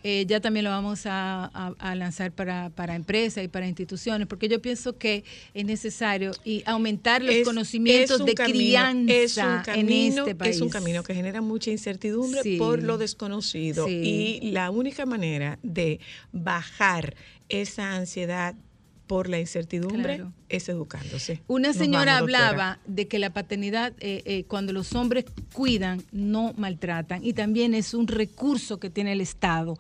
Eh, 0.03 0.25
ya 0.27 0.41
también 0.41 0.65
lo 0.65 0.71
vamos 0.71 1.05
a, 1.07 1.45
a- 1.53 1.75
a 1.79 1.95
lanzar 1.95 2.33
para, 2.33 2.71
para 2.71 2.95
empresas 2.95 3.45
y 3.45 3.49
para 3.49 3.67
instituciones, 3.69 4.27
porque 4.27 4.49
yo 4.49 4.61
pienso 4.63 4.97
que 4.97 5.25
es 5.53 5.65
necesario 5.65 6.33
y 6.45 6.63
aumentar 6.67 7.23
los 7.23 7.35
Es- 7.35 7.45
conocimientos 7.47 8.21
es 8.21 8.27
de 8.27 8.35
camino, 8.35 8.55
crianza 8.55 9.13
es 9.15 9.37
un 9.77 9.79
en 9.79 9.91
este 9.93 10.35
país. 10.35 10.57
Es 10.57 10.63
un 10.63 10.71
camino 10.71 11.03
que 11.03 11.15
genera 11.15 11.41
mucha 11.43 11.71
incertidumbre 11.71 12.43
Sí. 12.43 12.57
por 12.57 12.83
lo 12.83 12.97
desconocido. 12.99 13.87
Sí. 13.87 14.39
Y 14.43 14.51
la 14.53 14.71
única 14.71 15.05
manera 15.07 15.59
de 15.63 16.01
bajar 16.33 17.15
esa 17.49 17.95
ansiedad 17.97 18.55
por 19.11 19.29
la 19.29 19.41
incertidumbre 19.41 20.15
Claro. 20.19 20.33
es 20.49 20.69
educándose. 20.69 21.43
Una 21.49 21.73
señora 21.73 22.13
vamos, 22.13 22.21
hablaba 22.23 22.79
de 22.87 23.09
que 23.09 23.19
la 23.19 23.33
paternidad, 23.33 23.93
eh, 23.99 24.23
eh, 24.25 24.45
cuando 24.45 24.73
los 24.73 24.95
hombres 24.95 25.25
cuidan, 25.53 26.01
no 26.13 26.55
maltratan. 26.57 27.25
Y 27.25 27.33
también 27.33 27.75
es 27.75 27.93
un 27.93 28.07
recurso 28.07 28.79
que 28.79 28.89
tiene 28.89 29.11
el 29.11 29.21
Estado 29.21 29.77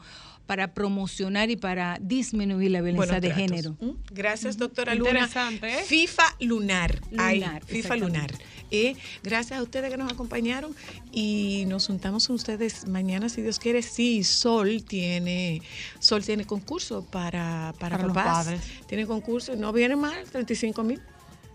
para 0.47 0.75
promocionar 0.75 1.49
y 1.49 1.55
para 1.55 1.99
disminuir 2.01 2.73
la 2.73 2.81
violencia 2.81 3.07
Buenos 3.07 3.23
de 3.23 3.29
tratos. 3.29 3.47
género. 3.47 3.77
¿Mm? 3.81 4.03
Gracias, 4.13 4.59
doctora 4.59 4.97
Luna. 4.97 5.11
Interesante, 5.11 5.79
¿eh? 5.79 5.83
FIFA 5.85 6.25
Lunar. 6.41 7.01
Ay, 7.17 7.45
FIFA. 7.67 7.97
Lunar. 7.99 8.33
Eh, 8.71 8.97
gracias 9.23 9.59
a 9.59 9.63
ustedes 9.63 9.91
que 9.91 9.97
nos 9.97 10.13
acompañaron 10.13 10.75
y 11.13 11.65
nos 11.67 11.87
juntamos 11.87 12.27
con 12.27 12.37
ustedes 12.37 12.87
mañana, 12.87 13.29
si 13.29 13.43
Dios 13.43 13.59
quiere. 13.59 13.83
Sí, 13.83 14.25
Sol 14.25 14.85
tiene, 14.87 15.63
Sol 15.99 16.25
tiene 16.25 16.45
concurso 16.47 17.05
para, 17.05 17.75
para, 17.79 17.97
Para 17.97 18.07
los 18.07 18.15
padres. 18.15 18.61
Tiene 18.87 19.07
concurso, 19.07 19.57
no 19.57 19.73
viene 19.73 19.97
mal, 19.97 20.25
35 20.31 20.83
mil. 20.83 21.01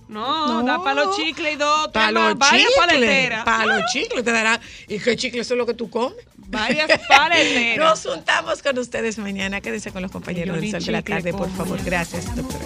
No, 0.08 0.64
da 0.64 0.84
para 0.84 1.06
los 1.06 1.16
chicles 1.18 1.54
y 1.54 1.56
dos, 1.56 1.88
Para 1.88 2.12
los 2.12 2.38
varias 2.38 2.68
chicles. 2.68 2.78
paleteras. 2.78 3.44
Para 3.44 3.66
los 3.66 3.92
chicles 3.92 4.24
te 4.24 4.32
darán. 4.32 4.62
¿Y 4.88 5.00
qué 5.00 5.16
chicles 5.16 5.50
es 5.50 5.58
lo 5.58 5.66
que 5.66 5.74
tú 5.74 5.90
comes? 5.90 6.18
Varias 6.38 6.88
paleteras. 7.08 7.78
Nos 8.06 8.14
juntamos 8.14 8.62
con 8.62 8.78
ustedes 8.78 9.18
mañana. 9.18 9.62
Quédense 9.62 9.92
con 9.92 10.04
los 10.04 10.12
compañeros 10.12 10.62
del 10.62 10.72
Sol 10.72 10.84
de 10.84 10.92
la 10.92 11.02
tarde, 11.02 11.34
por 11.34 11.50
favor. 11.50 11.84
Gracias, 11.84 12.36
doctora. 12.36 12.66